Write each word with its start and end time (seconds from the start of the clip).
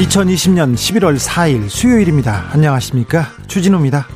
2020년 0.00 0.74
11월 0.74 1.18
4일 1.18 1.68
수요일입니다. 1.68 2.46
안녕하십니까? 2.52 3.26
주진우입니다. 3.48 4.06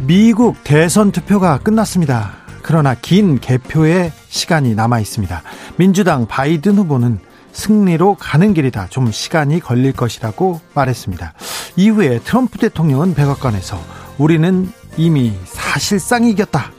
미국 0.00 0.56
대선 0.64 1.12
투표가 1.12 1.58
끝났습니다. 1.58 2.32
그러나 2.62 2.94
긴 2.94 3.38
개표의 3.38 4.10
시간이 4.28 4.74
남아 4.74 4.98
있습니다. 4.98 5.42
민주당 5.76 6.26
바이든 6.26 6.76
후보는 6.78 7.20
승리로 7.52 8.16
가는 8.16 8.52
길이다. 8.54 8.88
좀 8.88 9.12
시간이 9.12 9.60
걸릴 9.60 9.92
것이라고 9.92 10.60
말했습니다. 10.74 11.32
이후에 11.76 12.18
트럼프 12.18 12.58
대통령은 12.58 13.14
백악관에서 13.14 13.80
우리는 14.18 14.72
이미 14.96 15.32
사실상 15.44 16.24
이겼다. 16.24 16.72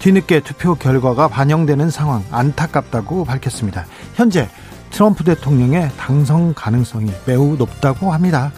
뒤늦게 0.00 0.40
투표 0.40 0.74
결과가 0.74 1.28
반영되는 1.28 1.90
상황 1.90 2.24
안타깝다고 2.32 3.24
밝혔습니다. 3.24 3.86
현재 4.14 4.48
트럼프 4.90 5.24
대통령의 5.24 5.90
당선 5.96 6.54
가능성이 6.54 7.10
매우 7.26 7.56
높다고 7.56 8.12
합니다. 8.12 8.52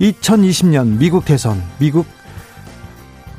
2020년 0.00 0.98
미국 0.98 1.24
대선 1.24 1.62
미국 1.78 2.06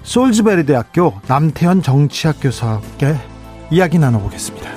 솔즈베리 0.04 0.66
대학교 0.66 1.14
남태현 1.28 1.82
정치학 1.82 2.38
교수께 2.42 3.16
이야기 3.72 3.98
나눠보겠습니다. 3.98 4.70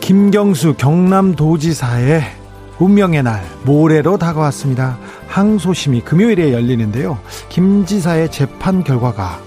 김경수 0.00 0.74
경남도지사의 0.74 2.22
운명의 2.78 3.22
날 3.22 3.44
모레로 3.64 4.18
다가왔습니다. 4.18 4.98
항소심이 5.28 6.02
금요일에 6.02 6.52
열리는데요. 6.52 7.18
김 7.48 7.86
지사의 7.86 8.30
재판 8.30 8.82
결과가 8.82 9.40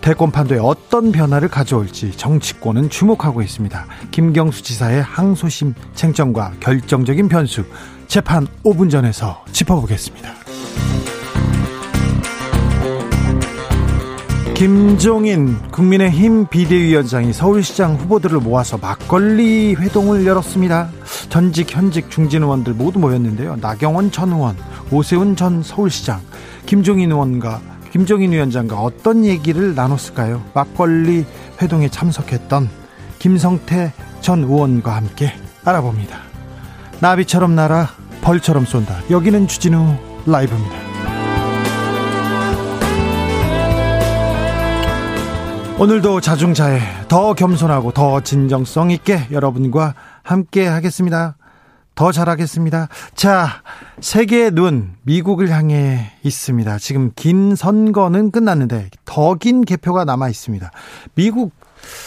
대권 0.00 0.30
판도에 0.30 0.58
어떤 0.58 1.12
변화를 1.12 1.48
가져올지 1.48 2.12
정치권은 2.12 2.90
주목하고 2.90 3.42
있습니다. 3.42 3.86
김경수 4.10 4.62
지사의 4.62 5.02
항소심 5.02 5.74
쟁점과 5.94 6.52
결정적인 6.60 7.28
변수 7.28 7.64
재판 8.06 8.46
5분 8.64 8.90
전에서 8.90 9.44
짚어보겠습니다. 9.52 10.30
김종인 14.60 15.56
국민의힘 15.70 16.48
비대위원장이 16.48 17.32
서울시장 17.32 17.94
후보들을 17.94 18.40
모아서 18.40 18.76
막걸리 18.76 19.74
회동을 19.74 20.26
열었습니다. 20.26 20.90
전직 21.30 21.74
현직 21.74 22.10
중진 22.10 22.42
의원들 22.42 22.74
모두 22.74 22.98
모였는데요. 22.98 23.56
나경원 23.56 24.10
전 24.10 24.32
의원, 24.32 24.56
오세훈 24.90 25.34
전 25.34 25.62
서울시장, 25.62 26.20
김종인 26.66 27.10
의원과 27.10 27.62
김종인 27.90 28.32
위원장과 28.32 28.80
어떤 28.80 29.24
얘기를 29.24 29.74
나눴을까요? 29.74 30.42
막걸리 30.54 31.26
회동에 31.60 31.88
참석했던 31.88 32.68
김성태 33.18 33.92
전 34.20 34.44
의원과 34.44 34.94
함께 34.94 35.32
알아봅니다. 35.64 36.18
나비처럼 37.00 37.54
날아 37.54 37.88
벌처럼 38.22 38.64
쏜다. 38.64 39.10
여기는 39.10 39.48
주진우 39.48 39.96
라이브입니다. 40.26 40.76
오늘도 45.78 46.20
자중자애 46.20 46.80
더 47.08 47.32
겸손하고 47.32 47.92
더 47.92 48.20
진정성 48.20 48.90
있게 48.90 49.28
여러분과 49.30 49.94
함께 50.22 50.66
하겠습니다. 50.66 51.36
더 51.94 52.12
잘하겠습니다. 52.12 52.88
자, 53.14 53.62
세계의 54.00 54.52
눈, 54.52 54.94
미국을 55.02 55.50
향해 55.50 56.12
있습니다. 56.22 56.78
지금 56.78 57.12
긴 57.14 57.54
선거는 57.54 58.30
끝났는데 58.30 58.88
더 59.04 59.34
긴 59.34 59.62
개표가 59.62 60.04
남아 60.04 60.28
있습니다. 60.28 60.70
미국 61.14 61.52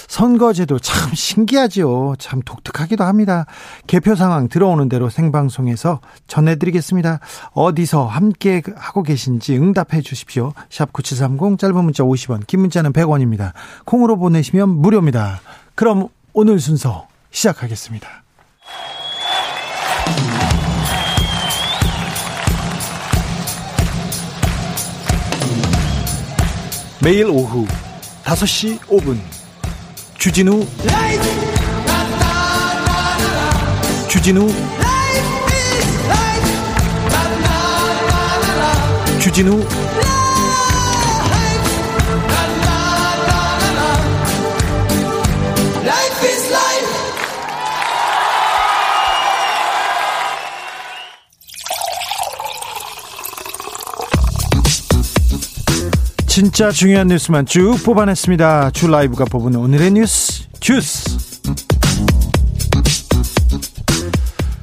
선거제도 0.07 0.77
참 0.79 1.13
신기하지요. 1.13 2.15
참 2.19 2.41
독특하기도 2.43 3.03
합니다. 3.03 3.45
개표 3.87 4.15
상황 4.15 4.47
들어오는 4.47 4.87
대로 4.87 5.09
생방송에서 5.09 5.99
전해드리겠습니다. 6.27 7.19
어디서 7.53 8.05
함께 8.05 8.61
하고 8.75 9.03
계신지 9.03 9.57
응답해 9.57 10.01
주십시오. 10.01 10.53
샵 10.69 10.93
9730 10.93 11.57
짧은 11.57 11.83
문자 11.83 12.03
50원, 12.03 12.45
긴 12.45 12.61
문자는 12.61 12.93
100원입니다. 12.93 13.53
콩으로 13.85 14.17
보내시면 14.17 14.69
무료입니다. 14.69 15.41
그럼 15.75 16.07
오늘 16.33 16.59
순서 16.59 17.07
시작하겠습니다. 17.31 18.22
매일 27.03 27.25
오후 27.25 27.67
5시 28.23 28.79
5분. 28.87 29.19
주진우. 30.17 30.65
주진우. 34.07 34.49
주진우 39.19 39.82
진짜 56.33 56.71
중요한 56.71 57.09
뉴스만 57.09 57.45
쭉 57.45 57.77
뽑아냈습니다. 57.85 58.71
주 58.71 58.87
라이브가 58.87 59.25
뽑은 59.25 59.55
오늘의 59.55 59.91
뉴스 59.91 60.49
주스. 60.59 61.39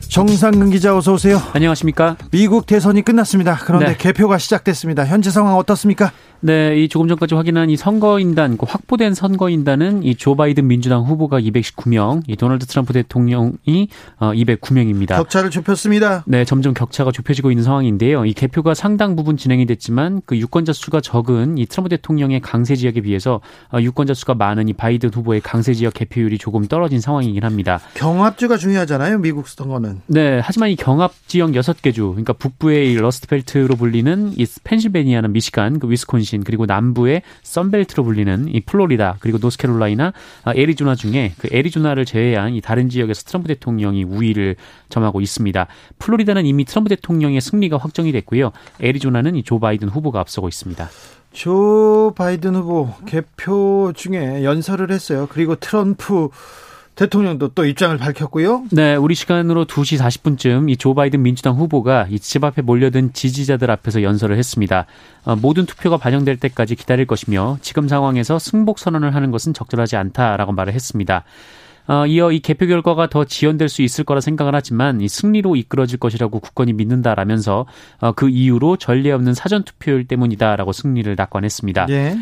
정상근 0.09 0.71
기자 0.71 0.97
어서 0.97 1.13
오세요. 1.13 1.41
안녕하십니까? 1.53 2.17
미국 2.33 2.67
대선이 2.67 3.03
끝났습니다. 3.03 3.57
그런데 3.63 3.87
네. 3.87 3.97
개표가 3.97 4.39
시작됐습니다. 4.39 5.07
현재 5.07 5.31
상황 5.31 5.55
어떻습니까? 5.55 6.11
네, 6.43 6.81
이 6.81 6.89
조금 6.89 7.07
전까지 7.09 7.35
확인한 7.35 7.69
이 7.69 7.77
선거인단, 7.77 8.57
그 8.57 8.65
확보된 8.67 9.13
선거인단은 9.15 10.03
이 10.05 10.15
조 10.15 10.37
바이든 10.37 10.67
민주당 10.67 11.03
후보가 11.05 11.41
219명, 11.41 12.23
이 12.27 12.37
도널드 12.37 12.67
트럼프 12.67 12.93
대통령이 12.93 13.89
어 14.19 14.33
209명입니다. 14.33 15.17
격차를 15.17 15.51
좁혔습니다. 15.51 16.25
네, 16.27 16.45
점점 16.45 16.75
격차가 16.75 17.13
좁혀지고 17.13 17.51
있는 17.51 17.65
상황인데요. 17.65 18.25
이 18.27 18.33
개표가 18.33 18.75
상당 18.75 19.17
부분 19.17 19.37
진행이 19.37 19.67
됐지만 19.67 20.23
그 20.27 20.37
유권자 20.37 20.73
수가 20.73 21.01
적은 21.01 21.59
이 21.59 21.67
트럼프 21.67 21.89
대통령의 21.91 22.41
강세 22.41 22.75
지역에 22.77 23.01
비해서 23.01 23.41
어 23.73 23.81
유권자 23.81 24.15
수가 24.15 24.35
많은 24.35 24.69
이 24.69 24.73
바이든 24.73 25.11
후보의 25.15 25.41
강세 25.41 25.75
지역 25.75 25.95
개표율이 25.95 26.39
조금 26.39 26.67
떨어진 26.67 27.01
상황이긴 27.01 27.45
합니다. 27.45 27.81
경합주가 27.95 28.57
중요하잖아요, 28.57 29.19
미국 29.19 29.49
선거는. 29.49 30.01
네, 30.07 30.41
하지만 30.43 30.71
이 30.71 30.77
경합 30.77 31.13
지역 31.27 31.51
6개 31.53 31.95
주, 31.95 32.09
그러니까 32.11 32.33
북부의 32.35 32.93
이 32.93 32.97
Rust 32.97 33.29
Belt로 33.29 33.77
불리는 33.77 34.33
이 34.37 34.47
펜실베니아는 34.65 35.33
미시간, 35.33 35.79
그 35.79 35.91
위스콘신 35.91 36.30
중심 36.31 36.45
그리고 36.45 36.65
남부의 36.67 37.23
썬벨트로 37.43 38.05
불리는 38.05 38.49
이 38.49 38.61
플로리다 38.61 39.17
그리고 39.21 39.39
노스캐롤라이나 39.39 40.13
아, 40.45 40.53
애리조나 40.55 40.95
중에 40.95 41.35
그 41.39 41.49
애리조나를 41.53 42.05
제외한 42.05 42.55
이 42.55 42.61
다른 42.61 42.89
지역에서 42.89 43.23
트럼프 43.25 43.49
대통령이 43.49 44.05
우위를 44.05 44.57
점하고 44.89 45.21
있습니다. 45.21 45.67
플로리다는 45.99 46.47
이미 46.47 46.65
트럼프 46.65 46.89
대통령의 46.89 47.41
승리가 47.41 47.77
확정이 47.77 48.13
됐고요. 48.13 48.53
애리조나는 48.81 49.37
이 49.37 49.43
조 49.51 49.59
바이든 49.59 49.89
후보가 49.89 50.21
앞서고 50.21 50.47
있습니다. 50.47 50.89
조 51.33 52.13
바이든 52.17 52.55
후보 52.55 52.95
개표 53.05 53.93
중에 53.97 54.45
연설을 54.45 54.93
했어요. 54.93 55.27
그리고 55.29 55.57
트럼프 55.57 56.29
대통령도 57.01 57.49
또 57.55 57.65
입장을 57.65 57.97
밝혔고요. 57.97 58.65
네, 58.73 58.95
우리 58.95 59.15
시간으로 59.15 59.65
2시 59.65 59.99
40분쯤 59.99 60.69
이 60.71 60.77
조 60.77 60.93
바이든 60.95 61.23
민주당 61.23 61.55
후보가 61.57 62.09
이 62.11 62.19
집 62.19 62.45
앞에 62.45 62.61
몰려든 62.61 63.15
지지자들 63.15 63.71
앞에서 63.71 64.03
연설을 64.03 64.37
했습니다. 64.37 64.85
어, 65.25 65.35
모든 65.35 65.65
투표가 65.65 65.97
반영될 65.97 66.37
때까지 66.37 66.77
기다릴 66.77 67.07
것이며 67.07 67.57
지금 67.63 67.89
상황에서 67.89 68.39
승복 68.39 68.79
선언을 68.79 69.15
하는 69.15 69.31
것은 69.31 69.55
적절하지 69.55 69.97
않다라고 69.97 70.53
말을 70.53 70.75
했습니다. 70.75 71.25
어, 71.89 72.07
이어 72.07 72.31
이 72.33 72.41
개표 72.41 72.67
결과가 72.67 73.09
더 73.09 73.25
지연될 73.25 73.71
수 73.71 73.81
있을 73.81 74.05
거라 74.05 74.21
생각을 74.21 74.55
하지만 74.55 75.01
이 75.01 75.09
승리로 75.09 75.57
이끌어질 75.57 75.99
것이라고 75.99 76.39
국권이 76.39 76.75
믿는다라면서 76.75 77.65
어, 78.01 78.13
그 78.13 78.29
이유로 78.29 78.77
전례 78.77 79.11
없는 79.11 79.33
사전 79.33 79.65
투표율 79.65 80.07
때문이다라고 80.07 80.73
승리를 80.73 81.15
낙관했습니다. 81.17 81.87
예. 81.89 82.19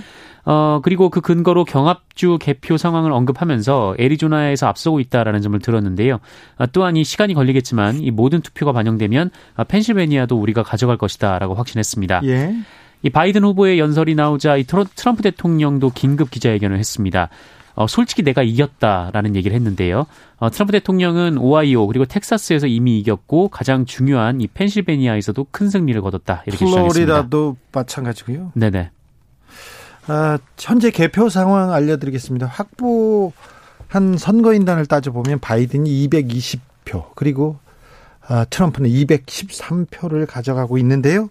어, 0.50 0.80
그리고 0.82 1.10
그 1.10 1.20
근거로 1.20 1.66
경합주 1.66 2.38
개표 2.40 2.78
상황을 2.78 3.12
언급하면서 3.12 3.96
애리조나에서 3.98 4.66
앞서고 4.66 4.98
있다라는 4.98 5.42
점을 5.42 5.58
들었는데요. 5.58 6.20
아, 6.56 6.64
또한 6.64 6.96
이 6.96 7.04
시간이 7.04 7.34
걸리겠지만 7.34 8.00
이 8.00 8.10
모든 8.10 8.40
투표가 8.40 8.72
반영되면 8.72 9.30
아, 9.56 9.64
펜실베니아도 9.64 10.40
우리가 10.40 10.62
가져갈 10.62 10.96
것이다라고 10.96 11.52
확신했습니다. 11.52 12.22
예. 12.24 12.54
이 13.02 13.10
바이든 13.10 13.44
후보의 13.44 13.78
연설이 13.78 14.14
나오자 14.14 14.56
이 14.56 14.64
트럼프 14.64 15.22
대통령도 15.22 15.90
긴급 15.90 16.30
기자회견을 16.30 16.78
했습니다. 16.78 17.28
어, 17.74 17.86
솔직히 17.86 18.22
내가 18.22 18.42
이겼다라는 18.42 19.36
얘기를 19.36 19.54
했는데요. 19.54 20.06
어, 20.38 20.50
트럼프 20.50 20.72
대통령은 20.72 21.36
오하이오 21.36 21.86
그리고 21.88 22.06
텍사스에서 22.06 22.68
이미 22.68 22.98
이겼고 23.00 23.48
가장 23.48 23.84
중요한 23.84 24.40
이 24.40 24.46
펜실베니아에서도 24.46 25.46
큰 25.50 25.68
승리를 25.68 26.00
거뒀다 26.00 26.42
이렇게 26.46 26.64
주장했습니다. 26.64 27.12
플로리다도 27.12 27.56
마찬가지고요. 27.70 28.52
네네. 28.54 28.92
아, 30.08 30.38
현재 30.58 30.90
개표 30.90 31.28
상황 31.28 31.72
알려드리겠습니다. 31.72 32.46
확보한 32.46 34.16
선거인단을 34.18 34.86
따져보면 34.86 35.38
바이든이 35.38 36.08
220표 36.08 37.14
그리고 37.14 37.58
아, 38.26 38.44
트럼프는 38.44 38.90
213표를 38.90 40.26
가져가고 40.26 40.78
있는데요. 40.78 41.28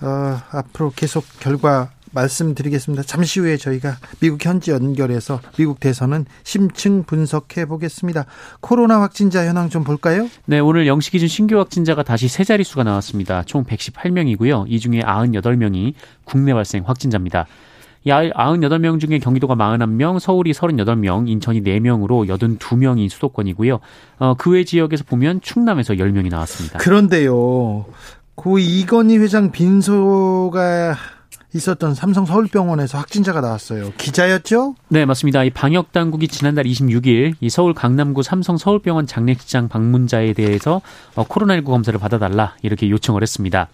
어, 0.00 0.40
앞으로 0.50 0.92
계속 0.94 1.24
결과 1.40 1.90
말씀드리겠습니다. 2.12 3.02
잠시 3.02 3.40
후에 3.40 3.56
저희가 3.56 3.96
미국 4.20 4.44
현지 4.44 4.70
연결해서 4.70 5.40
미국 5.56 5.80
대선은 5.80 6.24
심층 6.42 7.04
분석해 7.04 7.66
보겠습니다. 7.66 8.24
코로나 8.60 9.00
확진자 9.00 9.44
현황 9.46 9.68
좀 9.68 9.84
볼까요? 9.84 10.28
네, 10.46 10.58
오늘 10.58 10.86
영시 10.86 11.10
기준 11.10 11.28
신규 11.28 11.58
확진자가 11.58 12.02
다시 12.02 12.28
세 12.28 12.44
자릿수가 12.44 12.84
나왔습니다. 12.84 13.42
총 13.44 13.64
118명이고요. 13.64 14.64
이 14.68 14.80
중에 14.80 15.00
98명이 15.00 15.94
국내 16.24 16.54
발생 16.54 16.84
확진자입니다. 16.86 17.46
이 18.04 18.10
98명 18.10 19.00
중에 19.00 19.18
경기도가 19.18 19.54
41명, 19.54 20.18
서울이 20.18 20.52
38명, 20.52 21.28
인천이 21.28 21.62
4명으로 21.62 22.26
82명이 22.28 23.08
수도권이고요. 23.10 23.80
어, 24.18 24.34
그 24.34 24.50
외 24.50 24.64
지역에서 24.64 25.04
보면 25.04 25.40
충남에서 25.40 25.94
10명이 25.94 26.30
나왔습니다. 26.30 26.78
그런데요. 26.78 27.86
고 28.34 28.58
이건희 28.58 29.18
회장 29.18 29.50
빈소가 29.50 30.96
있었던 31.54 31.94
삼성 31.94 32.26
서울병원에서 32.26 32.98
확진자가 32.98 33.40
나왔어요. 33.40 33.92
기자였죠? 33.96 34.74
네, 34.88 35.04
맞습니다. 35.06 35.44
이 35.44 35.50
방역 35.50 35.92
당국이 35.92 36.28
지난달 36.28 36.64
26일 36.64 37.34
이 37.40 37.50
서울 37.50 37.72
강남구 37.72 38.22
삼성 38.22 38.56
서울병원 38.58 39.06
장례식장 39.06 39.68
방문자에 39.68 40.34
대해서 40.34 40.82
어, 41.14 41.24
코로나19 41.26 41.64
검사를 41.64 41.98
받아달라 41.98 42.54
이렇게 42.62 42.90
요청을 42.90 43.22
했습니다. 43.22 43.68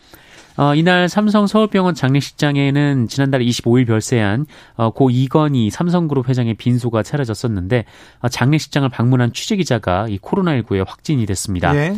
어, 0.57 0.75
이날 0.75 1.09
삼성 1.09 1.47
서울병원 1.47 1.95
장례식장에는 1.95 3.09
지난달 3.09 3.41
25일 3.41 3.87
별세한 3.87 4.47
어, 4.77 4.91
고 4.91 5.11
이건희 5.11 5.71
삼성그룹 5.71 6.29
회장의 6.29 6.55
빈소가 6.55 7.03
차려졌었는데 7.03 7.85
어, 8.21 8.29
장례식장을 8.29 8.89
방문한 8.89 9.33
취재기자가 9.33 10.09
이 10.09 10.19
코로나19에 10.19 10.87
확진이 10.87 11.27
됐습니다. 11.27 11.75
예. 11.77 11.95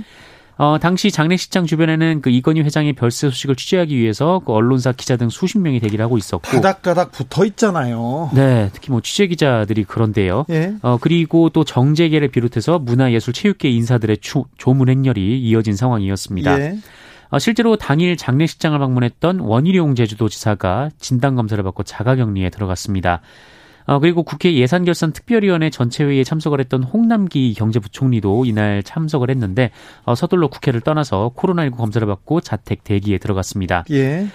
어, 0.59 0.79
당시 0.81 1.11
장례식장 1.11 1.67
주변에는 1.67 2.23
그 2.23 2.31
이건희 2.31 2.63
회장의 2.63 2.95
별세 2.95 3.29
소식을 3.29 3.57
취재하기 3.57 3.95
위해서 3.95 4.41
그 4.45 4.53
언론사 4.55 4.93
기자 4.93 5.19
등 5.19 5.29
수십 5.29 5.59
명이 5.59 5.81
대기를 5.81 6.03
하고 6.03 6.17
있었고 6.17 6.51
바닥바닥 6.51 7.13
붙어 7.13 7.45
있잖아요. 7.45 8.31
네, 8.35 8.71
특히 8.73 8.91
뭐 8.91 9.03
취재 9.03 9.27
기자들이 9.27 9.85
그런데요. 9.85 10.47
예. 10.49 10.75
어, 10.81 10.97
그리고 10.99 11.51
또 11.51 11.65
정재계를 11.65 12.29
비롯해서 12.29 12.79
문화예술 12.79 13.35
체육계 13.35 13.69
인사들의 13.69 14.17
추, 14.23 14.45
조문 14.57 14.89
행렬이 14.89 15.39
이어진 15.41 15.77
상황이었습니다. 15.77 16.59
예. 16.59 16.79
어, 17.29 17.39
실제로 17.39 17.77
당일 17.77 18.17
장례식장을 18.17 18.79
방문했던 18.79 19.41
원희룡 19.41 19.95
제주도지사가 19.95 20.91
진단검사를 20.99 21.63
받고 21.63 21.83
자가격리에 21.83 22.51
들어갔습니다. 22.51 23.21
어, 23.87 24.01
그리고 24.01 24.23
국회 24.23 24.55
예산결산특별위원회 24.55 25.71
전체회의에 25.71 26.25
참석을 26.25 26.61
했던 26.61 26.83
홍남기 26.83 27.55
경제부총리도 27.55 28.45
이날 28.45 28.83
참석을 28.83 29.31
했는데 29.31 29.71
어, 30.05 30.15
서둘러 30.15 30.49
국회를 30.49 30.81
떠나서 30.81 31.33
코로나19 31.37 31.77
검사를 31.77 32.07
받고 32.07 32.41
자택 32.41 32.85
대기에 32.85 33.19
들어갔습니다. 33.19 33.85
예. 33.91 34.27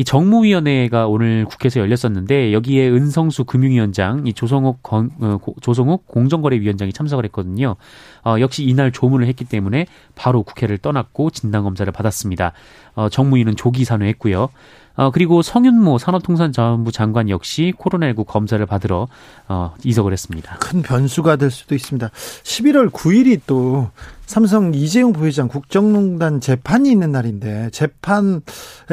이 0.00 0.04
정무위원회가 0.04 1.08
오늘 1.08 1.44
국회에서 1.44 1.78
열렸었는데 1.78 2.54
여기에 2.54 2.88
은성수 2.88 3.44
금융위원장, 3.44 4.26
이 4.26 4.32
조성욱 4.32 4.82
건, 4.82 5.10
어, 5.20 5.38
조성욱 5.60 6.06
공정거래위원장이 6.06 6.90
참석을 6.94 7.26
했거든요. 7.26 7.76
어, 8.24 8.36
역시 8.40 8.64
이날 8.64 8.92
조문을 8.92 9.26
했기 9.26 9.44
때문에 9.44 9.84
바로 10.14 10.42
국회를 10.42 10.78
떠났고 10.78 11.28
진단 11.28 11.64
검사를 11.64 11.92
받았습니다. 11.92 12.52
어, 12.94 13.10
정무위는 13.10 13.56
조기 13.56 13.84
산회했고요. 13.84 14.48
어, 14.96 15.10
그리고 15.10 15.42
성윤모 15.42 15.98
산업통상자원부 15.98 16.92
장관 16.92 17.28
역시 17.28 17.74
코로나19 17.78 18.24
검사를 18.26 18.64
받으러 18.64 19.06
어, 19.48 19.74
이석을 19.84 20.14
했습니다. 20.14 20.56
큰 20.60 20.80
변수가 20.80 21.36
될 21.36 21.50
수도 21.50 21.74
있습니다. 21.74 22.08
11월 22.08 22.88
9일이 22.88 23.42
또 23.46 23.90
삼성 24.30 24.72
이재용 24.74 25.12
부회장 25.12 25.48
국정농단 25.48 26.40
재판이 26.40 26.88
있는 26.88 27.10
날인데 27.10 27.70
재판에 27.72 28.38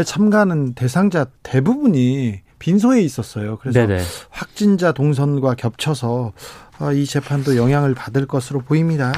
참가하는 0.03 0.73
대상자 0.73 1.27
대부분이 1.43 2.39
빈소에 2.57 3.03
있었어요. 3.03 3.59
그래서 3.59 3.85
네네. 3.85 4.01
확진자 4.31 4.93
동선과 4.93 5.53
겹쳐서 5.53 6.33
어, 6.79 6.91
이 6.91 7.05
재판도 7.05 7.55
영향을 7.55 7.93
받을 7.93 8.25
것으로 8.25 8.61
보입니다. 8.61 9.13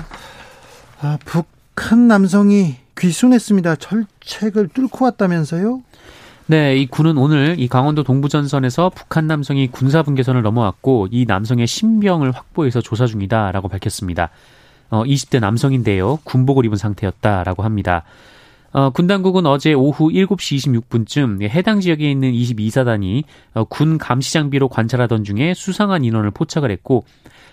아, 0.99 1.17
북한 1.23 2.09
남성이 2.09 2.75
귀순했습니다. 2.97 3.77
철책을 3.77 4.67
뚫고 4.73 5.05
왔다면서요? 5.05 5.81
네, 6.47 6.75
이 6.75 6.87
군은 6.87 7.17
오늘 7.17 7.55
이 7.57 7.69
강원도 7.69 8.03
동부전선에서 8.03 8.91
북한 8.93 9.25
남성이 9.25 9.69
군사 9.69 10.03
분계선을 10.03 10.41
넘어왔고 10.41 11.07
이 11.11 11.23
남성의 11.25 11.65
신병을 11.65 12.31
확보해서 12.31 12.81
조사 12.81 13.05
중이다라고 13.05 13.69
밝혔습니다. 13.69 14.31
어, 14.89 15.03
20대 15.03 15.39
남성인데요. 15.39 16.19
군복을 16.23 16.65
입은 16.65 16.77
상태였다라고 16.77 17.63
합니다. 17.63 18.03
어, 18.71 18.91
군 18.91 19.07
당국은 19.07 19.45
어제 19.45 19.73
오후 19.73 20.09
7시 20.09 20.83
26분쯤 20.83 21.41
해당 21.49 21.79
지역에 21.79 22.09
있는 22.09 22.31
22사단이 22.31 23.23
어, 23.55 23.63
군 23.63 23.97
감시 23.97 24.33
장비로 24.33 24.69
관찰하던 24.69 25.23
중에 25.23 25.53
수상한 25.55 26.03
인원을 26.03 26.31
포착을 26.31 26.69
했고 26.69 27.05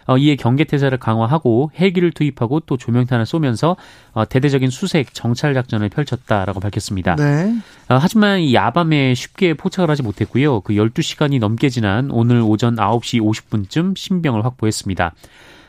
어, 0.07 0.17
이에 0.19 0.37
경계 0.37 0.65
태세를 0.65 0.99
강화하고 0.99 1.73
헬기를 1.79 2.13
투입하고 2.13 2.61
또 2.61 2.77
조명탄을 2.77 3.27
쏘면서 3.27 3.77
어, 4.13 4.25
대대적인 4.25 4.71
수색 4.71 5.15
정찰 5.15 5.55
작전을 5.55 5.89
펼쳤다라고 5.89 6.61
밝혔습니다. 6.61 7.17
네. 7.17 7.55
어, 7.89 7.99
하지만 8.01 8.41
이 8.41 8.55
야밤에 8.55 9.15
쉽게 9.15 9.55
포착을 9.55 9.91
하지 9.91 10.03
못했고요. 10.03 10.61
그 10.61 10.75
12시간이 10.75 11.41
넘게 11.41 11.71
지난 11.71 12.11
오늘 12.11 12.41
오전 12.41 12.77
9시 12.77 13.21
50분쯤 13.21 13.97
신병을 13.97 14.45
확보했습니다. 14.45 15.13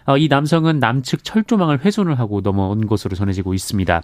어, 0.08 0.18
이 0.18 0.28
남성은 0.28 0.80
남측 0.80 1.24
철조망을 1.24 1.86
훼손을 1.86 2.18
하고 2.18 2.42
넘어온 2.42 2.88
것으로 2.88 3.16
전해지고 3.16 3.54
있습니다. 3.54 4.02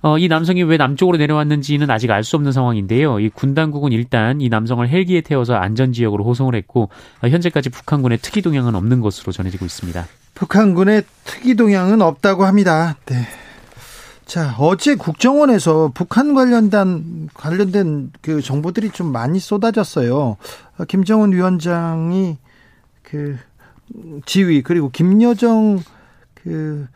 어, 0.00 0.16
이 0.16 0.28
남성이 0.28 0.62
왜 0.62 0.76
남쪽으로 0.76 1.18
내려왔는지는 1.18 1.90
아직 1.90 2.10
알 2.12 2.22
수 2.22 2.36
없는 2.36 2.52
상황인데요. 2.52 3.18
이 3.18 3.28
군 3.30 3.54
당국은 3.54 3.90
일단 3.92 4.40
이 4.40 4.48
남성을 4.48 4.88
헬기에 4.88 5.22
태워서 5.22 5.54
안전 5.54 5.92
지역으로 5.92 6.24
호송을 6.24 6.54
했고 6.54 6.88
어, 7.20 7.28
현재까지 7.28 7.68
북한군의 7.70 8.18
특이 8.22 8.40
동향은 8.42 8.74
없는 8.76 9.00
것으로 9.00 9.32
전해지고 9.32 9.64
있습니다. 9.66 10.06
북한군의 10.34 11.02
특이 11.24 11.56
동향은 11.56 12.00
없다고 12.00 12.44
합니다. 12.44 12.96
네. 13.06 13.16
자, 14.24 14.54
어제 14.58 14.94
국정원에서 14.94 15.90
북한 15.94 16.32
관련된 16.34 17.30
관련된 17.34 18.12
그 18.20 18.40
정보들이 18.40 18.90
좀 18.90 19.10
많이 19.10 19.40
쏟아졌어요. 19.40 20.36
어, 20.78 20.84
김정은 20.86 21.32
위원장이 21.32 22.36
그 23.02 23.36
지휘 24.26 24.62
그리고 24.62 24.90
김여정 24.90 25.80
그 26.34 26.86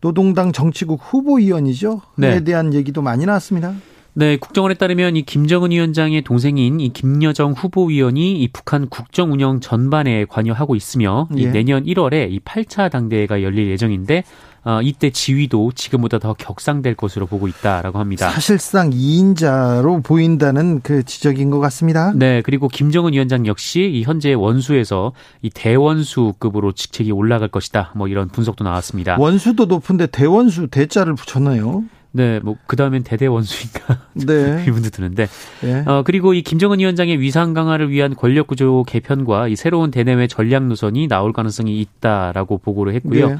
노동당 0.00 0.52
정치국 0.52 1.00
후보위원이죠. 1.02 2.02
네. 2.16 2.44
대한 2.44 2.74
얘기도 2.74 3.02
많이 3.02 3.24
나왔습니다. 3.24 3.74
네, 4.14 4.36
국정원에 4.36 4.74
따르면 4.74 5.16
이 5.16 5.22
김정은 5.22 5.70
위원장의 5.70 6.22
동생인 6.22 6.80
이 6.80 6.90
김여정 6.90 7.52
후보 7.52 7.86
위원이 7.86 8.42
이 8.42 8.48
북한 8.52 8.90
국정 8.90 9.32
운영 9.32 9.60
전반에 9.60 10.26
관여하고 10.26 10.76
있으며 10.76 11.28
예. 11.38 11.42
이 11.42 11.46
내년 11.46 11.84
1월에 11.84 12.30
이 12.30 12.38
8차 12.40 12.90
당대회가 12.90 13.42
열릴 13.42 13.70
예정인데 13.70 14.24
어, 14.64 14.80
이때 14.82 15.10
지위도 15.10 15.72
지금보다 15.74 16.18
더 16.18 16.34
격상될 16.34 16.94
것으로 16.94 17.26
보고 17.26 17.48
있다라고 17.48 17.98
합니다. 17.98 18.28
사실상 18.28 18.90
2인자로 18.90 20.04
보인다는 20.04 20.82
그 20.82 21.02
지적인 21.02 21.50
것 21.50 21.58
같습니다. 21.60 22.12
네, 22.14 22.42
그리고 22.42 22.68
김정은 22.68 23.14
위원장 23.14 23.46
역시 23.46 23.80
이 23.80 24.02
현재 24.02 24.34
원수에서 24.34 25.12
이 25.40 25.48
대원수급으로 25.48 26.72
직책이 26.72 27.10
올라갈 27.12 27.48
것이다. 27.48 27.92
뭐 27.96 28.08
이런 28.08 28.28
분석도 28.28 28.62
나왔습니다. 28.62 29.16
원수도 29.18 29.64
높은데 29.64 30.06
대원수 30.06 30.68
대자를 30.68 31.14
붙였나요? 31.14 31.84
네, 32.12 32.40
뭐 32.40 32.56
그 32.66 32.76
다음엔 32.76 33.02
대대 33.02 33.26
원수인가. 33.26 34.00
네. 34.14 34.64
이분도 34.68 34.90
드는데. 34.90 35.26
네. 35.60 35.84
어, 35.86 36.02
그리고 36.04 36.32
이 36.32 36.42
김정은 36.42 36.78
위원장의 36.78 37.20
위상 37.20 37.52
강화를 37.52 37.90
위한 37.90 38.14
권력 38.14 38.46
구조 38.46 38.84
개편과 38.84 39.48
이 39.48 39.56
새로운 39.56 39.90
대내외 39.90 40.26
전략 40.26 40.64
노선이 40.64 41.08
나올 41.08 41.32
가능성이 41.32 41.80
있다라고 41.80 42.58
보고를 42.58 42.94
했고요. 42.94 43.28
네. 43.28 43.36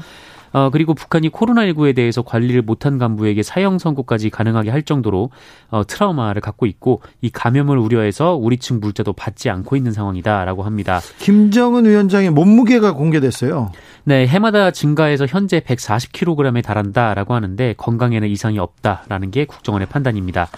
어, 0.53 0.69
그리고 0.71 0.93
북한이 0.93 1.29
코로나19에 1.29 1.95
대해서 1.95 2.21
관리를 2.21 2.61
못한 2.61 2.97
간부에게 2.97 3.43
사형 3.43 3.79
선고까지 3.79 4.29
가능하게 4.29 4.69
할 4.69 4.83
정도로 4.83 5.31
어, 5.69 5.83
트라우마를 5.85 6.41
갖고 6.41 6.65
있고 6.67 7.01
이 7.21 7.29
감염을 7.29 7.77
우려해서 7.77 8.35
우리 8.35 8.57
측 8.57 8.79
물자도 8.79 9.13
받지 9.13 9.49
않고 9.49 9.75
있는 9.75 9.91
상황이다라고 9.91 10.63
합니다. 10.63 11.01
김정은 11.19 11.85
위원장의 11.85 12.29
몸무게가 12.29 12.93
공개됐어요. 12.93 13.71
네, 14.05 14.27
해마다 14.27 14.71
증가해서 14.71 15.25
현재 15.25 15.59
140kg에 15.59 16.63
달한다라고 16.63 17.33
하는데 17.33 17.73
건강에는 17.77 18.27
이상이 18.27 18.59
없다라는 18.59 19.31
게 19.31 19.45
국정원의 19.45 19.87
판단입니다. 19.87 20.49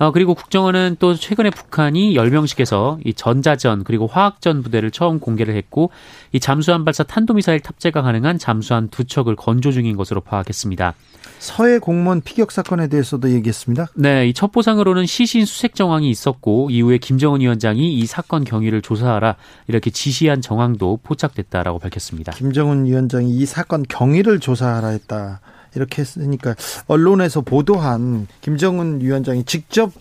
어, 0.00 0.12
그리고 0.12 0.34
국정원은 0.34 0.96
또 0.98 1.14
최근에 1.14 1.50
북한이 1.50 2.16
열병식에서 2.16 3.00
이 3.04 3.12
전자전 3.12 3.84
그리고 3.84 4.06
화학전 4.06 4.62
부대를 4.62 4.90
처음 4.90 5.20
공개를 5.20 5.54
했고 5.54 5.90
이 6.32 6.40
잠수함 6.40 6.86
발사 6.86 7.02
탄도미사일 7.02 7.60
탑재가 7.60 8.00
가능한 8.00 8.38
잠수함 8.38 8.88
두 8.90 9.04
척을 9.04 9.36
건조 9.36 9.72
중인 9.72 9.98
것으로 9.98 10.22
파악했습니다. 10.22 10.94
서해 11.38 11.78
공무원 11.78 12.22
피격 12.22 12.50
사건에 12.50 12.88
대해서도 12.88 13.30
얘기했습니다. 13.30 13.88
네, 13.94 14.26
이 14.26 14.32
첩보상으로는 14.32 15.04
시신 15.04 15.44
수색 15.44 15.74
정황이 15.74 16.08
있었고 16.08 16.70
이후에 16.70 16.96
김정은 16.96 17.42
위원장이 17.42 17.92
이 17.92 18.06
사건 18.06 18.44
경위를 18.44 18.80
조사하라 18.80 19.36
이렇게 19.68 19.90
지시한 19.90 20.40
정황도 20.40 21.00
포착됐다라고 21.02 21.78
밝혔습니다. 21.78 22.32
김정은 22.32 22.86
위원장이 22.86 23.36
이 23.36 23.44
사건 23.44 23.82
경위를 23.82 24.40
조사하라 24.40 24.88
했다. 24.88 25.40
이렇게 25.74 26.02
했으니까 26.02 26.54
언론에서 26.86 27.40
보도한 27.42 28.26
김정은 28.40 29.00
위원장이 29.00 29.44
직접 29.44 29.92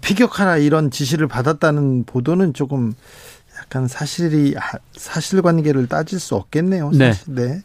피격하라 0.00 0.58
이런 0.58 0.90
지시를 0.90 1.28
받았다는 1.28 2.04
보도는 2.04 2.54
조금 2.54 2.94
약간 3.58 3.86
사실이 3.86 4.54
사실관계를 4.96 5.86
따질 5.86 6.18
수 6.18 6.34
없겠네요. 6.34 6.92
사실. 6.92 7.34
네. 7.34 7.44
네. 7.46 7.62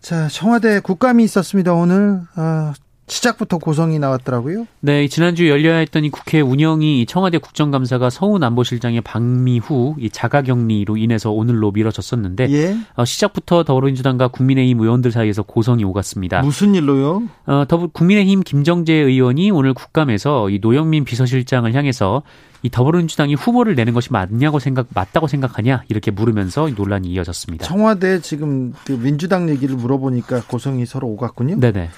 자, 0.00 0.26
청와대 0.28 0.80
국감이 0.80 1.22
있었습니다. 1.22 1.72
오늘 1.74 2.22
어, 2.34 2.72
시작부터 3.12 3.58
고성이 3.58 3.98
나왔더라고요. 3.98 4.66
네, 4.80 5.06
지난주 5.08 5.48
열려야 5.48 5.76
했던 5.78 6.04
이 6.04 6.10
국회 6.10 6.40
운영이 6.40 7.06
청와대 7.06 7.38
국정감사가 7.38 8.10
서훈 8.10 8.42
안보실장의 8.42 9.02
방미 9.02 9.58
후 9.58 9.94
이 9.98 10.08
자가격리로 10.10 10.96
인해서 10.96 11.30
오늘로 11.30 11.70
미뤄졌었는데 11.70 12.50
예? 12.50 12.76
어, 12.96 13.04
시작부터 13.04 13.64
더불어민주당과 13.64 14.28
국민의힘 14.28 14.80
의원들 14.80 15.12
사이에서 15.12 15.42
고성이 15.42 15.84
오갔습니다. 15.84 16.40
무슨 16.42 16.74
일로요? 16.74 17.22
어, 17.46 17.64
더불 17.68 17.88
국민의힘 17.88 18.40
김정재 18.40 18.92
의원이 18.92 19.50
오늘 19.50 19.74
국감에서 19.74 20.50
이 20.50 20.58
노영민 20.60 21.04
비서실장을 21.04 21.72
향해서 21.74 22.22
이 22.62 22.70
더불어민주당이 22.70 23.34
후보를 23.34 23.74
내는 23.74 23.92
것이 23.92 24.12
맞냐고 24.12 24.58
생각 24.58 24.86
맞다고 24.94 25.26
생각하냐 25.26 25.82
이렇게 25.88 26.10
물으면서 26.10 26.70
논란이 26.74 27.08
이어졌습니다. 27.08 27.66
청와대 27.66 28.20
지금 28.20 28.72
그 28.84 28.92
민주당 28.92 29.48
얘기를 29.50 29.76
물어보니까 29.76 30.42
고성이 30.46 30.86
서로 30.86 31.08
오갔군요. 31.08 31.58
네네. 31.60 31.90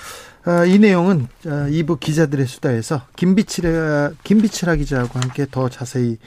아, 0.46 0.64
이 0.64 0.78
내용은 0.78 1.28
2부 1.42 1.94
아, 1.94 1.98
기자들의 1.98 2.46
수다에서 2.46 3.02
김비치라, 3.16 4.12
김비치라 4.24 4.76
기자하고 4.76 5.18
함께 5.18 5.46
더 5.50 5.68
자세히 5.68 6.18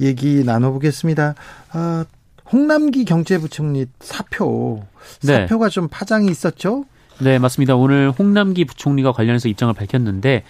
얘기 0.00 0.44
나눠보겠습니다. 0.44 1.34
아, 1.70 2.04
홍남기 2.52 3.04
경제부총리 3.04 3.86
사표, 4.00 4.84
네. 5.22 5.40
사표가 5.40 5.68
네. 5.68 5.70
좀 5.70 5.88
파장이 5.88 6.28
있었죠? 6.30 6.84
네, 7.20 7.38
맞습니다. 7.38 7.74
오늘 7.74 8.10
홍남기 8.10 8.64
부총리가 8.64 9.12
관련해서 9.12 9.48
입장을 9.48 9.72
밝혔는데 9.72 10.36
어, 10.36 10.42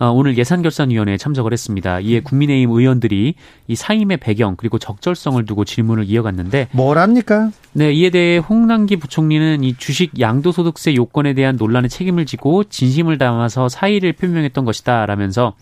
오늘 0.00 0.36
예산결산위원회에 0.38 1.16
참석을 1.16 1.52
했습니다. 1.52 2.00
이에 2.00 2.20
국민의힘 2.20 2.70
의원들이 2.70 3.34
이 3.68 3.74
사임의 3.74 4.18
배경 4.18 4.56
그리고 4.56 4.78
적절성을 4.78 5.44
두고 5.46 5.64
질문을 5.64 6.04
이어갔는데 6.04 6.68
뭐랍니까? 6.72 7.50
네, 7.72 7.92
이에 7.92 8.10
대해 8.10 8.38
홍남기 8.38 8.96
부총리는 8.96 9.64
이 9.64 9.76
주식 9.76 10.20
양도소득세 10.20 10.94
요건에 10.94 11.34
대한 11.34 11.56
논란에 11.56 11.88
책임을 11.88 12.26
지고 12.26 12.64
진심을 12.64 13.18
담아서 13.18 13.68
사의를 13.68 14.12
표명했던 14.12 14.64
것이다라면서 14.64 15.54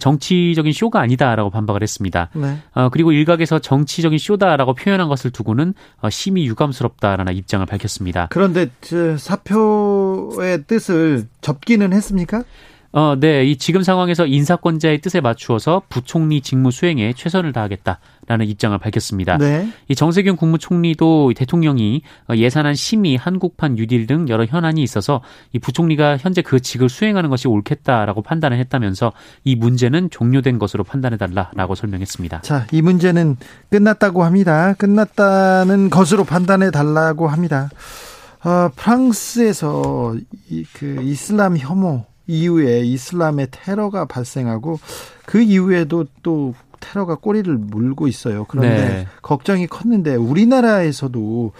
정치적인 0.00 0.72
쇼가 0.72 1.00
아니다라고 1.00 1.50
반박을 1.50 1.82
했습니다. 1.82 2.28
네. 2.34 2.58
어, 2.74 2.90
그리고 2.90 3.10
일각에서 3.12 3.58
정치적인 3.58 4.18
쇼다라고 4.18 4.74
표현한 4.74 5.08
것을 5.08 5.30
두고는 5.30 5.72
어, 6.02 6.10
심히 6.10 6.46
유감스럽다라는 6.46 7.34
입장을 7.34 7.64
밝혔습니다. 7.64 8.26
그런데 8.30 8.68
사표의 9.16 10.64
뜻을 10.66 11.26
접기는 11.40 11.92
했습니까? 11.92 12.44
어, 12.90 13.14
네. 13.18 13.44
이 13.44 13.56
지금 13.56 13.82
상황에서 13.82 14.26
인사권자의 14.26 15.00
뜻에 15.00 15.20
맞추어서 15.20 15.82
부총리 15.90 16.40
직무 16.40 16.70
수행에 16.70 17.12
최선을 17.12 17.52
다하겠다라는 17.52 18.46
입장을 18.46 18.76
밝혔습니다. 18.78 19.36
네. 19.36 19.68
이 19.88 19.94
정세균 19.94 20.36
국무총리도 20.36 21.34
대통령이 21.36 22.02
예산안 22.34 22.74
심의, 22.74 23.16
한국판 23.16 23.74
뉴딜 23.74 24.06
등 24.06 24.28
여러 24.28 24.46
현안이 24.46 24.82
있어서 24.82 25.20
이 25.52 25.58
부총리가 25.58 26.16
현재 26.16 26.40
그 26.40 26.60
직을 26.60 26.88
수행하는 26.88 27.28
것이 27.28 27.46
옳겠다라고 27.46 28.22
판단을 28.22 28.58
했다면서 28.58 29.12
이 29.44 29.54
문제는 29.54 30.08
종료된 30.10 30.58
것으로 30.58 30.82
판단해달라라고 30.84 31.74
설명했습니다. 31.74 32.40
자, 32.40 32.66
이 32.72 32.80
문제는 32.80 33.36
끝났다고 33.70 34.24
합니다. 34.24 34.72
끝났다는 34.78 35.90
것으로 35.90 36.24
판단해 36.24 36.70
달라고 36.70 37.28
합니다. 37.28 37.68
어, 38.44 38.70
프랑스에서 38.76 40.16
이, 40.48 40.64
그 40.72 41.02
이슬람 41.02 41.58
혐오 41.58 42.07
이후에 42.28 42.80
이슬람의 42.84 43.48
테러가 43.50 44.04
발생하고 44.04 44.78
그 45.26 45.40
이후에도 45.40 46.06
또 46.22 46.54
테러가 46.78 47.16
꼬리를 47.16 47.52
물고 47.56 48.06
있어요. 48.06 48.44
그런데 48.44 48.76
네. 48.76 49.06
걱정이 49.22 49.66
컸는데 49.66 50.14
우리나라에서도 50.14 51.52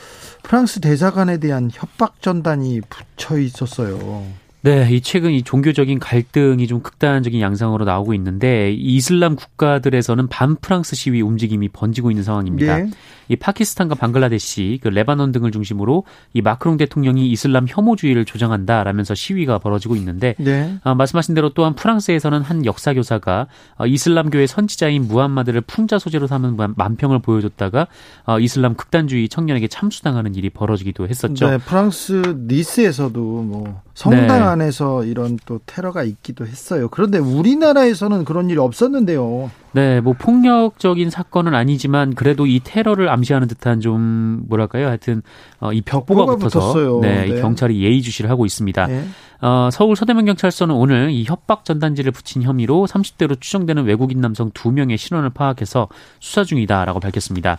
프랑스 0.44 0.80
대사관에 0.80 1.38
대한 1.38 1.70
협박 1.72 2.22
전단이 2.22 2.82
붙여 2.88 3.38
있었어요. 3.38 4.24
네, 4.60 4.88
이 4.90 5.00
최근 5.00 5.30
이 5.32 5.42
종교적인 5.42 5.98
갈등이 5.98 6.66
좀 6.66 6.80
극단적인 6.82 7.40
양상으로 7.40 7.84
나오고 7.84 8.12
있는데 8.14 8.72
이 8.72 8.96
이슬람 8.96 9.36
국가들에서는 9.36 10.28
반프랑스 10.28 10.96
시위 10.96 11.20
움직임이 11.20 11.68
번지고 11.68 12.10
있는 12.10 12.24
상황입니다. 12.24 12.78
네. 12.78 12.90
이 13.28 13.36
파키스탄과 13.36 13.94
방글라데시, 13.94 14.80
그 14.82 14.88
레바논 14.88 15.32
등을 15.32 15.50
중심으로 15.50 16.04
이 16.32 16.42
마크롱 16.42 16.76
대통령이 16.76 17.30
이슬람 17.30 17.66
혐오주의를 17.68 18.24
조장한다라면서 18.24 19.14
시위가 19.14 19.58
벌어지고 19.58 19.96
있는데 19.96 20.34
네. 20.38 20.78
아, 20.82 20.94
말씀하신 20.94 21.34
대로 21.34 21.50
또한 21.50 21.74
프랑스에서는 21.74 22.42
한 22.42 22.64
역사 22.64 22.94
교사가 22.94 23.46
어, 23.76 23.86
이슬람교의 23.86 24.46
선지자인 24.46 25.08
무함마드를 25.08 25.60
풍자 25.62 25.98
소재로 25.98 26.26
삼은 26.26 26.56
만평을 26.76 27.20
보여줬다가 27.20 27.86
어, 28.24 28.38
이슬람 28.38 28.74
극단주의 28.74 29.28
청년에게 29.28 29.68
참수당하는 29.68 30.34
일이 30.34 30.50
벌어지기도 30.50 31.08
했었죠. 31.08 31.50
네, 31.50 31.58
프랑스 31.58 32.36
니스에서도 32.46 33.20
뭐 33.20 33.82
성당 33.94 34.26
네. 34.26 34.44
안에서 34.44 35.04
이런 35.04 35.38
또 35.44 35.60
테러가 35.66 36.04
있기도 36.04 36.46
했어요. 36.46 36.88
그런데 36.88 37.18
우리나라에서는 37.18 38.24
그런 38.24 38.48
일이 38.48 38.58
없었는데요. 38.58 39.50
네, 39.72 40.00
뭐 40.00 40.14
폭력적인 40.14 41.10
사건은 41.10 41.54
아니지만 41.54 42.14
그래도 42.14 42.46
이 42.46 42.60
테러를 42.62 43.08
암시하는 43.08 43.48
듯한 43.48 43.80
좀 43.80 44.44
뭐랄까요? 44.48 44.86
하여튼 44.88 45.22
어, 45.60 45.72
이 45.72 45.82
벽보가 45.82 46.36
붙어서 46.36 46.60
붙었어요. 46.60 47.00
네, 47.00 47.26
네. 47.26 47.40
경찰이 47.40 47.82
예의주시를 47.82 48.30
하고 48.30 48.46
있습니다. 48.46 48.86
네. 48.86 49.04
어, 49.40 49.68
서울 49.70 49.94
서대문 49.94 50.24
경찰서는 50.24 50.74
오늘 50.74 51.10
이 51.10 51.24
협박 51.24 51.64
전단지를 51.64 52.12
붙인 52.12 52.42
혐의로 52.42 52.86
30대로 52.86 53.40
추정되는 53.40 53.84
외국인 53.84 54.20
남성 54.20 54.50
2명의 54.50 54.96
신원을 54.96 55.30
파악해서 55.30 55.88
수사 56.18 56.44
중이다라고 56.44 56.98
밝혔습니다. 57.00 57.58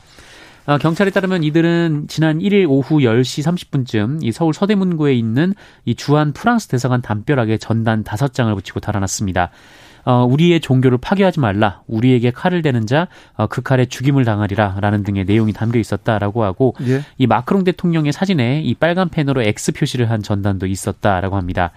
어, 0.65 0.77
경찰에 0.77 1.09
따르면 1.09 1.43
이들은 1.43 2.05
지난 2.09 2.39
1일 2.39 2.69
오후 2.69 2.97
10시 2.99 3.43
30분쯤 3.43 4.23
이 4.23 4.31
서울 4.31 4.53
서대문구에 4.53 5.15
있는 5.15 5.53
이 5.85 5.95
주한 5.95 6.33
프랑스 6.33 6.67
대사관 6.67 7.01
담벼락에 7.01 7.57
전단 7.57 8.03
5장을 8.03 8.53
붙이고 8.55 8.79
달아났습니다. 8.79 9.49
어, 10.09 10.25
우리의 10.25 10.59
종교를 10.59 10.97
파괴하지 10.97 11.39
말라. 11.39 11.83
우리에게 11.85 12.31
칼을 12.31 12.63
대는 12.63 12.87
자, 12.87 13.07
어, 13.35 13.45
그 13.45 13.61
칼에 13.61 13.85
죽임을 13.85 14.25
당하리라. 14.25 14.79
라는 14.81 15.03
등의 15.03 15.25
내용이 15.25 15.53
담겨 15.53 15.77
있었다라고 15.77 16.43
하고, 16.43 16.73
예. 16.81 17.03
이 17.19 17.27
마크롱 17.27 17.63
대통령의 17.63 18.11
사진에 18.11 18.63
이 18.63 18.73
빨간 18.73 19.09
펜으로 19.09 19.43
X 19.43 19.71
표시를 19.73 20.09
한 20.09 20.23
전단도 20.23 20.65
있었다라고 20.65 21.35
합니다. 21.35 21.69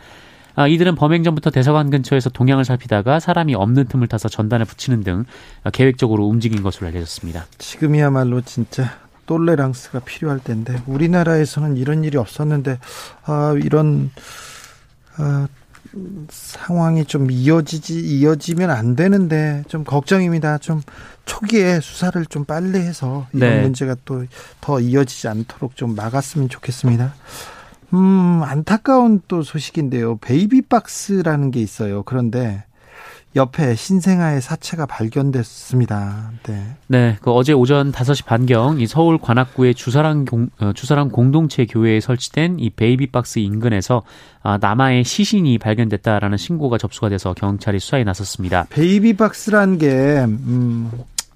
아, 0.55 0.67
이들은 0.67 0.95
범행 0.95 1.25
전부터 1.25 1.51
대사관 1.51 1.91
근처에서 1.91 2.31
동향을 2.31 2.65
살피다가 2.65 3.21
사람이 3.21 3.55
없는 3.55 3.89
틈을 3.89 4.07
타서 4.07 4.31
전단을 4.31 4.65
붙이는 4.65 5.03
등 5.03 5.27
계획적으로 5.71 6.25
움직인 6.25 6.63
것으로 6.63 6.87
알려졌습니다. 6.87 7.45
지금이야말로 7.59 8.41
진짜 8.41 8.93
똘레랑스가 9.27 10.01
필요할 10.01 10.39
텐데 10.39 10.81
우리나라에서는 10.87 11.77
이런 11.77 12.03
일이 12.03 12.17
없었는데 12.17 12.79
아, 13.27 13.55
이런 13.63 14.11
아, 15.19 15.47
상황이 16.31 17.05
좀 17.05 17.31
이어지지 17.31 18.01
이어지면 18.01 18.71
안 18.71 18.97
되는데 18.97 19.65
좀 19.69 19.85
걱정입니다. 19.85 20.59
좀 20.59 20.83
초기에 21.27 21.81
수사를 21.81 22.25
좀 22.27 22.45
빨리 22.45 22.79
해서 22.79 23.27
이런 23.33 23.51
네. 23.51 23.63
문제가 23.63 23.97
또 24.05 24.25
더 24.61 24.81
이어지지 24.81 25.29
않도록 25.29 25.77
좀 25.77 25.95
막았으면 25.95 26.49
좋겠습니다. 26.49 27.15
음, 27.95 28.43
안타까운 28.43 29.21
또 29.29 29.43
소식인데요. 29.43 30.17
베이비박스라는 30.19 31.51
게 31.51 31.61
있어요. 31.61 32.03
그런데 32.05 32.65
옆에 33.35 33.75
신생아의 33.75 34.43
사체가 34.43 34.87
발견됐습니다. 34.87 36.33
네. 36.43 36.77
네, 36.89 37.17
그 37.23 37.31
어제 37.31 37.53
오전 37.53 37.91
5시 37.91 38.27
반경 38.27 38.81
이 38.81 38.87
서울 38.87 39.19
관악구의 39.19 39.75
주사랑 39.75 40.25
공, 40.25 40.49
어, 40.61 40.73
주사랑 40.75 41.09
공동체 41.09 41.65
교회에 41.65 42.01
설치된 42.01 42.59
이 42.59 42.71
베이비박스 42.71 43.39
인근에서 43.39 44.03
아, 44.43 44.59
남아의 44.61 45.05
시신이 45.05 45.59
발견됐다라는 45.59 46.37
신고가 46.37 46.77
접수가 46.77 47.09
돼서 47.09 47.33
경찰이 47.33 47.79
수사에 47.79 48.05
나섰습니다. 48.05 48.67
베이비박스란 48.71 49.79
게 49.79 49.89
음, 50.25 50.91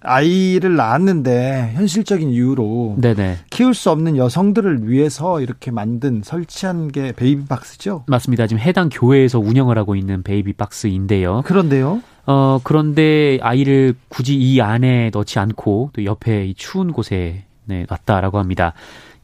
아이를 0.06 0.76
낳았는데 0.76 1.72
현실적인 1.74 2.30
이유로 2.30 2.96
네네. 2.98 3.38
키울 3.50 3.74
수 3.74 3.90
없는 3.90 4.16
여성들을 4.16 4.88
위해서 4.88 5.40
이렇게 5.40 5.70
만든 5.70 6.22
설치한 6.24 6.88
게 6.88 7.12
베이비박스죠? 7.12 8.04
맞습니다. 8.06 8.46
지금 8.46 8.60
해당 8.60 8.88
교회에서 8.88 9.38
운영을 9.38 9.78
하고 9.78 9.96
있는 9.96 10.22
베이비박스인데요. 10.22 11.42
그런데요? 11.44 12.02
어 12.26 12.60
그런데 12.64 13.38
아이를 13.40 13.94
굳이 14.08 14.34
이 14.34 14.60
안에 14.60 15.10
넣지 15.12 15.38
않고 15.38 15.90
또 15.92 16.04
옆에 16.04 16.46
이 16.46 16.54
추운 16.54 16.92
곳에 16.92 17.44
네, 17.66 17.84
놨다라고 17.88 18.38
합니다. 18.38 18.72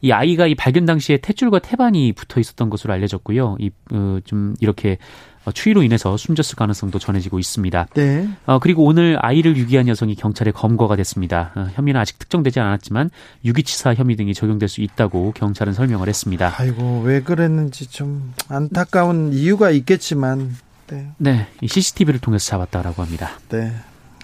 이 0.03 0.11
아이가 0.11 0.47
이 0.47 0.53
발견 0.53 0.85
당시에 0.85 1.17
탯줄과 1.17 1.61
태반이 1.61 2.11
붙어 2.11 2.41
있었던 2.41 2.69
것으로 2.69 2.93
알려졌고요. 2.93 3.55
이좀 3.59 4.51
어, 4.51 4.53
이렇게 4.59 4.97
어, 5.45 5.51
추위로 5.51 5.81
인해서 5.81 6.17
숨졌을 6.17 6.57
가능성도 6.57 6.99
전해지고 6.99 7.39
있습니다. 7.39 7.87
네. 7.95 8.27
어, 8.45 8.59
그리고 8.59 8.83
오늘 8.83 9.17
아이를 9.21 9.55
유기한 9.55 9.87
여성이 9.87 10.15
경찰에 10.15 10.51
검거가 10.51 10.97
됐습니다. 10.97 11.53
어, 11.55 11.67
혐의는 11.73 11.99
아직 12.01 12.19
특정되지 12.19 12.59
않았지만 12.59 13.11
유기치사 13.45 13.93
혐의 13.93 14.17
등이 14.17 14.33
적용될 14.33 14.67
수 14.67 14.81
있다고 14.81 15.31
경찰은 15.31 15.71
설명을 15.71 16.09
했습니다. 16.09 16.53
아이고 16.57 17.01
왜 17.05 17.21
그랬는지 17.21 17.87
좀 17.87 18.33
안타까운 18.49 19.31
이유가 19.31 19.71
있겠지만 19.71 20.53
네. 20.87 21.11
네, 21.17 21.47
이 21.61 21.67
CCTV를 21.69 22.19
통해서 22.19 22.45
잡았다라고 22.49 23.01
합니다. 23.01 23.39
네, 23.47 23.73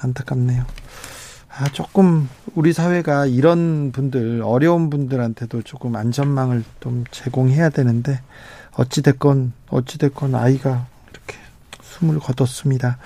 안타깝네요. 0.01 0.65
아, 1.59 1.65
조금 1.73 2.29
우리 2.55 2.71
사회가 2.71 3.25
이런 3.25 3.91
분들 3.91 4.41
어려운 4.45 4.89
분들한테도 4.89 5.63
조금 5.63 5.97
안전망을 5.97 6.63
좀 6.79 7.03
제공해야 7.11 7.69
되는데 7.69 8.21
어찌 8.77 9.01
됐건 9.01 9.51
어찌 9.69 9.97
됐건 9.97 10.35
아이가 10.35 10.87
숨을 11.81 12.19
거뒀습니다. 12.19 12.97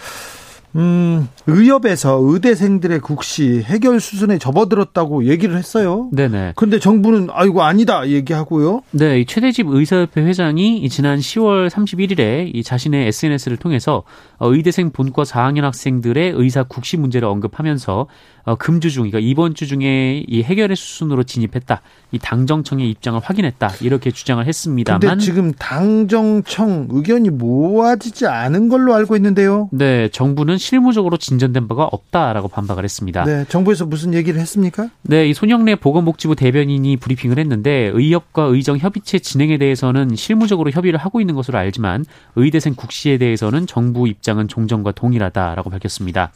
음, 0.75 1.27
의협에서 1.45 2.19
의대생들의 2.23 2.99
국시 2.99 3.61
해결 3.63 3.99
수순에 3.99 4.39
접어들었다고 4.39 5.25
얘기를 5.25 5.55
했어요. 5.55 6.09
네네. 6.11 6.53
근데 6.55 6.79
정부는 6.79 7.27
아이고 7.31 7.61
아니다 7.61 8.07
얘기하고요. 8.07 8.81
네, 8.91 9.19
이 9.19 9.25
최대집 9.25 9.67
의사협회 9.69 10.21
회장이 10.21 10.87
지난 10.89 11.19
10월 11.19 11.69
31일에 11.69 12.49
이 12.53 12.63
자신의 12.63 13.07
SNS를 13.07 13.57
통해서 13.57 14.03
어, 14.37 14.51
의대생 14.51 14.89
본과 14.91 15.23
4학년 15.23 15.61
학생들의 15.61 16.33
의사 16.35 16.63
국시 16.63 16.97
문제를 16.97 17.27
언급하면서 17.27 18.07
어, 18.45 18.55
금주 18.55 18.91
중, 18.91 19.09
그러니까 19.09 19.19
이번 19.19 19.55
주 19.55 19.67
중에 19.67 20.23
이 20.27 20.43
해결의 20.43 20.75
수순으로 20.75 21.23
진입했다. 21.23 21.81
이 22.11 22.19
당정청의 22.19 22.89
입장을 22.89 23.19
확인했다. 23.23 23.71
이렇게 23.81 24.11
주장을 24.11 24.45
했습니다만. 24.45 24.99
근데 24.99 25.17
지금 25.17 25.53
당정청 25.53 26.87
의견이 26.91 27.29
모아지지 27.29 28.27
않은 28.27 28.67
걸로 28.67 28.93
알고 28.93 29.15
있는데요. 29.15 29.69
네, 29.71 30.09
정부는 30.09 30.57
실무적으로 30.57 31.17
진전된 31.17 31.67
바가 31.69 31.85
없다라고 31.85 32.49
반박을 32.49 32.83
했습니다. 32.83 33.23
네, 33.23 33.45
정부에서 33.47 33.85
무슨 33.85 34.13
얘기를 34.13 34.39
했습니까? 34.41 34.89
네, 35.03 35.27
이 35.29 35.33
손영래 35.33 35.75
보건복지부 35.75 36.35
대변인이 36.35 36.97
브리핑을 36.97 37.39
했는데 37.39 37.91
의협과 37.93 38.43
의정 38.43 38.77
협의체 38.77 39.19
진행에 39.19 39.57
대해서는 39.57 40.15
실무적으로 40.15 40.69
협의를 40.69 40.99
하고 40.99 41.21
있는 41.21 41.35
것으로 41.35 41.57
알지만 41.57 42.05
의대생 42.35 42.75
국시에 42.75 43.17
대해서는 43.17 43.67
정부 43.67 44.07
입장은 44.07 44.49
종전과 44.49 44.91
동일하다라고 44.91 45.69
밝혔습니다. 45.69 46.31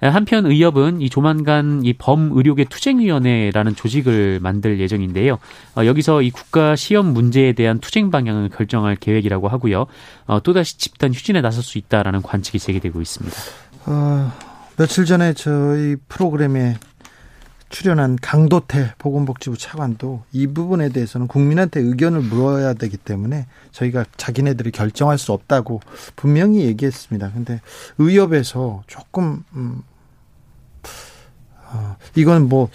한편 0.00 0.46
의협은 0.46 1.00
이 1.00 1.10
조만간 1.10 1.84
이 1.84 1.92
범의료계 1.92 2.64
투쟁위원회라는 2.64 3.74
조직을 3.74 4.38
만들 4.40 4.78
예정인데요. 4.78 5.38
어, 5.76 5.84
여기서 5.84 6.22
이 6.22 6.30
국가 6.30 6.76
시험 6.76 7.12
문제에 7.12 7.52
대한 7.52 7.78
투쟁 7.80 8.10
방향을 8.10 8.50
결정할 8.50 8.96
계획이라고 8.96 9.48
하고요. 9.48 9.86
어, 10.26 10.40
또다시 10.40 10.78
집단 10.78 11.12
휴진에 11.12 11.40
나설 11.40 11.62
수 11.62 11.78
있다라는 11.78 12.22
관측이 12.22 12.58
제기되고 12.58 13.00
있습니다. 13.00 13.36
어, 13.86 14.32
며칠 14.76 15.04
전에 15.04 15.32
저희 15.32 15.96
프로그램에 16.08 16.76
출연한 17.68 18.16
강도태 18.20 18.94
보건복지부 18.98 19.58
차관도 19.58 20.22
이 20.32 20.46
부분에 20.46 20.88
대해서는 20.88 21.26
국민한테 21.26 21.80
의견을 21.80 22.20
물어야 22.20 22.74
되기 22.74 22.96
때문에 22.96 23.46
저희가 23.72 24.04
자기네들이 24.16 24.70
결정할 24.70 25.18
수 25.18 25.32
없다고 25.32 25.80
분명히 26.16 26.62
얘기했습니다. 26.64 27.32
근데 27.32 27.60
의협에서 27.98 28.82
조금 28.86 29.44
음, 29.54 29.82
어, 31.70 31.96
이건 32.14 32.48
뭐 32.48 32.70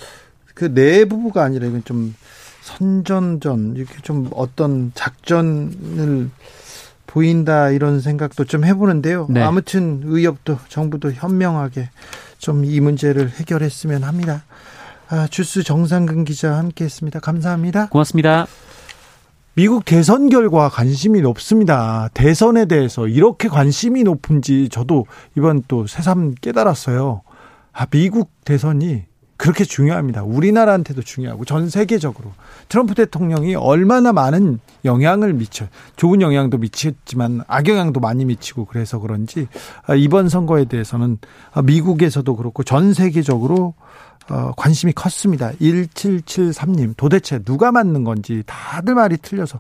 그 0.54 0.66
내부부가 0.66 1.44
아니라 1.44 1.68
이건 1.68 1.84
좀 1.84 2.16
선전전 2.62 3.76
이렇게 3.76 3.96
좀 4.02 4.30
어떤 4.34 4.92
작전을 4.96 6.30
보인다 7.08 7.70
이런 7.70 8.00
생각도 8.00 8.46
좀 8.46 8.64
해보는데요. 8.64 9.28
네. 9.30 9.42
아무튼 9.42 10.02
의협도 10.06 10.60
정부도 10.70 11.12
현명하게 11.12 11.90
좀 12.40 12.64
이 12.66 12.80
문제를 12.82 13.30
해결했으면 13.30 14.04
합니다. 14.04 14.44
아, 15.16 15.28
주스 15.28 15.62
정상근 15.62 16.24
기자 16.24 16.58
함께했습니다. 16.58 17.20
감사합니다. 17.20 17.88
고맙습니다. 17.90 18.48
미국 19.54 19.86
대선 19.86 20.28
결과 20.28 20.70
관심이 20.70 21.22
높습니다. 21.22 22.10
대선에 22.16 22.66
대해서 22.66 23.08
이렇게 23.08 23.48
관심이 23.48 24.02
높은지 24.02 24.70
저도 24.70 25.06
이번 25.38 25.62
또 25.68 25.86
새삼 25.86 26.34
깨달았어요. 26.42 27.22
아, 27.74 27.86
미국 27.86 28.32
대선이 28.44 29.04
그렇게 29.38 29.66
중요합니다. 29.66 30.24
우리나라한테도 30.24 31.04
중요하고 31.04 31.46
전 31.46 31.70
세계적으로 31.70 32.32
트럼프 32.68 32.96
대통령이 32.96 33.54
얼마나 33.54 34.14
많은 34.14 34.60
영향을 34.84 35.34
미쳐 35.34 35.68
좋은 35.96 36.22
영향도 36.22 36.58
미쳤지만 36.58 37.44
악영향도 37.48 38.00
많이 38.00 38.26
미치고 38.26 38.66
그래서 38.66 38.98
그런지 38.98 39.48
아, 39.86 39.94
이번 39.94 40.30
선거에 40.30 40.66
대해서는 40.66 41.20
미국에서도 41.66 42.36
그렇고 42.36 42.64
전 42.64 42.96
세계적으로 42.96 43.76
어, 44.30 44.52
관심이 44.56 44.94
컸습니다. 44.94 45.52
1773님, 45.54 46.96
도대체 46.98 47.40
누가 47.40 47.72
맞는 47.72 48.04
건지 48.04 48.44
다들 48.46 48.96
말이 48.96 49.18
틀려서 49.18 49.60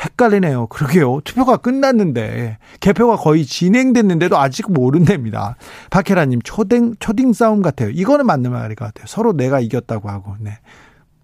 헷갈리네요. 0.00 0.66
그러게요. 0.68 1.20
투표가 1.24 1.58
끝났는데, 1.58 2.58
개표가 2.80 3.16
거의 3.16 3.44
진행됐는데도 3.44 4.38
아직 4.38 4.72
모른답니다. 4.72 5.56
박혜라님, 5.90 6.40
초딩, 6.42 6.96
초딩 6.98 7.32
싸움 7.32 7.62
같아요. 7.62 7.90
이거는 7.90 8.26
맞는 8.26 8.50
말인 8.50 8.76
것 8.76 8.86
같아요. 8.86 9.06
서로 9.06 9.32
내가 9.32 9.60
이겼다고 9.60 10.08
하고, 10.08 10.36
네. 10.40 10.58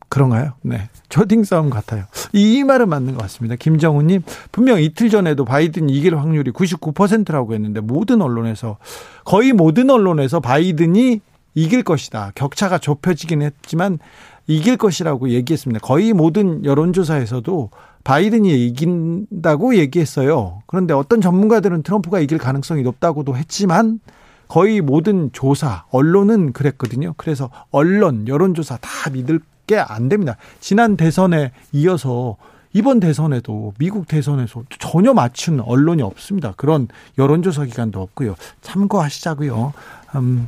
그런가요? 0.09 0.53
네. 0.63 0.89
초딩 1.09 1.45
싸움 1.45 1.71
같아요. 1.71 2.05
이 2.33 2.63
말은 2.65 2.89
맞는 2.89 3.15
것 3.15 3.23
같습니다. 3.23 3.57
김정우님, 3.57 4.23
분명 4.53 4.81
이틀 4.81 5.11
전에도 5.11 5.45
바이든이 5.45 5.93
이길 5.93 6.17
확률이 6.17 6.51
99%라고 6.53 7.55
했는데, 7.55 7.81
모든 7.81 8.21
언론에서, 8.21 8.77
거의 9.25 9.53
모든 9.53 9.91
언론에서 9.91 10.41
바이든이 10.41 11.21
이길 11.57 11.83
것이다. 11.83 12.31
격차가 12.37 12.79
좁혀지긴 12.79 13.43
했지만 13.43 13.99
이길 14.47 14.77
것이라고 14.77 15.31
얘기했습니다. 15.31 15.81
거의 15.81 16.13
모든 16.13 16.65
여론조사에서도 16.65 17.71
바이든이 18.05 18.67
이긴다고 18.67 19.75
얘기했어요. 19.77 20.63
그런데 20.67 20.95
어떤 20.95 21.21
전문가들은 21.21 21.83
트럼프가 21.83 22.21
이길 22.21 22.39
가능성이 22.39 22.83
높다고도 22.83 23.37
했지만 23.37 23.99
거의 24.47 24.81
모든 24.81 25.31
조사, 25.33 25.85
언론은 25.91 26.53
그랬거든요. 26.53 27.15
그래서 27.17 27.51
언론, 27.73 28.29
여론조사 28.29 28.77
다 28.81 29.11
믿을 29.11 29.41
게 29.67 29.77
안 29.81 30.09
됩니다. 30.09 30.37
지난 30.61 30.97
대선에 30.97 31.51
이어서 31.73 32.37
이번 32.73 33.01
대선에도 33.01 33.73
미국 33.79 34.07
대선에서 34.07 34.63
전혀 34.79 35.13
맞춘 35.13 35.59
언론이 35.59 36.03
없습니다. 36.03 36.53
그런 36.57 36.87
여론조사 37.19 37.65
기관도 37.65 38.01
없고요. 38.01 38.37
참고하시자고요. 38.61 39.73
음, 40.17 40.47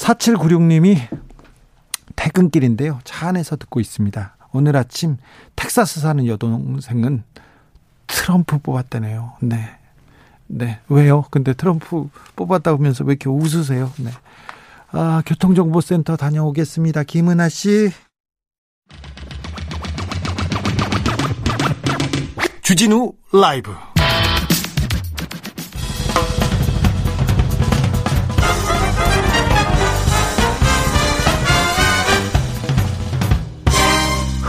4796님이 0.00 0.98
퇴근길인데요. 2.16 3.00
차 3.04 3.28
안에서 3.28 3.56
듣고 3.56 3.80
있습니다. 3.80 4.36
오늘 4.52 4.76
아침 4.76 5.16
텍사스 5.56 6.00
사는 6.00 6.26
여동생은 6.26 7.22
트럼프 8.06 8.58
뽑았다네요. 8.58 9.34
네. 9.42 9.68
네. 10.46 10.80
왜요? 10.88 11.24
근데 11.30 11.52
트럼프 11.52 12.08
뽑았다고 12.34 12.78
하면서 12.78 13.04
왜 13.04 13.12
이렇게 13.12 13.28
웃으세요? 13.28 13.92
네. 13.98 14.10
아, 14.92 15.22
교통정보센터 15.24 16.16
다녀오겠습니다. 16.16 17.04
김은아 17.04 17.48
씨. 17.48 17.92
주진우 22.62 23.12
라이브. 23.32 23.72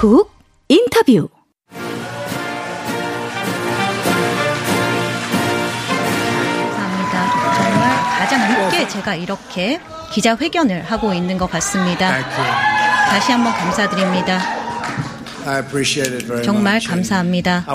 훅 0.01 0.33
인터뷰 0.67 1.29
감사합니다. 6.71 7.53
정말 7.55 8.03
가장 8.17 8.63
늦게 8.63 8.87
제가 8.87 9.13
이렇게 9.13 9.79
기자회견을 10.11 10.85
하고 10.85 11.13
있는 11.13 11.37
것 11.37 11.51
같습니다. 11.51 12.27
다시 13.09 13.31
한번 13.31 13.53
감사드립니다. 13.53 14.41
정말 16.43 16.79
감사합니다. 16.79 17.65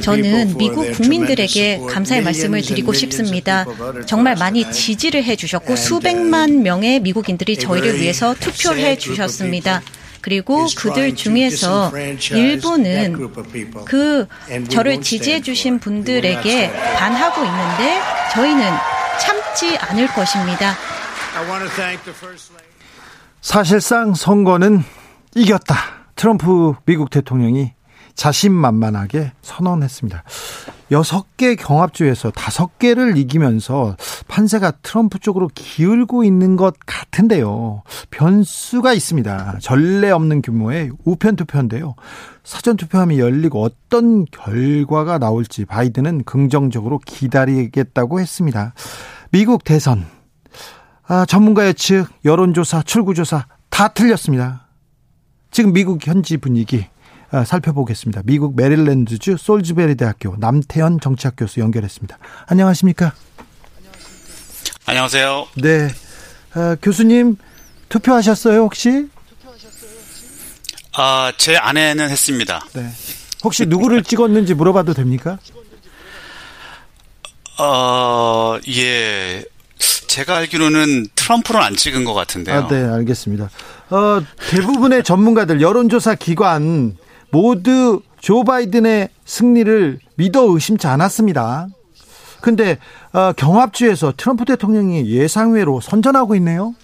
저는 0.00 0.56
미국 0.56 0.92
국민들에게 0.92 1.80
감사의 1.90 2.22
말씀을 2.22 2.62
드리고 2.62 2.94
싶습니다. 2.94 3.66
정말 4.06 4.34
많이 4.36 4.72
지지를 4.72 5.24
해주셨고 5.24 5.76
수백만 5.76 6.62
명의 6.62 7.00
미국인들이 7.00 7.58
저희를 7.58 8.00
위해서 8.00 8.34
투표를 8.34 8.78
해주셨습니다. 8.82 9.82
그리고 10.22 10.66
그들 10.76 11.14
중에서 11.14 11.92
일부는 12.30 13.30
그 13.84 14.26
저를 14.70 15.02
지지해 15.02 15.42
주신 15.42 15.78
분들에게 15.78 16.72
반하고 16.96 17.44
있는데 17.44 18.00
저희는 18.32 18.64
참지 19.20 19.76
않을 19.78 20.06
것입니다. 20.08 20.74
사실상 23.40 24.14
선거는 24.14 24.84
이겼다. 25.34 25.74
트럼프 26.14 26.74
미국 26.86 27.10
대통령이 27.10 27.72
자신만만하게 28.14 29.32
선언했습니다. 29.42 30.22
여섯 30.92 31.36
개 31.36 31.56
경합주에서 31.56 32.30
다섯 32.30 32.78
개를 32.78 33.16
이기면서 33.16 33.96
판세가 34.28 34.72
트럼프 34.82 35.18
쪽으로 35.18 35.48
기울고 35.54 36.22
있는 36.22 36.56
것 36.56 36.74
같은데요. 36.84 37.82
변수가 38.10 38.92
있습니다. 38.92 39.58
전례 39.60 40.10
없는 40.10 40.42
규모의 40.42 40.90
우편 41.04 41.36
투표인데요. 41.36 41.94
사전 42.44 42.76
투표함이 42.76 43.18
열리고 43.18 43.62
어떤 43.62 44.26
결과가 44.26 45.18
나올지 45.18 45.64
바이든은 45.64 46.24
긍정적으로 46.24 46.98
기다리겠다고 46.98 48.20
했습니다. 48.20 48.74
미국 49.30 49.64
대선 49.64 50.06
아, 51.06 51.24
전문가 51.24 51.66
예측, 51.66 52.06
여론조사, 52.24 52.82
출구조사 52.82 53.46
다 53.70 53.88
틀렸습니다. 53.88 54.68
지금 55.50 55.72
미국 55.72 56.06
현지 56.06 56.36
분위기 56.36 56.78
아, 56.78 57.01
살펴보겠습니다. 57.46 58.22
미국 58.24 58.54
메릴랜드주 58.56 59.36
솔즈베리 59.38 59.94
대학교 59.94 60.36
남태현 60.38 61.00
정치학 61.00 61.34
교수 61.36 61.60
연결했습니다. 61.60 62.18
안녕하십니까? 62.46 63.12
안녕하세요. 64.84 65.46
네. 65.56 65.88
아, 66.54 66.76
교수님 66.82 67.36
투표하셨어요, 67.88 68.60
혹시? 68.60 69.08
아, 70.94 71.32
제 71.38 71.56
아내는 71.56 72.10
했습니다. 72.10 72.66
네. 72.74 72.90
혹시 73.44 73.64
누구를 73.66 74.02
찍었는지 74.02 74.54
물어봐도 74.54 74.92
됩니까? 74.92 75.38
어, 77.58 78.58
예. 78.68 79.44
제가 80.06 80.36
알기로는 80.36 81.06
트럼프는 81.14 81.62
안 81.62 81.74
찍은 81.76 82.04
것 82.04 82.12
같은데요. 82.12 82.64
아, 82.64 82.68
네, 82.68 82.84
알겠습니다. 82.84 83.48
어, 83.90 84.22
대부분의 84.50 85.02
전문가들, 85.04 85.62
여론조사 85.62 86.16
기관 86.16 86.96
모두 87.32 88.02
조 88.20 88.44
바이든의 88.44 89.08
승리를 89.24 89.98
믿어 90.14 90.42
의심치 90.52 90.86
않았습니다. 90.86 91.66
근데 92.40 92.78
어, 93.12 93.32
경합주에서 93.32 94.14
트럼프 94.16 94.44
대통령이 94.44 95.10
예상외로 95.10 95.80
선전하고 95.80 96.36
있네요. 96.36 96.74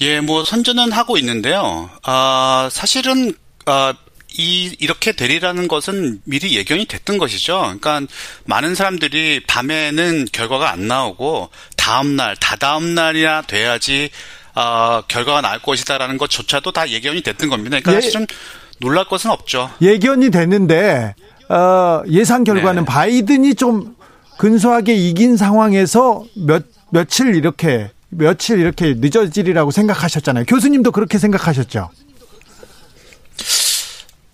예, 0.00 0.20
뭐 0.20 0.44
선전은 0.44 0.92
하고 0.92 1.16
있는데요. 1.18 1.90
아, 2.04 2.68
사실은 2.70 3.32
아, 3.66 3.94
이 4.36 4.76
이렇게 4.78 5.12
되리라는 5.12 5.66
것은 5.66 6.20
미리 6.24 6.54
예견이 6.54 6.84
됐던 6.84 7.18
것이죠. 7.18 7.58
그러니까 7.60 8.02
많은 8.44 8.74
사람들이 8.74 9.40
밤에는 9.46 10.28
결과가 10.30 10.70
안 10.70 10.86
나오고 10.86 11.48
다음 11.76 12.14
날, 12.14 12.36
다다음 12.36 12.94
날이나 12.94 13.42
돼야지 13.42 14.10
어, 14.58 15.02
결과가 15.06 15.40
나올 15.40 15.60
것이다라는 15.60 16.18
것조차도 16.18 16.72
다 16.72 16.88
예견이 16.88 17.22
됐던 17.22 17.48
겁니다. 17.48 17.78
그러니까 17.80 17.94
예, 17.94 18.00
사실은 18.00 18.26
놀랄 18.80 19.04
것은 19.04 19.30
없죠. 19.30 19.70
예견이 19.80 20.30
됐는데 20.30 21.14
어, 21.48 22.02
예상 22.08 22.42
결과는 22.42 22.82
네. 22.82 22.86
바이든이 22.86 23.54
좀 23.54 23.94
근소하게 24.36 24.94
이긴 24.94 25.36
상황에서 25.36 26.24
몇 26.34 26.64
며칠 26.90 27.36
이렇게 27.36 27.90
며칠 28.08 28.58
이렇게 28.58 28.94
늦어지리라고 28.96 29.70
생각하셨잖아요. 29.70 30.44
교수님도 30.46 30.90
그렇게 30.90 31.18
생각하셨죠? 31.18 31.90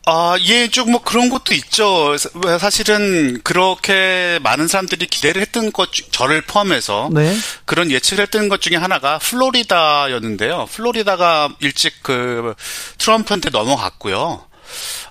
아, 0.07 0.37
예, 0.43 0.69
쭉 0.69 0.87
뭐 0.91 1.03
그런 1.03 1.31
것도 1.31 1.55
있죠. 1.55 2.15
사실은 2.61 3.41
그렇게 3.43 4.39
많은 4.43 4.69
사람들이 4.69 5.07
기대를 5.07 5.41
했던 5.41 5.73
것, 5.73 5.89
저를 6.11 6.43
포함해서 6.43 7.09
네. 7.13 7.35
그런 7.65 7.91
예측을 7.91 8.23
했던 8.25 8.51
것 8.51 8.61
중에 8.61 8.77
하나가 8.77 9.19
플로리다였는데요. 9.19 10.67
플로리다가 10.71 11.55
일찍 11.61 12.03
그 12.03 12.55
트럼프한테 12.99 13.49
넘어갔고요. 13.51 14.45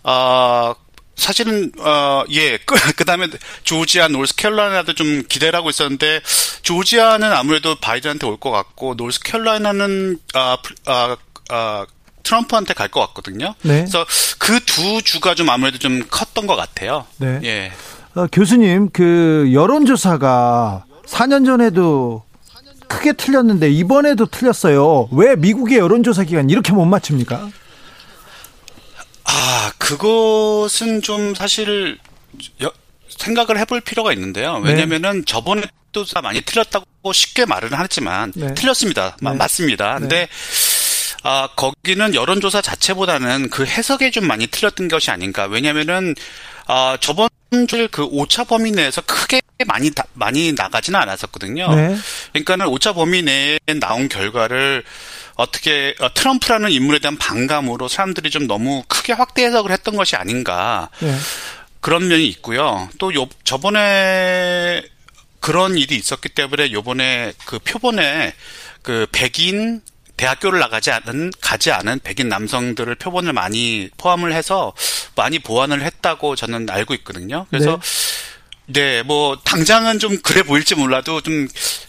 아, 0.03 0.75
사실은 1.15 1.71
어 1.79 2.23
예 2.31 2.57
그, 2.65 2.75
그다음에 2.93 3.27
조지아 3.63 4.07
노스캐롤라이나도 4.09 4.93
좀 4.93 5.23
기대를 5.27 5.57
하고 5.57 5.69
있었는데 5.69 6.21
조지아는 6.63 7.31
아무래도 7.31 7.75
바이든한테 7.75 8.25
올 8.27 8.37
것 8.39 8.51
같고 8.51 8.95
노스캐롤라이나는 8.95 10.19
아, 10.35 10.57
아, 10.85 11.17
아 11.49 11.85
트럼프한테 12.23 12.73
갈 12.73 12.87
것 12.89 12.99
같거든요. 13.07 13.53
네. 13.61 13.79
그래서 13.79 14.05
그 14.39 14.59
두 14.65 15.01
주가 15.01 15.35
좀 15.35 15.49
아무래도 15.49 15.77
좀 15.77 16.03
컸던 16.09 16.47
것 16.47 16.55
같아요. 16.55 17.05
네. 17.17 17.39
예. 17.43 17.71
어, 18.15 18.27
교수님, 18.31 18.89
그 18.91 19.49
여론조사가 19.53 20.85
4년 21.07 21.45
전에도 21.45 22.23
크게 22.87 23.13
틀렸는데 23.13 23.69
이번에도 23.71 24.25
틀렸어요. 24.27 25.09
왜 25.11 25.35
미국의 25.35 25.79
여론조사 25.79 26.23
기관 26.25 26.49
이렇게 26.49 26.71
못 26.73 26.85
맞춥니까? 26.85 27.49
아, 29.25 29.71
그것은 29.77 31.01
좀 31.01 31.33
사실 31.33 31.97
여, 32.61 32.71
생각을 33.09 33.57
해볼 33.59 33.81
필요가 33.81 34.13
있는데요. 34.13 34.59
네. 34.59 34.71
왜냐면은 34.71 35.19
네. 35.19 35.25
저번에도 35.25 35.71
많이 36.21 36.41
틀렸다고 36.41 36.85
쉽게 37.13 37.45
말은 37.45 37.69
하지만 37.73 38.31
네. 38.35 38.53
틀렸습니다. 38.53 39.17
네. 39.21 39.31
맞습니다. 39.33 39.99
근데 39.99 40.27
네. 40.27 40.27
아, 41.23 41.47
거기는 41.55 42.13
여론조사 42.13 42.61
자체보다는 42.61 43.49
그 43.49 43.65
해석에 43.65 44.11
좀 44.11 44.27
많이 44.27 44.45
틀렸던 44.45 44.89
것이 44.89 45.09
아닌가. 45.09 45.45
왜냐면은, 45.45 46.15
아, 46.67 46.97
저번 46.99 47.29
주에 47.67 47.87
그 47.87 48.03
오차 48.03 48.43
범위 48.43 48.71
내에서 48.71 49.01
크게 49.01 49.41
많이, 49.65 49.89
많이 50.13 50.51
나가지는 50.51 50.99
않았었거든요. 50.99 51.73
네. 51.75 51.95
그러니까는 52.33 52.67
오차 52.67 52.93
범위 52.93 53.21
내에 53.21 53.59
나온 53.79 54.09
결과를 54.09 54.83
어떻게, 55.35 55.95
어, 55.99 56.13
트럼프라는 56.13 56.71
인물에 56.71 56.99
대한 56.99 57.17
반감으로 57.17 57.87
사람들이 57.87 58.29
좀 58.29 58.45
너무 58.45 58.83
크게 58.87 59.13
확대 59.13 59.45
해석을 59.45 59.71
했던 59.71 59.95
것이 59.95 60.17
아닌가. 60.17 60.89
네. 60.99 61.15
그런 61.79 62.07
면이 62.07 62.27
있고요. 62.27 62.89
또 62.97 63.13
요, 63.13 63.27
저번에 63.43 64.83
그런 65.39 65.77
일이 65.77 65.95
있었기 65.95 66.29
때문에 66.29 66.71
요번에 66.71 67.33
그 67.45 67.59
표본에 67.59 68.33
그 68.81 69.05
백인 69.11 69.81
대학교를 70.17 70.59
나가지 70.59 70.91
않은 70.91 71.31
가지 71.41 71.71
않은 71.71 71.99
백인 72.03 72.29
남성들을 72.29 72.95
표본을 72.95 73.33
많이 73.33 73.89
포함을 73.97 74.33
해서 74.33 74.73
많이 75.15 75.39
보완을 75.39 75.81
했다고 75.81 76.35
저는 76.35 76.69
알고 76.69 76.93
있거든요. 76.95 77.45
그래서 77.49 77.79
네. 78.67 78.73
네, 78.73 79.03
뭐 79.03 79.37
당장은 79.43 79.99
좀 79.99 80.17
그래 80.23 80.43
보일지 80.43 80.75
몰라도 80.75 81.21
좀 81.21 81.47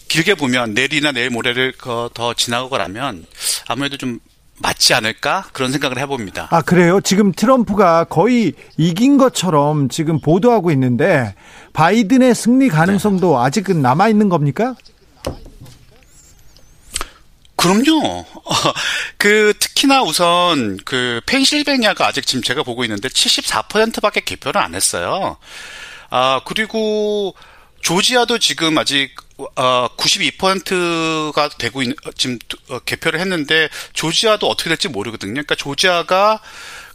길게 0.09 0.35
보면 0.35 0.75
내일이나 0.75 1.13
내일 1.13 1.31
모레를 1.31 1.73
더 2.15 2.35
지나고 2.35 2.77
나면 2.79 3.27
아무래도 3.69 3.97
좀 3.97 4.21
맞지 4.59 4.95
않을까 4.95 5.47
그런 5.53 5.73
생각을 5.73 5.99
해봅니다. 5.99 6.49
아 6.51 6.63
그래요? 6.63 7.01
지금 7.01 7.33
트럼프가 7.33 8.05
거의 8.05 8.53
이긴 8.77 9.19
것처럼 9.19 9.89
지금 9.89 10.21
보도하고 10.21 10.71
있는데 10.71 11.35
바이든의 11.73 12.35
승리 12.35 12.69
가능성도 12.69 13.33
네. 13.33 13.47
아직은 13.47 13.83
남아 13.83 14.09
있는 14.09 14.29
겁니까? 14.29 14.75
그럼요. 17.65 18.27
그 19.17 19.55
특히나 19.59 20.03
우선 20.03 20.77
그 20.85 21.23
펜실베니아가 21.25 22.07
아직 22.07 22.27
지금 22.27 22.43
제가 22.43 22.63
보고 22.63 22.85
있는데 22.85 23.09
74%밖에 23.09 24.21
개표를 24.21 24.61
안 24.61 24.75
했어요. 24.75 25.39
아 26.11 26.43
그리고 26.45 27.35
조지아도 27.81 28.39
지금 28.39 28.77
아직 28.77 29.15
어 29.57 29.89
92%가 29.97 31.49
되고 31.49 31.81
있는 31.81 31.97
지금 32.17 32.39
어, 32.69 32.81
개표를 32.81 33.19
했는데 33.19 33.71
조지아도 33.95 34.47
어떻게 34.47 34.69
될지 34.69 34.89
모르거든요. 34.89 35.33
그러니까 35.33 35.55
조지아가 35.55 36.41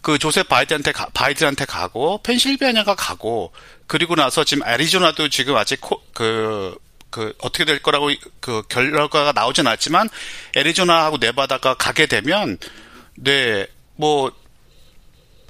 그 0.02 0.20
조셉 0.20 0.48
바이든한테 0.48 0.92
가, 0.92 1.08
바이든한테 1.16 1.66
가고 1.66 2.22
펜실베니아가 2.22 2.94
가고 2.94 3.52
그리고 3.88 4.14
나서 4.14 4.44
지금 4.44 4.68
애리조나도 4.68 5.30
지금 5.30 5.56
아직 5.58 5.82
코, 5.82 6.00
그 6.14 6.78
그 7.10 7.34
어떻게 7.40 7.66
될 7.66 7.82
거라고 7.82 8.12
그 8.40 8.62
결과가 8.70 9.32
나오진 9.34 9.66
않았지만 9.68 10.10
애리조나하고 10.56 11.18
네바다가 11.18 11.76
가게 11.76 12.06
되면 12.06 12.58
네 13.16 13.68
뭐 14.00 14.32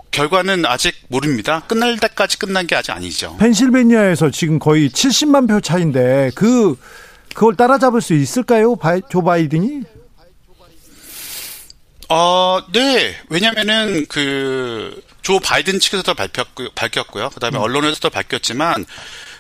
결과는 0.10 0.66
아직 0.66 0.96
모릅니다. 1.08 1.60
끝날 1.68 2.00
때까지 2.00 2.40
끝난 2.40 2.66
게 2.66 2.76
아직 2.76 2.90
아니죠. 2.90 3.38
펜실베니아에서 3.38 4.32
지금 4.32 4.58
거의 4.58 4.90
70만 4.90 5.48
표 5.48 5.62
차인데 5.62 6.32
그 6.34 6.76
그걸 7.36 7.56
따라잡을 7.56 8.02
수 8.02 8.16
있을까요? 8.16 8.76
바이, 8.76 9.02
조 9.12 9.24
바이든이? 9.24 9.84
어, 12.10 12.60
네. 12.74 13.16
왜냐면은 13.30 14.08
그 14.08 15.00
조 15.22 15.40
바이든 15.40 15.80
측에서도 15.80 16.14
발표했고요. 16.16 16.70
밝혔고요. 16.74 17.30
그다음에 17.30 17.58
음. 17.58 17.62
언론에서도 17.62 18.10
밝혔지만 18.10 18.86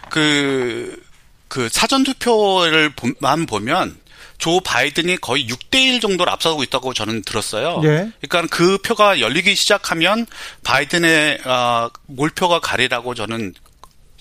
그, 0.09 1.01
그 1.49 1.67
사전 1.69 2.03
투표를만 2.03 3.45
보면 3.47 3.97
조 4.37 4.61
바이든이 4.61 5.17
거의 5.17 5.47
6대1 5.47 5.99
정도를 5.99 6.31
앞서고 6.31 6.63
있다고 6.63 6.93
저는 6.93 7.23
들었어요. 7.23 7.81
예. 7.83 8.09
그러니까 8.27 8.55
그 8.55 8.77
표가 8.77 9.19
열리기 9.19 9.53
시작하면 9.53 10.25
바이든의 10.63 11.41
어, 11.45 11.89
몰표가 12.05 12.61
가리라고 12.61 13.15
저는 13.15 13.53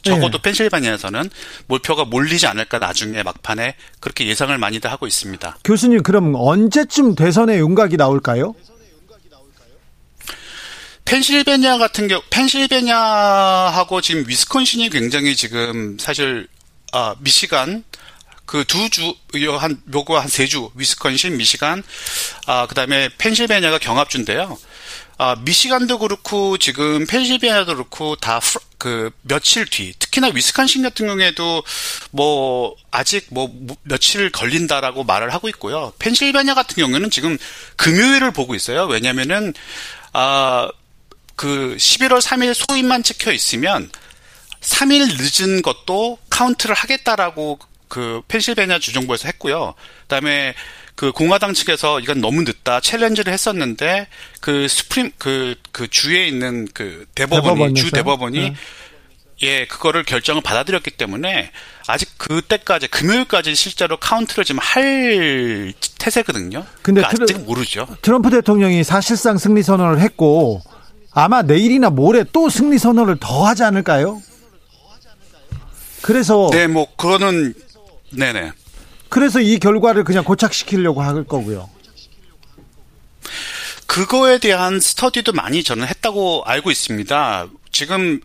적어도 0.02 0.38
예. 0.38 0.42
펜실바니아에서는 0.42 1.30
몰표가 1.66 2.04
몰리지 2.04 2.46
않을까 2.48 2.78
나중에 2.78 3.22
막판에 3.22 3.76
그렇게 4.00 4.26
예상을 4.26 4.56
많이들 4.56 4.90
하고 4.90 5.06
있습니다. 5.06 5.58
교수님 5.62 6.02
그럼 6.02 6.34
언제쯤 6.34 7.14
대선의 7.14 7.60
윤곽이 7.60 7.96
나올까요? 7.96 8.54
펜실베니아 11.04 11.78
같은 11.78 12.06
경우 12.06 12.20
펜실베니아하고 12.28 14.00
지금 14.02 14.24
위스콘신이 14.26 14.90
굉장히 14.90 15.34
지금 15.34 15.96
사실 15.98 16.48
아 16.92 17.14
미시간 17.20 17.84
그 18.48 18.64
두 18.64 18.88
주, 18.88 19.14
한, 19.58 19.80
요거 19.92 20.18
한 20.18 20.26
세 20.28 20.46
주, 20.46 20.70
위스콘신, 20.74 21.36
미시간, 21.36 21.82
아, 22.46 22.66
그 22.66 22.74
다음에 22.74 23.10
펜실베니아가 23.18 23.78
경합주인데요. 23.78 24.58
아, 25.18 25.36
미시간도 25.40 25.98
그렇고, 25.98 26.56
지금 26.56 27.06
펜실베니아도 27.06 27.74
그렇고, 27.74 28.16
다, 28.16 28.40
그, 28.78 29.10
며칠 29.20 29.66
뒤, 29.66 29.92
특히나 29.98 30.28
위스콘신 30.28 30.80
같은 30.82 31.06
경우에도, 31.06 31.62
뭐, 32.10 32.74
아직 32.90 33.26
뭐, 33.30 33.52
며칠 33.82 34.30
걸린다라고 34.32 35.04
말을 35.04 35.34
하고 35.34 35.50
있고요. 35.50 35.92
펜실베니아 35.98 36.54
같은 36.54 36.76
경우에는 36.76 37.10
지금 37.10 37.36
금요일을 37.76 38.30
보고 38.30 38.54
있어요. 38.54 38.86
왜냐면은, 38.86 39.52
아, 40.14 40.70
그 41.36 41.76
11월 41.78 42.22
3일 42.22 42.54
소임만 42.54 43.02
찍혀 43.02 43.32
있으면 43.32 43.90
3일 44.60 45.16
늦은 45.18 45.62
것도 45.62 46.18
카운트를 46.38 46.74
하겠다라고 46.74 47.58
그 47.88 48.22
펜실베니아 48.28 48.78
주정부에서 48.78 49.26
했고요. 49.28 49.74
그다음에 50.02 50.54
그 50.94 51.10
공화당 51.10 51.52
측에서 51.52 52.00
이건 52.00 52.20
너무 52.20 52.42
늦다 52.42 52.80
challenge를 52.80 53.32
했었는데 53.32 54.06
그 54.40 54.68
Supreme 54.68 55.12
그그 55.18 55.54
그 55.72 55.88
주에 55.88 56.28
있는 56.28 56.68
그 56.72 57.06
대법원이? 57.14 57.74
주 57.74 57.90
대법원이 57.90 58.38
네. 58.38 58.54
예 59.42 59.66
그거를 59.66 60.02
결정을 60.02 60.42
받아들였기 60.42 60.92
때문에 60.92 61.50
아직 61.86 62.18
그때까지 62.18 62.88
금요일까지 62.88 63.54
실제로 63.54 63.96
카운트를 63.96 64.44
지금 64.44 64.60
할 64.60 65.72
태세거든요. 65.98 66.64
근데 66.82 67.02
그러니까 67.02 67.22
아직 67.22 67.38
모르죠. 67.44 67.86
트럼프 68.02 68.30
대통령이 68.30 68.84
사실상 68.84 69.38
승리 69.38 69.62
선언을 69.62 70.00
했고 70.00 70.62
아마 71.12 71.42
내일이나 71.42 71.90
모레 71.90 72.24
또 72.32 72.48
승리 72.48 72.78
선언을 72.78 73.16
더 73.20 73.46
하지 73.46 73.62
않을까요? 73.64 74.20
그래서 76.02 76.48
네, 76.52 76.66
뭐 76.66 76.86
그거는 76.96 77.54
네네. 78.10 78.52
그래서 79.08 79.40
이 79.40 79.58
결과를 79.58 80.04
그냥 80.04 80.24
고착시키려고 80.24 81.02
할 81.02 81.24
거고요. 81.24 81.68
그거에 83.86 84.38
대한 84.38 84.80
스터디도 84.80 85.32
많이 85.32 85.64
저는 85.64 85.86
했다고 85.86 86.42
알고 86.44 86.70
있습니다. 86.70 87.48
지금 87.72 88.20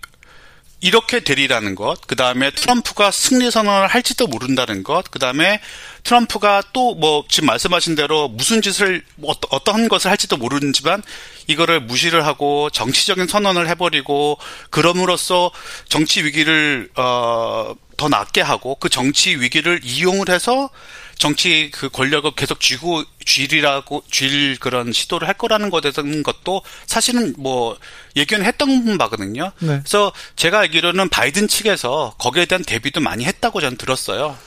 이렇게 0.82 1.22
되리라는 1.22 1.76
것, 1.76 2.02
그 2.06 2.18
다음에 2.18 2.52
트럼프가 2.52 3.12
승리 3.12 3.50
선언을 3.50 3.88
할지도 3.88 4.28
모른다는 4.28 4.84
것, 4.84 5.10
그 5.10 5.18
다음에 5.18 5.62
트럼프가 6.04 6.62
또 6.74 6.96
뭐 6.96 7.24
지금 7.30 7.48
말씀하신 7.48 7.96
대로 7.96 8.28
무슨 8.28 8.62
짓을 8.62 9.02
뭐 9.16 9.34
어떠한 9.50 9.88
것을 9.88 10.12
할지도 10.12 10.36
모르지만 10.36 11.02
이거를 11.48 11.82
무시를 11.82 12.26
하고 12.26 12.70
정치적인 12.70 13.28
선언을 13.28 13.68
해버리고 13.70 14.38
그럼으로써 14.70 15.52
정치 15.88 16.24
위기를 16.24 16.90
어더 16.96 18.10
낫게 18.10 18.42
하고 18.42 18.76
그 18.76 18.90
정치 18.90 19.36
위기를 19.36 19.80
이용을 19.84 20.30
해서 20.30 20.70
정치 21.18 21.72
그 21.72 21.90
권력을 21.90 22.30
계속 22.36 22.60
쥐고 22.60 23.04
쥐리라고 23.26 24.04
쥐릴 24.12 24.60
그런 24.60 24.92
시도를 24.92 25.28
할 25.28 25.36
거라는 25.36 25.70
것에 25.70 25.92
대한 25.92 26.24
것도 26.24 26.64
사실은 26.86 27.34
뭐 27.38 27.78
예견 28.16 28.44
했던 28.44 28.98
바거든요. 28.98 29.52
네. 29.60 29.80
그래서 29.80 30.12
제가 30.36 30.60
알기로는 30.60 31.10
바이든 31.10 31.48
측에서 31.48 32.16
거기에 32.18 32.46
대한 32.46 32.64
대비도 32.64 33.00
많이 33.00 33.26
했다고 33.26 33.62
저는 33.62 33.78
들었어요. 33.78 34.38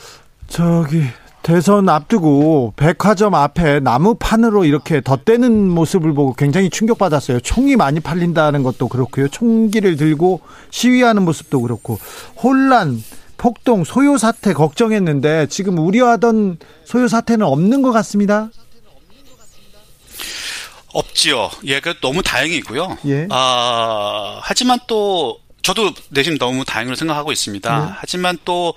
저기 0.48 1.04
대선 1.46 1.88
앞두고 1.88 2.74
백화점 2.74 3.36
앞에 3.36 3.78
나무판으로 3.78 4.64
이렇게 4.64 5.00
덧대는 5.00 5.68
모습을 5.70 6.12
보고 6.12 6.32
굉장히 6.32 6.68
충격받았어요. 6.70 7.38
총이 7.38 7.76
많이 7.76 8.00
팔린다는 8.00 8.64
것도 8.64 8.88
그렇고요. 8.88 9.28
총기를 9.28 9.94
들고 9.94 10.40
시위하는 10.70 11.24
모습도 11.24 11.60
그렇고 11.60 12.00
혼란 12.42 13.00
폭동, 13.36 13.84
소요 13.84 14.18
사태 14.18 14.52
걱정했는데 14.54 15.46
지금 15.46 15.78
우려하던 15.78 16.58
소요 16.84 17.06
사태는 17.06 17.46
없는 17.46 17.80
것 17.80 17.92
같습니다. 17.92 18.50
없지요. 20.92 21.50
예, 21.66 21.78
그 21.78 21.94
너무 22.00 22.24
다행이고요. 22.24 22.98
예. 23.06 23.28
아, 23.30 24.40
하지만 24.42 24.80
또 24.88 25.38
저도 25.62 25.92
내심 26.08 26.38
너무 26.38 26.64
다행으로 26.64 26.96
생각하고 26.96 27.30
있습니다. 27.30 27.78
네. 27.86 27.92
하지만 27.98 28.36
또 28.44 28.74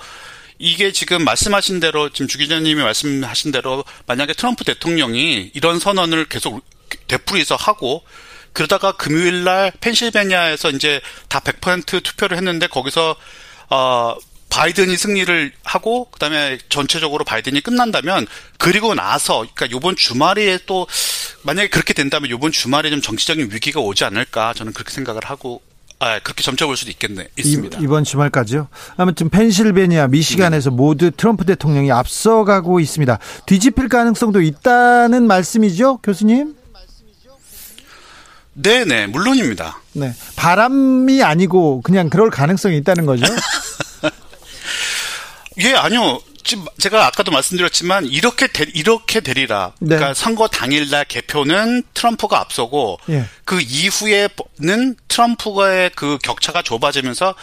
이게 0.60 0.92
지금 0.92 1.24
말씀하신 1.24 1.80
대로 1.80 2.10
지금 2.10 2.28
주 2.28 2.38
기자님이 2.38 2.84
말씀하신 2.84 3.52
대로 3.52 3.86
만약에 4.06 4.34
트럼프 4.34 4.66
대통령이 4.66 5.52
이런 5.54 5.80
선언을 5.80 6.26
계속 6.26 6.62
되풀이해서 7.08 7.56
하고 7.56 8.04
그러다가 8.52 8.92
금요일 8.92 9.46
날 9.46 9.72
펜실베니아에서 9.80 10.72
이제 10.72 11.00
다 11.30 11.40
100% 11.40 12.04
투표를 12.04 12.36
했는데 12.38 12.68
거기서 12.68 13.16
어 13.70 14.16
바이든이 14.50 14.98
승리를 14.98 15.54
하고 15.64 16.10
그다음에 16.10 16.58
전체적으로 16.70 17.24
바이든이 17.24 17.62
끝난다면 17.62 18.28
그리고 18.58 18.96
나서 18.96 19.46
그러니까 19.54 19.70
요번 19.72 19.96
주말에 19.96 20.58
또 20.66 20.88
만약에 21.44 21.70
그렇게 21.70 21.94
된다면 21.94 22.32
요번 22.32 22.52
주말에 22.52 22.90
좀 22.90 23.02
정치적인 23.02 23.52
위기가 23.54 23.80
오지 23.80 24.04
않을까 24.04 24.54
저는 24.56 24.74
그렇게 24.74 24.92
생각을 24.92 25.22
하고 25.24 25.62
아, 26.02 26.20
그렇게 26.20 26.44
점쳐볼 26.44 26.78
수도 26.78 26.92
있겠네, 26.92 27.28
있습니다. 27.38 27.80
이 27.80 27.88
번 27.88 28.06
주말까지요? 28.06 28.70
아무튼 28.96 29.30
펜실베니아, 29.30 30.08
미시간에서 30.08 30.70
네. 30.70 30.76
모두 30.76 31.12
트럼프 31.12 31.46
대통령이 31.46 31.92
앞서가고 31.92 32.80
있습니다. 32.80 33.20
뒤집힐 33.46 33.90
가능성도 33.90 34.42
있다는 34.42 35.28
말씀이죠, 35.28 35.98
교수님? 35.98 36.56
네 38.54 38.84
네, 38.86 39.08
물론입니다. 39.08 39.82
네. 39.94 40.14
바람이 40.36 41.24
아니고 41.24 41.82
그냥 41.82 42.10
그럴 42.10 42.30
가능성이 42.30 42.78
있다는 42.78 43.06
거죠? 43.06 43.26
예, 45.60 45.74
아니요. 45.74 46.20
지금 46.44 46.66
제가 46.78 47.08
아까도 47.08 47.32
말씀드렸지만 47.32 48.06
이렇게 48.06 48.48
되, 48.48 48.66
이렇게 48.74 49.20
되리라. 49.20 49.74
네. 49.80 49.96
그러니까 49.96 50.14
선거 50.14 50.48
당일날 50.48 51.06
개표는 51.06 51.84
트럼프가 51.94 52.40
앞서고 52.40 53.00
예. 53.10 53.26
그 53.46 53.60
이후에는 53.62 54.96
트럼프의 55.08 55.92
그 55.96 56.18
격차가 56.24 56.62
좁아지면서 56.62 57.36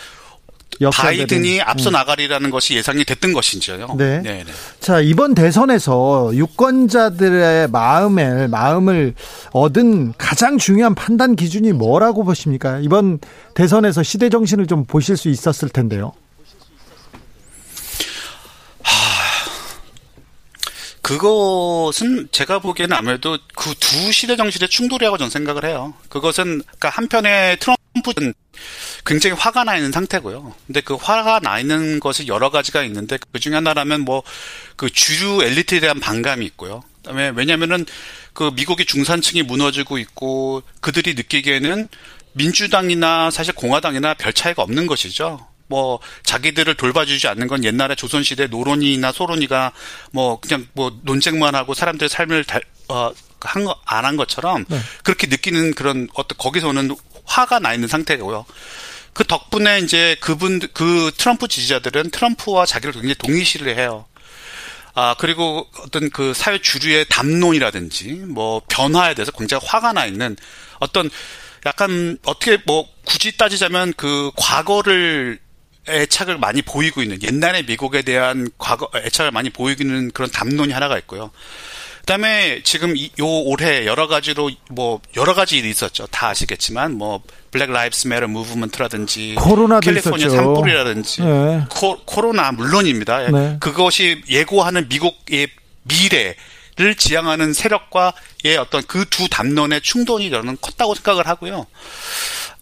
바이든이 0.92 1.62
앞서 1.62 1.90
음. 1.90 1.92
나가리라는 1.92 2.48
음. 2.48 2.50
것이 2.50 2.74
예상이 2.74 3.04
됐던 3.04 3.32
것인지요. 3.32 3.94
네. 3.96 4.20
네네. 4.22 4.44
자 4.80 5.00
이번 5.00 5.34
대선에서 5.34 6.32
유권자들의 6.34 7.68
마음을 7.68 8.48
마음을 8.48 9.14
얻은 9.52 10.14
가장 10.18 10.58
중요한 10.58 10.94
판단 10.94 11.34
기준이 11.34 11.72
뭐라고 11.72 12.24
보십니까? 12.24 12.78
이번 12.82 13.20
대선에서 13.54 14.02
시대 14.02 14.28
정신을 14.28 14.66
좀 14.66 14.84
보실 14.84 15.16
수 15.16 15.28
있었을 15.28 15.68
텐데요. 15.68 16.12
그것은 21.06 22.28
제가 22.32 22.58
보기에는 22.58 22.96
아무래도 22.96 23.38
그 23.54 23.72
두 23.78 24.10
시대 24.10 24.34
정신의 24.36 24.68
충돌이라고 24.68 25.16
저는 25.18 25.30
생각을 25.30 25.64
해요. 25.64 25.94
그것은 26.08 26.62
그러니까 26.62 26.88
한편에 26.88 27.56
트럼프는 27.60 28.34
굉장히 29.04 29.36
화가 29.36 29.62
나 29.62 29.76
있는 29.76 29.92
상태고요. 29.92 30.52
근데 30.66 30.80
그 30.80 30.94
화가 30.94 31.38
나 31.40 31.60
있는 31.60 32.00
것이 32.00 32.26
여러 32.26 32.50
가지가 32.50 32.82
있는데 32.82 33.18
그 33.30 33.38
중에 33.38 33.54
하나라면 33.54 34.00
뭐 34.00 34.22
그 34.76 34.90
주류 34.90 35.42
엘리트에 35.42 35.80
대한 35.80 36.00
반감이 36.00 36.44
있고요. 36.46 36.82
그다음에 36.96 37.32
왜냐면은 37.34 37.86
그 38.34 38.50
미국의 38.54 38.84
중산층이 38.86 39.42
무너지고 39.44 39.98
있고 39.98 40.62
그들이 40.80 41.14
느끼기에는 41.14 41.88
민주당이나 42.32 43.30
사실 43.30 43.54
공화당이나 43.54 44.14
별 44.14 44.32
차이가 44.32 44.62
없는 44.62 44.86
것이죠. 44.86 45.46
뭐 45.68 45.98
자기들을 46.22 46.74
돌봐주지 46.74 47.28
않는 47.28 47.48
건 47.48 47.64
옛날에 47.64 47.94
조선시대 47.94 48.48
노론이나 48.48 49.12
소론이가 49.12 49.72
뭐 50.12 50.40
그냥 50.40 50.66
뭐 50.72 50.96
논쟁만 51.02 51.54
하고 51.54 51.74
사람들의 51.74 52.08
삶을 52.08 52.44
달, 52.44 52.62
어, 52.88 53.10
한 53.40 53.64
거, 53.64 53.78
안한 53.84 54.16
것처럼 54.16 54.64
네. 54.68 54.80
그렇게 55.02 55.26
느끼는 55.26 55.74
그런 55.74 56.08
어떤 56.14 56.36
거기서 56.38 56.68
오는 56.68 56.94
화가 57.24 57.58
나 57.58 57.74
있는 57.74 57.88
상태고요. 57.88 58.46
그 59.12 59.24
덕분에 59.24 59.80
이제 59.80 60.16
그분 60.20 60.60
그 60.74 61.10
트럼프 61.16 61.48
지지자들은 61.48 62.10
트럼프와 62.10 62.66
자기를 62.66 62.92
굉장히 62.92 63.14
동의시를 63.14 63.76
해요. 63.78 64.04
아, 64.94 65.14
그리고 65.18 65.68
어떤 65.80 66.10
그 66.10 66.32
사회 66.34 66.58
주류의 66.58 67.06
담론이라든지 67.08 68.12
뭐 68.28 68.62
변화에 68.68 69.14
대해서 69.14 69.32
굉장히 69.32 69.64
화가 69.66 69.92
나 69.92 70.06
있는 70.06 70.36
어떤 70.78 71.10
약간 71.66 72.18
어떻게 72.24 72.58
뭐 72.64 72.88
굳이 73.04 73.36
따지자면 73.36 73.92
그 73.96 74.30
과거를 74.36 75.38
애착을 75.88 76.38
많이 76.38 76.62
보이고 76.62 77.02
있는 77.02 77.22
옛날의 77.22 77.64
미국에 77.64 78.02
대한 78.02 78.48
과거 78.58 78.88
애착을 78.94 79.30
많이 79.30 79.50
보이고 79.50 79.82
있는 79.82 80.10
그런 80.12 80.30
담론이 80.30 80.72
하나가 80.72 80.98
있고요. 80.98 81.30
그다음에 82.00 82.60
지금 82.62 82.96
이, 82.96 83.10
요 83.18 83.26
올해 83.26 83.84
여러 83.84 84.06
가지로 84.06 84.50
뭐 84.70 85.00
여러 85.16 85.34
가지 85.34 85.58
일이 85.58 85.68
있었죠. 85.70 86.06
다 86.06 86.28
아시겠지만 86.28 86.92
뭐 86.96 87.20
Black 87.50 87.70
Lives 87.72 88.06
Matter 88.06 88.28
movement라든지 88.28 89.34
코로나도 89.36 89.80
캘리포니아 89.80 90.26
있었죠. 90.28 90.36
산불이라든지 90.36 91.22
네. 91.22 91.64
코, 91.68 91.98
코로나 92.04 92.52
물론입니다. 92.52 93.30
네. 93.32 93.56
그것이 93.58 94.22
예고하는 94.28 94.88
미국의 94.88 95.48
미래를 95.82 96.94
지향하는 96.96 97.52
세력과의 97.52 98.56
어떤 98.60 98.82
그 98.84 99.04
두 99.10 99.28
담론의 99.28 99.80
충돌이 99.80 100.30
저는 100.30 100.58
컸다고 100.60 100.94
생각을 100.94 101.26
하고요. 101.26 101.66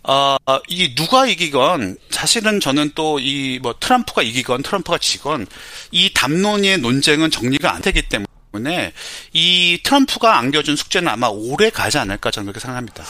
어, 0.07 0.37
이 0.69 0.95
누가 0.95 1.27
이기건 1.27 1.97
사실은 2.11 2.61
저는 2.61 2.93
또 2.95 3.19
이 3.19 3.59
뭐 3.63 3.75
트럼프가 3.81 4.23
이기건 4.23 4.63
트럼프가 4.63 4.99
지건 4.99 5.47
이 5.91 6.13
담론의 6.13 6.79
논쟁은 6.79 7.31
정리가 7.31 7.73
안 7.75 7.81
되기 7.83 8.03
때문에 8.09 8.93
이 9.33 9.81
트럼프가 9.83 10.39
안겨준 10.39 10.77
숙제는 10.77 11.09
아마 11.09 11.29
오래 11.29 11.71
가지 11.71 11.99
않을까 11.99 12.31
저는 12.31 12.47
그렇게 12.47 12.61
생각합니다. 12.61 13.05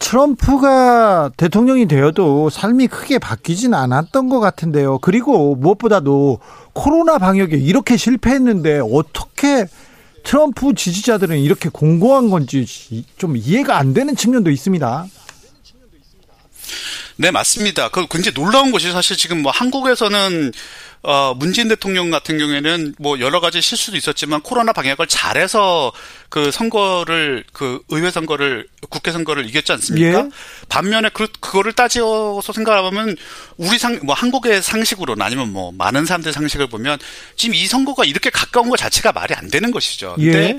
트럼프가 0.00 1.30
대통령이 1.36 1.86
되어도 1.86 2.50
삶이 2.50 2.88
크게 2.88 3.20
바뀌진 3.20 3.72
않았던 3.72 4.28
것 4.28 4.40
같은데요. 4.40 4.98
그리고 4.98 5.54
무엇보다도 5.54 6.40
코로나 6.72 7.18
방역에 7.18 7.56
이렇게 7.56 7.96
실패했는데 7.96 8.80
어떻게 8.92 9.66
트럼프 10.24 10.74
지지자들은 10.74 11.38
이렇게 11.38 11.68
공고한 11.68 12.30
건지 12.30 12.66
좀 13.16 13.36
이해가 13.36 13.78
안 13.78 13.94
되는 13.94 14.16
측면도 14.16 14.50
있습니다. 14.50 15.06
네, 17.16 17.30
맞습니다. 17.30 17.88
그 17.88 18.06
굉장히 18.08 18.34
놀라운 18.34 18.70
것이 18.72 18.90
사실 18.90 19.16
지금 19.16 19.42
뭐 19.42 19.52
한국에서는 19.52 20.52
어, 21.04 21.34
문재인 21.34 21.66
대통령 21.66 22.10
같은 22.10 22.38
경우에는 22.38 22.94
뭐 22.98 23.18
여러 23.18 23.40
가지 23.40 23.60
실수도 23.60 23.96
있었지만 23.96 24.40
코로나 24.40 24.72
방역을 24.72 25.08
잘해서 25.08 25.92
그 26.28 26.52
선거를 26.52 27.42
그 27.52 27.80
의회 27.88 28.08
선거를 28.10 28.68
국회 28.88 29.10
선거를 29.10 29.48
이겼지 29.48 29.72
않습니까? 29.72 30.18
예. 30.20 30.28
반면에 30.68 31.08
그 31.12 31.26
그거를 31.40 31.72
따져서 31.72 32.52
생각하면 32.52 33.16
우리 33.56 33.78
상 33.78 33.98
뭐 34.04 34.14
한국의 34.14 34.62
상식으로는 34.62 35.24
아니면 35.24 35.52
뭐 35.52 35.72
많은 35.72 36.06
사람들의 36.06 36.32
상식을 36.32 36.68
보면 36.68 36.98
지금 37.36 37.54
이 37.54 37.66
선거가 37.66 38.04
이렇게 38.04 38.30
가까운 38.30 38.68
것 38.70 38.76
자체가 38.76 39.12
말이 39.12 39.34
안 39.34 39.48
되는 39.48 39.70
것이죠. 39.72 40.14
근데 40.16 40.50
예. 40.50 40.58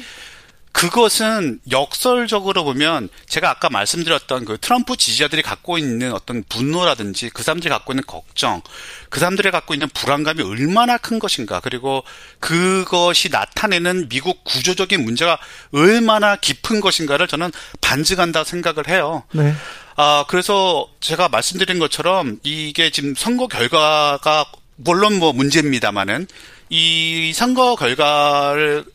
그것은 0.73 1.59
역설적으로 1.71 2.63
보면 2.63 3.07
제가 3.27 3.49
아까 3.49 3.69
말씀드렸던 3.69 4.43
그 4.43 4.57
트럼프 4.59 4.97
지지자들이 4.97 5.41
갖고 5.43 5.77
있는 5.77 6.11
어떤 6.11 6.43
분노라든지 6.49 7.29
그 7.29 7.43
사람들이 7.43 7.69
갖고 7.69 7.93
있는 7.93 8.03
걱정, 8.05 8.61
그 9.09 9.19
사람들이 9.19 9.51
갖고 9.51 9.73
있는 9.75 9.87
불안감이 9.89 10.41
얼마나 10.41 10.97
큰 10.97 11.19
것인가, 11.19 11.59
그리고 11.61 12.03
그것이 12.39 13.29
나타내는 13.29 14.09
미국 14.09 14.43
구조적인 14.43 15.03
문제가 15.05 15.37
얼마나 15.71 16.35
깊은 16.35 16.81
것인가를 16.81 17.27
저는 17.27 17.51
반증한다 17.79 18.43
생각을 18.43 18.87
해요. 18.89 19.23
네. 19.31 19.53
아, 19.95 20.25
그래서 20.27 20.87
제가 20.99 21.29
말씀드린 21.29 21.77
것처럼 21.77 22.39
이게 22.43 22.89
지금 22.89 23.13
선거 23.15 23.47
결과가 23.47 24.45
물론 24.75 25.19
뭐 25.19 25.33
문제입니다만은 25.33 26.27
이 26.69 27.31
선거 27.35 27.75
결과를 27.75 28.85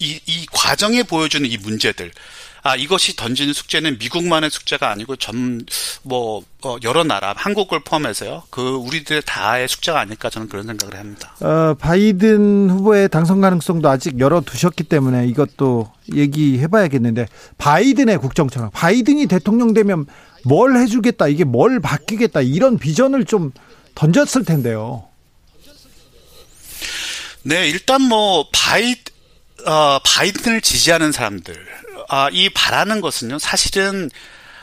이, 0.00 0.18
이 0.26 0.46
과정에 0.50 1.02
보여주는 1.02 1.48
이 1.48 1.56
문제들. 1.58 2.10
아, 2.62 2.76
이것이 2.76 3.16
던지는 3.16 3.54
숙제는 3.54 3.98
미국만의 3.98 4.50
숙제가 4.50 4.90
아니고 4.90 5.16
전, 5.16 5.64
뭐, 6.02 6.42
어, 6.62 6.76
여러 6.82 7.04
나라, 7.04 7.32
한국을 7.34 7.80
포함해서요. 7.80 8.42
그, 8.50 8.60
우리들 8.60 9.22
다의 9.22 9.66
숙제가 9.66 9.98
아닐까 9.98 10.28
저는 10.28 10.48
그런 10.48 10.66
생각을 10.66 10.98
합니다. 10.98 11.34
어, 11.40 11.74
바이든 11.78 12.68
후보의 12.68 13.08
당선 13.08 13.40
가능성도 13.40 13.88
아직 13.88 14.18
열어두셨기 14.18 14.84
때문에 14.84 15.26
이것도 15.28 15.90
얘기해 16.14 16.66
봐야겠는데, 16.66 17.28
바이든의 17.56 18.18
국정처럼, 18.18 18.70
바이든이 18.74 19.26
대통령 19.26 19.72
되면 19.72 20.04
뭘 20.44 20.76
해주겠다, 20.76 21.28
이게 21.28 21.44
뭘 21.44 21.80
바뀌겠다, 21.80 22.42
이런 22.42 22.78
비전을 22.78 23.24
좀 23.24 23.52
던졌을 23.94 24.44
텐데요. 24.44 25.04
네, 27.42 27.70
일단 27.70 28.02
뭐, 28.02 28.46
바이, 28.52 28.96
어, 29.66 29.98
바이든을 30.04 30.60
지지하는 30.60 31.12
사람들, 31.12 31.54
아, 32.08 32.28
이 32.32 32.48
바라는 32.50 33.00
것은요, 33.00 33.38
사실은, 33.38 34.10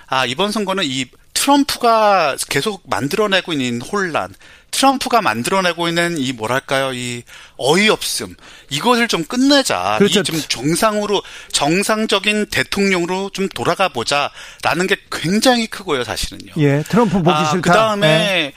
아, 0.07 0.25
이번 0.25 0.51
선거는 0.51 0.83
이 0.85 1.05
트럼프가 1.33 2.35
계속 2.49 2.83
만들어내고 2.89 3.53
있는 3.53 3.81
혼란, 3.81 4.33
트럼프가 4.71 5.21
만들어내고 5.21 5.87
있는 5.87 6.17
이 6.17 6.33
뭐랄까요, 6.33 6.93
이 6.93 7.23
어이없음, 7.57 8.35
이것을 8.69 9.07
좀 9.07 9.23
끝내자. 9.23 9.95
그렇죠. 9.97 10.19
이좀 10.19 10.41
정상으로, 10.47 11.21
정상적인 11.51 12.47
대통령으로 12.47 13.29
좀 13.31 13.47
돌아가 13.49 13.87
보자. 13.87 14.29
라는 14.61 14.85
게 14.87 14.97
굉장히 15.11 15.67
크고요, 15.67 16.03
사실은요. 16.03 16.53
예, 16.57 16.83
트럼프 16.89 17.17
보기 17.19 17.29
아, 17.29 17.45
싫다. 17.45 17.61
그 17.61 17.69
다음에, 17.69 18.07
네. 18.07 18.53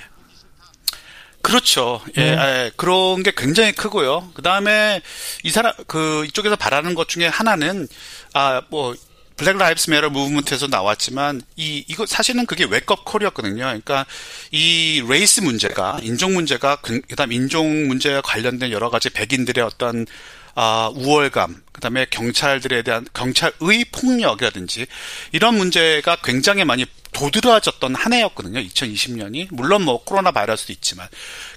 그렇죠. 1.43 2.03
예, 2.17 2.21
네. 2.23 2.31
예, 2.67 2.71
그런 2.77 3.23
게 3.23 3.33
굉장히 3.37 3.73
크고요. 3.73 4.31
그 4.35 4.43
다음에 4.43 5.01
이 5.43 5.51
사람, 5.51 5.73
그, 5.87 6.25
이쪽에서 6.27 6.57
바라는 6.57 6.95
것 6.95 7.09
중에 7.09 7.27
하나는, 7.27 7.89
아, 8.35 8.63
뭐, 8.69 8.95
Black 9.37 9.57
Lives 9.57 9.89
Matter 9.89 10.11
movement에서 10.11 10.67
나왔지만 10.67 11.41
이 11.57 11.83
이거 11.89 12.05
사실은 12.05 12.45
그게 12.45 12.65
wake-up 12.65 13.07
call이었거든요. 13.07 13.57
그러니까 13.57 14.05
이 14.51 15.03
레이스 15.09 15.41
문제가 15.41 15.99
인종 16.03 16.35
문제가 16.35 16.77
그- 16.77 17.01
그다음 17.09 17.33
인종 17.33 17.89
문제와 17.89 18.21
관련된 18.21 18.71
여러 18.71 18.91
가지 18.91 19.09
백인들의 19.09 19.65
어떤 19.65 20.05
아, 20.55 20.91
우월감, 20.95 21.63
그 21.73 21.81
다음에 21.81 22.05
경찰들에 22.11 22.83
대한 22.83 23.07
경찰의 23.15 23.87
폭력이라든지 23.93 24.87
이런 25.33 25.57
문제가 25.57 26.17
굉장히 26.23 26.65
많이 26.65 26.85
도드라졌던 27.13 27.95
한 27.95 28.13
해였거든요. 28.13 28.61
2020년이 28.61 29.49
물론 29.51 29.83
뭐 29.83 30.03
코로나 30.05 30.31
바이러스도 30.31 30.73
있지만 30.73 31.09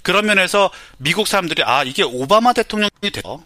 그런 0.01 0.25
면에서 0.25 0.71
미국 0.97 1.27
사람들이 1.27 1.63
아 1.63 1.83
이게 1.83 2.03
오바마 2.03 2.53
대통령이 2.53 2.91
돼요. 3.13 3.43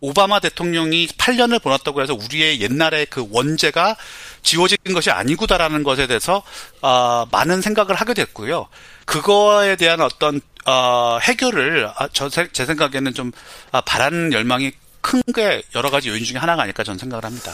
오바마 0.00 0.40
대통령이 0.40 1.06
8년을 1.06 1.62
보냈다고 1.62 2.02
해서 2.02 2.14
우리의 2.14 2.60
옛날의 2.60 3.06
그 3.06 3.28
원죄가 3.30 3.96
지워진 4.42 4.76
것이 4.92 5.10
아니구다라는 5.12 5.84
것에 5.84 6.08
대해서 6.08 6.42
어, 6.80 7.24
많은 7.30 7.62
생각을 7.62 7.94
하게 7.94 8.12
됐고요. 8.14 8.66
그거에 9.04 9.76
대한 9.76 10.00
어떤 10.00 10.40
어, 10.66 11.18
해결을 11.22 11.88
아, 11.96 12.08
저, 12.12 12.28
제 12.28 12.66
생각에는 12.66 13.14
좀 13.14 13.30
아, 13.70 13.80
바라는 13.80 14.32
열망이 14.32 14.72
큰 15.00 15.22
게 15.34 15.62
여러 15.74 15.90
가지 15.90 16.08
요인 16.08 16.24
중에 16.24 16.38
하나가 16.38 16.62
아닐까 16.62 16.82
저는 16.84 16.98
생각을 16.98 17.24
합니다. 17.24 17.52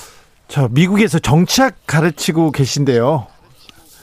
저 0.48 0.68
미국에서 0.68 1.18
정치학 1.18 1.86
가르치고 1.86 2.52
계신데요. 2.52 3.26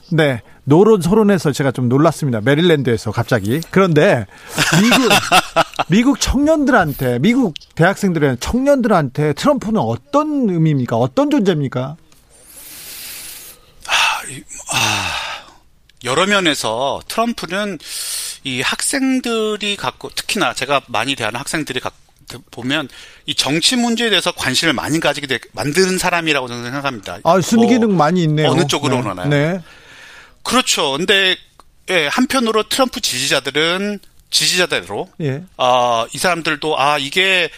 네. 0.10 0.41
노론 0.63 1.02
소론에서 1.02 1.52
제가 1.52 1.72
좀 1.72 1.89
놀랐습니다. 1.89 2.41
메릴랜드에서 2.41 3.12
갑자기. 3.12 3.62
그런데 3.70 4.26
미국 4.82 5.10
미국 5.89 6.20
청년들한테 6.20 7.20
미국 7.20 7.54
대학생들의 7.76 8.38
청년들한테 8.39 9.34
트럼프는 9.34 9.80
어떤 9.80 10.50
의미입니까? 10.50 10.98
어떤 10.98 11.30
존재입니까? 11.30 11.98
여러 16.04 16.26
면에서 16.26 17.00
트럼프는 17.08 17.78
이 18.44 18.62
학생들이 18.62 19.76
갖고 19.76 20.10
특히나 20.10 20.54
제가 20.54 20.82
많이 20.88 21.15
대하는 21.15 21.39
학생들이 21.39 21.80
갖고 21.80 21.98
보면 22.52 22.89
이 23.26 23.36
정치 23.36 23.76
문제에 23.76 24.10
대해서 24.10 24.32
관심을 24.32 24.74
많이 24.74 25.00
가지게 25.00 25.28
되, 25.28 25.39
만드는 25.54 25.98
사람이라고 25.98 26.48
저는 26.48 26.63
생각합니다. 26.63 27.20
아, 27.24 27.41
순기능 27.41 27.89
뭐 27.89 27.98
많이 27.98 28.24
있네요. 28.24 28.50
어느 28.50 28.65
쪽으로 28.65 29.02
네. 29.02 29.10
오나요? 29.10 29.30
네. 29.30 29.62
그렇죠. 30.46 30.91
근데 30.93 31.36
예, 31.89 32.08
한편으로 32.08 32.70
트럼프 32.70 33.02
지지자들은 33.02 34.00
지지자대로 34.32 35.10
예. 35.22 35.43
아, 35.58 36.08
이 36.14 36.18
사람들도 36.18 36.80
아 36.80 36.98
이게 36.98 37.50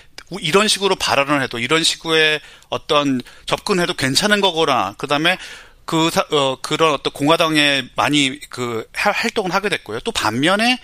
이런 0.41 0.67
식으로 0.67 0.95
발언을 0.95 1.41
해도 1.41 1.59
이런 1.59 1.83
식의 1.83 2.41
어떤 2.69 3.21
접근해도 3.45 3.93
괜찮은 3.93 4.41
거구나. 4.41 4.93
그다음에 4.97 5.37
그 5.85 6.09
사- 6.11 6.25
어, 6.31 6.57
그런 6.61 6.93
어떤 6.93 7.13
공화당에 7.13 7.85
많이 7.95 8.37
그 8.49 8.85
할- 8.93 9.13
활동을 9.13 9.53
하게 9.53 9.69
됐고요. 9.69 10.01
또 10.01 10.11
반면에 10.11 10.79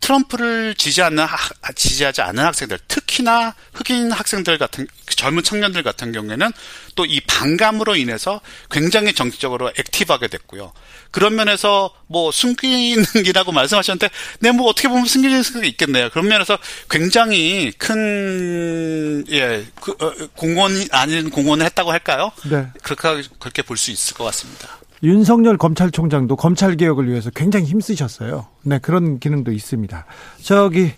트럼프를 0.00 0.74
지지하는 0.76 1.24
학- 1.24 1.52
지지하지 1.74 2.20
않는 2.22 2.44
학생들, 2.44 2.78
특히나 2.86 3.54
흑인 3.74 4.12
학생들 4.12 4.56
같은 4.58 4.86
젊은 5.16 5.42
청년들 5.42 5.82
같은 5.82 6.12
경우에는 6.12 6.52
또 6.94 7.04
이 7.04 7.20
반감으로 7.20 7.94
인해서 7.96 8.40
굉장히 8.70 9.12
정치적으로 9.14 9.70
액티브하게 9.78 10.28
됐고요. 10.28 10.72
그런 11.10 11.34
면에서 11.34 11.94
뭐 12.06 12.30
숨기는이라고 12.32 13.52
말씀하셨는데, 13.52 14.08
네, 14.40 14.50
뭐 14.52 14.68
어떻게 14.68 14.88
보면 14.88 15.06
숨기는 15.06 15.42
수가 15.42 15.64
있겠네요. 15.66 16.08
그런 16.10 16.28
면에서 16.28 16.58
굉장히 16.90 17.72
큰, 17.76 19.24
예, 19.30 19.66
그, 19.80 19.92
어, 20.00 20.12
공헌이 20.36 20.88
아닌 20.92 21.30
공헌을 21.30 21.64
했다고 21.66 21.90
할까요? 21.92 22.32
네. 22.44 22.66
그렇게, 22.82 23.28
그렇게 23.38 23.62
볼 23.62 23.76
수 23.76 23.90
있을 23.90 24.14
것 24.14 24.24
같습니다. 24.24 24.78
윤석열 25.02 25.56
검찰총장도 25.56 26.36
검찰 26.36 26.76
개혁을 26.76 27.08
위해서 27.08 27.30
굉장히 27.30 27.66
힘쓰셨어요. 27.66 28.46
네, 28.62 28.78
그런 28.78 29.18
기능도 29.18 29.52
있습니다. 29.52 30.04
저기 30.42 30.92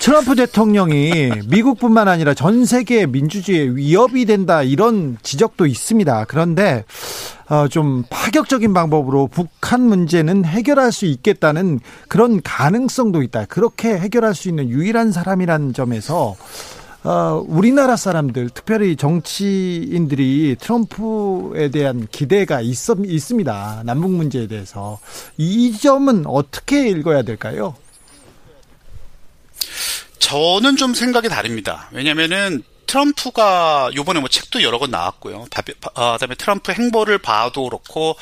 트럼프 0.00 0.34
대통령이 0.34 1.30
미국뿐만 1.48 2.08
아니라 2.08 2.32
전 2.32 2.64
세계 2.64 3.04
민주주의에 3.04 3.68
위협이 3.74 4.24
된다 4.24 4.62
이런 4.62 5.18
지적도 5.22 5.66
있습니다. 5.66 6.24
그런데 6.24 6.84
어, 7.50 7.68
좀 7.68 8.04
파격적인 8.08 8.72
방법으로 8.72 9.26
북한 9.26 9.82
문제는 9.82 10.46
해결할 10.46 10.90
수 10.90 11.04
있겠다는 11.04 11.80
그런 12.08 12.40
가능성도 12.42 13.22
있다. 13.22 13.44
그렇게 13.44 13.90
해결할 13.90 14.34
수 14.34 14.48
있는 14.48 14.70
유일한 14.70 15.12
사람이라는 15.12 15.74
점에서 15.74 16.34
어, 17.02 17.42
우리나라 17.46 17.96
사람들, 17.96 18.50
특별히 18.50 18.94
정치인들이 18.94 20.56
트럼프에 20.60 21.70
대한 21.70 22.06
기대가 22.10 22.60
있, 22.60 22.76
있습니다. 23.06 23.82
남북 23.86 24.10
문제에 24.10 24.46
대해서. 24.46 24.98
이 25.38 25.76
점은 25.78 26.26
어떻게 26.26 26.88
읽어야 26.88 27.22
될까요? 27.22 27.74
저는 30.18 30.76
좀 30.76 30.92
생각이 30.94 31.28
다릅니다. 31.28 31.88
왜냐면은 31.92 32.62
트럼프가 32.86 33.90
요번에 33.94 34.20
뭐 34.20 34.28
책도 34.28 34.62
여러 34.62 34.78
권 34.78 34.90
나왔고요. 34.90 35.46
아, 35.94 36.12
그다음에 36.12 36.34
트럼프 36.34 36.72
행보를 36.72 37.18
봐도 37.18 37.64
그렇고, 37.64 38.16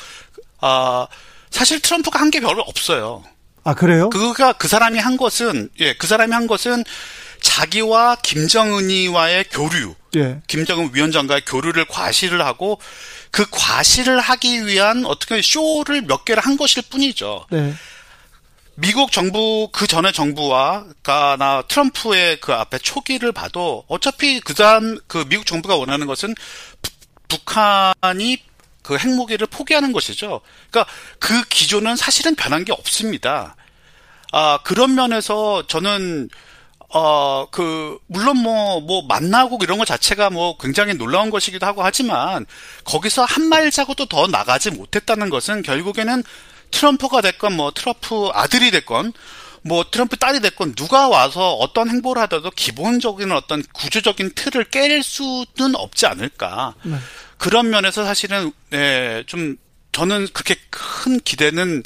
아, 0.61 1.07
사실 1.49 1.81
트럼프가 1.81 2.19
한 2.19 2.31
게 2.31 2.39
별로 2.39 2.61
없어요. 2.61 3.23
아, 3.65 3.73
그래요? 3.73 4.09
그가 4.09 4.53
그 4.53 4.67
사람이 4.67 4.99
한 4.99 5.17
것은, 5.17 5.69
예, 5.81 5.93
그 5.95 6.07
사람이 6.07 6.33
한 6.33 6.47
것은 6.47 6.83
자기와 7.41 8.17
김정은이와의 8.17 9.45
교류, 9.51 9.95
예. 10.15 10.41
김정은 10.47 10.91
위원장과의 10.93 11.43
교류를 11.45 11.85
과시를 11.85 12.45
하고 12.45 12.79
그 13.31 13.45
과시를 13.49 14.19
하기 14.19 14.65
위한 14.65 15.05
어떻게 15.05 15.41
쇼를 15.41 16.01
몇 16.03 16.25
개를 16.25 16.43
한 16.43 16.57
것일 16.57 16.83
뿐이죠. 16.89 17.45
네. 17.51 17.73
미국 18.75 19.11
정부 19.11 19.69
그 19.73 19.87
전에 19.87 20.11
정부와 20.11 20.85
나 21.03 21.63
트럼프의 21.67 22.39
그 22.39 22.53
앞에 22.53 22.77
초기를 22.77 23.33
봐도 23.33 23.83
어차피 23.87 24.39
그 24.39 24.53
다음 24.53 24.97
그 25.07 25.25
미국 25.27 25.45
정부가 25.45 25.75
원하는 25.75 26.07
것은 26.07 26.33
부, 26.81 26.91
북한이 27.27 28.41
그 28.81 28.97
핵무기를 28.97 29.47
포기하는 29.47 29.91
것이죠. 29.91 30.41
그러니까 30.71 30.91
그 31.19 31.43
기조는 31.49 31.97
사실은 31.97 32.35
변한 32.35 32.63
게 32.63 32.71
없습니다. 32.71 33.55
아 34.31 34.59
그런 34.63 34.95
면에서 34.95 35.67
저는 35.67 36.29
어, 36.91 37.47
그, 37.51 37.99
물론 38.07 38.37
뭐, 38.37 38.81
뭐, 38.81 39.03
만나고 39.03 39.59
이런 39.61 39.77
것 39.77 39.85
자체가 39.85 40.31
뭐 40.31 40.57
굉장히 40.57 40.95
놀라운 40.95 41.29
것이기도 41.29 41.65
하고 41.65 41.83
하지만, 41.83 42.47
거기서 42.83 43.23
한 43.25 43.49
발자국도 43.49 44.07
더 44.07 44.25
나가지 44.25 44.71
못했다는 44.71 45.29
것은 45.29 45.61
결국에는 45.61 46.23
트럼프가 46.71 47.21
됐건, 47.21 47.53
뭐, 47.55 47.71
트럼프 47.71 48.29
아들이 48.33 48.71
됐건, 48.71 49.13
뭐, 49.61 49.85
트럼프 49.91 50.17
딸이 50.17 50.39
됐건, 50.39 50.73
누가 50.73 51.09
와서 51.09 51.53
어떤 51.53 51.89
행보를 51.89 52.23
하더라도 52.23 52.49
기본적인 52.49 53.31
어떤 53.33 53.61
구조적인 53.73 54.31
틀을 54.33 54.65
깰 54.65 55.03
수는 55.03 55.75
없지 55.75 56.07
않을까. 56.07 56.73
네. 56.83 56.97
그런 57.37 57.69
면에서 57.69 58.03
사실은, 58.03 58.51
예, 58.73 59.23
좀, 59.27 59.57
저는 59.91 60.27
그렇게 60.33 60.55
큰 60.71 61.19
기대는 61.19 61.83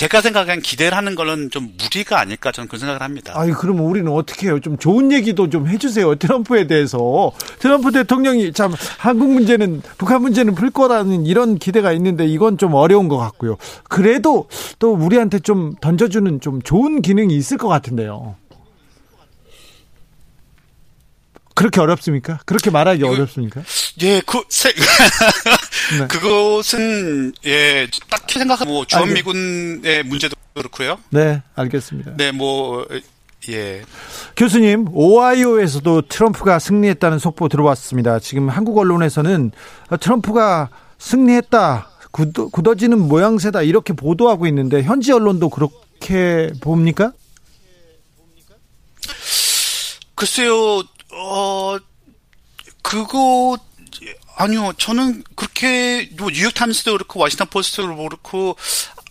제가 0.00 0.22
생각한 0.22 0.62
기대를 0.62 0.96
하는 0.96 1.14
거는 1.14 1.50
좀 1.50 1.74
무리가 1.78 2.18
아닐까 2.18 2.52
저는 2.52 2.68
그런 2.68 2.80
생각을 2.80 3.02
합니다. 3.02 3.34
아니 3.36 3.52
그러면 3.52 3.84
우리는 3.84 4.10
어떻게 4.10 4.46
해요? 4.46 4.58
좀 4.58 4.78
좋은 4.78 5.12
얘기도 5.12 5.50
좀 5.50 5.68
해주세요. 5.68 6.14
트럼프에 6.14 6.66
대해서 6.66 7.32
트럼프 7.58 7.92
대통령이 7.92 8.54
참 8.54 8.72
한국 8.96 9.30
문제는 9.30 9.82
북한 9.98 10.22
문제는 10.22 10.54
풀 10.54 10.70
거라는 10.70 11.26
이런 11.26 11.58
기대가 11.58 11.92
있는데 11.92 12.26
이건 12.26 12.56
좀 12.56 12.72
어려운 12.72 13.08
것 13.08 13.18
같고요. 13.18 13.58
그래도 13.90 14.46
또 14.78 14.94
우리한테 14.94 15.38
좀 15.38 15.74
던져주는 15.82 16.40
좀 16.40 16.62
좋은 16.62 17.02
기능이 17.02 17.36
있을 17.36 17.58
것 17.58 17.68
같은데요. 17.68 18.36
그렇게 21.60 21.78
어렵습니까? 21.78 22.38
그렇게 22.46 22.70
말하기 22.70 23.00
이거, 23.00 23.10
어렵습니까? 23.10 23.62
예, 24.00 24.22
그, 24.24 24.42
세, 24.48 24.72
네. 25.98 26.06
그것은, 26.08 27.34
예, 27.44 27.86
딱히 28.08 28.38
생각하면, 28.38 28.72
뭐, 28.72 28.86
주한미군의 28.86 30.04
문제도 30.04 30.34
그렇고요. 30.54 30.98
네, 31.10 31.42
알겠습니다. 31.54 32.12
네, 32.16 32.32
뭐, 32.32 32.86
예. 33.50 33.82
교수님, 34.36 34.86
오하이오에서도 34.90 36.08
트럼프가 36.08 36.58
승리했다는 36.58 37.18
속보 37.18 37.50
들어왔습니다. 37.50 38.20
지금 38.20 38.48
한국 38.48 38.78
언론에서는 38.78 39.50
트럼프가 40.00 40.70
승리했다, 40.98 41.90
굳어, 42.10 42.48
굳어지는 42.48 42.98
모양새다, 42.98 43.60
이렇게 43.60 43.92
보도하고 43.92 44.46
있는데, 44.46 44.82
현지 44.82 45.12
언론도 45.12 45.50
그렇게 45.50 46.50
봅니까? 46.62 47.12
글쎄요, 50.14 50.82
어, 51.12 51.76
그거, 52.82 53.58
아니요. 54.36 54.72
저는 54.78 55.22
그렇게, 55.34 56.08
뭐, 56.16 56.30
뉴욕타임스도 56.30 56.92
그렇고, 56.92 57.20
워싱턴 57.20 57.48
포스트도 57.48 57.94
그렇고, 57.96 58.56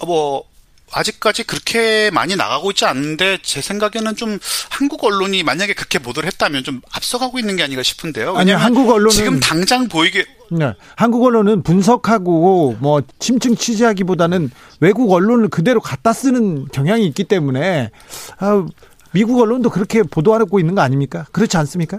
뭐, 0.06 0.50
아직까지 0.92 1.44
그렇게 1.44 2.10
많이 2.12 2.36
나가고 2.36 2.72
있지 2.72 2.86
않는데 2.86 3.40
제 3.42 3.62
생각에는 3.62 4.16
좀 4.16 4.40
한국 4.70 5.04
언론이 5.04 5.44
만약에 5.44 5.74
그렇게 5.74 6.00
보도를 6.00 6.28
했다면 6.28 6.64
좀 6.64 6.82
앞서가고 6.92 7.40
있는 7.40 7.56
게 7.56 7.64
아닌가 7.64 7.84
싶은데요. 7.84 8.36
아니 8.36 8.52
한국 8.52 8.90
언론은 8.90 9.12
지금 9.12 9.40
당장 9.40 9.88
보이게 9.88 10.26
네, 10.52 10.74
한국 10.96 11.24
언론은 11.24 11.62
분석하고 11.62 12.78
뭐 12.80 13.02
심층 13.20 13.56
취재하기보다는 13.56 14.50
외국 14.80 15.12
언론을 15.12 15.50
그대로 15.50 15.80
갖다 15.80 16.12
쓰는 16.12 16.68
경향이 16.70 17.06
있기 17.08 17.26
때문에 17.26 17.92
아, 18.40 18.66
미국 19.12 19.40
언론도 19.42 19.70
그렇게 19.70 20.04
보도하고 20.04 20.60
있는 20.60 20.76
거 20.76 20.82
아닙니까? 20.82 21.26
그렇지 21.32 21.58
않습니까? 21.58 21.98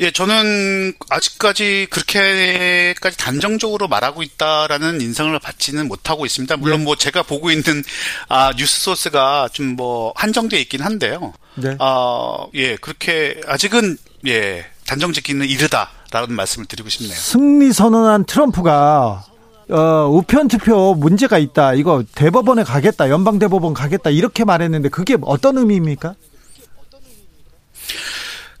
예, 0.00 0.10
저는 0.10 0.94
아직까지 1.10 1.88
그렇게까지 1.90 3.18
단정적으로 3.18 3.86
말하고 3.86 4.22
있다라는 4.22 5.02
인상을 5.02 5.38
받지는 5.38 5.88
못하고 5.88 6.24
있습니다. 6.24 6.56
물론 6.56 6.78
네. 6.78 6.84
뭐 6.86 6.96
제가 6.96 7.22
보고 7.22 7.50
있는 7.50 7.84
아, 8.28 8.50
뉴스 8.56 8.80
소스가 8.80 9.48
좀 9.52 9.70
뭐 9.76 10.12
한정되어 10.16 10.58
있긴 10.60 10.80
한데요. 10.82 11.32
네. 11.54 11.76
아, 11.78 12.46
예, 12.54 12.76
그렇게 12.76 13.40
아직은 13.46 13.98
예, 14.26 14.64
단정 14.86 15.12
짓기는 15.12 15.46
이르다라는 15.46 16.34
말씀을 16.34 16.66
드리고 16.66 16.88
싶네요. 16.88 17.14
승리 17.14 17.72
선언한 17.72 18.24
트럼프가 18.24 19.24
어, 19.70 20.08
우편 20.08 20.48
투표 20.48 20.94
문제가 20.94 21.38
있다. 21.38 21.74
이거 21.74 22.02
대법원에 22.14 22.64
가겠다. 22.64 23.08
연방 23.10 23.38
대법원 23.38 23.74
가겠다. 23.74 24.10
이렇게 24.10 24.44
말했는데 24.44 24.88
그게 24.88 25.16
어떤 25.22 25.58
의미입니까? 25.58 26.14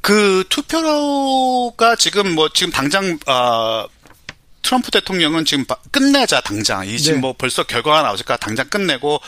그 0.00 0.44
투표가 0.48 1.96
지금 1.96 2.34
뭐 2.34 2.48
지금 2.52 2.72
당장 2.72 3.18
어, 3.26 3.86
트럼프 4.62 4.90
대통령은 4.90 5.44
지금 5.44 5.64
끝내자 5.90 6.40
당장 6.40 6.86
이 6.86 6.98
지금 6.98 7.16
네. 7.16 7.20
뭐 7.20 7.34
벌써 7.36 7.64
결과가 7.64 8.02
나오니까 8.02 8.36
당장 8.36 8.68
끝내고 8.68 9.20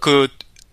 그 0.00 0.28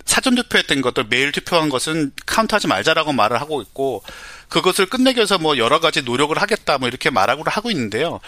사전 0.05 0.35
투표했던 0.35 0.81
것들 0.81 1.05
메일 1.09 1.31
투표한 1.31 1.69
것은 1.69 2.11
카운트하지 2.25 2.67
말자라고 2.67 3.11
말을 3.11 3.41
하고 3.41 3.61
있고 3.61 4.03
그것을 4.49 4.85
끝내기 4.85 5.17
위해서 5.17 5.37
뭐 5.37 5.57
여러 5.57 5.79
가지 5.79 6.03
노력을 6.03 6.39
하겠다 6.39 6.77
뭐 6.77 6.87
이렇게 6.87 7.09
말하고 7.09 7.43
하고 7.45 7.71
있는데요. 7.71 8.19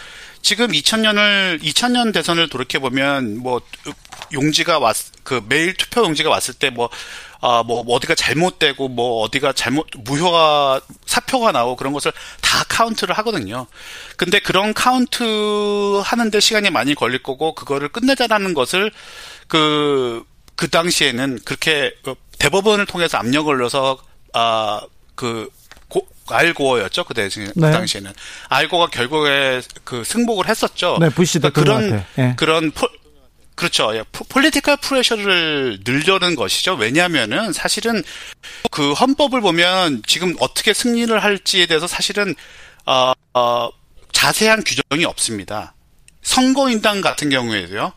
지금 0.41 0.69
2000년을 0.69 1.61
2000년 1.61 2.13
대선을 2.13 2.49
돌이켜 2.49 2.79
보면 2.79 3.37
뭐 3.37 3.61
용지가 4.33 4.79
왔그 4.79 5.45
메일 5.47 5.75
투표 5.75 6.03
용지가 6.03 6.29
왔을 6.29 6.55
때뭐 6.55 6.89
아, 7.39 7.61
뭐, 7.63 7.81
어디가 7.87 8.15
잘못되고, 8.15 8.87
뭐, 8.89 9.21
어디가 9.21 9.53
잘못, 9.53 9.87
무효가, 9.95 10.81
사표가 11.05 11.51
나오고 11.51 11.75
그런 11.75 11.93
것을 11.93 12.11
다 12.41 12.63
카운트를 12.67 13.15
하거든요. 13.19 13.67
근데 14.15 14.39
그런 14.39 14.73
카운트 14.73 16.01
하는데 16.03 16.39
시간이 16.39 16.71
많이 16.71 16.95
걸릴 16.95 17.21
거고, 17.21 17.53
그거를 17.53 17.89
끝내자라는 17.89 18.53
것을, 18.53 18.91
그, 19.47 20.23
그 20.57 20.69
당시에는 20.69 21.39
그렇게 21.45 21.93
그 22.03 22.15
대법원을 22.39 22.85
통해서 22.85 23.17
압력을 23.17 23.57
넣어서, 23.57 23.97
아, 24.33 24.81
그, 25.15 25.49
앨 26.29 26.44
고어였죠 26.44 27.05
그, 27.05 27.13
대신, 27.13 27.45
그 27.45 27.53
네. 27.55 27.67
그 27.67 27.71
당시에는 27.71 28.11
앨 28.49 28.62
고어가 28.62 28.87
결국에 28.87 29.61
그 29.85 30.03
승복을 30.03 30.49
했었죠. 30.49 30.97
네, 30.99 31.09
부시 31.09 31.39
그러니까 31.39 31.61
그런 31.61 32.05
네. 32.15 32.33
그런 32.35 32.71
포, 32.71 32.87
그렇죠. 33.55 33.95
예, 33.95 34.03
political 34.11 34.77
pressure를 34.77 35.79
넣으려는 35.83 36.35
것이죠. 36.35 36.75
왜냐하면은 36.75 37.53
사실은 37.53 38.03
그 38.69 38.93
헌법을 38.93 39.41
보면 39.41 40.03
지금 40.05 40.35
어떻게 40.39 40.73
승리를 40.73 41.17
할지에 41.23 41.65
대해서 41.65 41.87
사실은 41.87 42.35
어, 42.85 43.13
어, 43.33 43.69
자세한 44.11 44.63
규정이 44.63 45.05
없습니다. 45.05 45.73
선거인단 46.21 47.01
같은 47.01 47.29
경우에도요. 47.29 47.93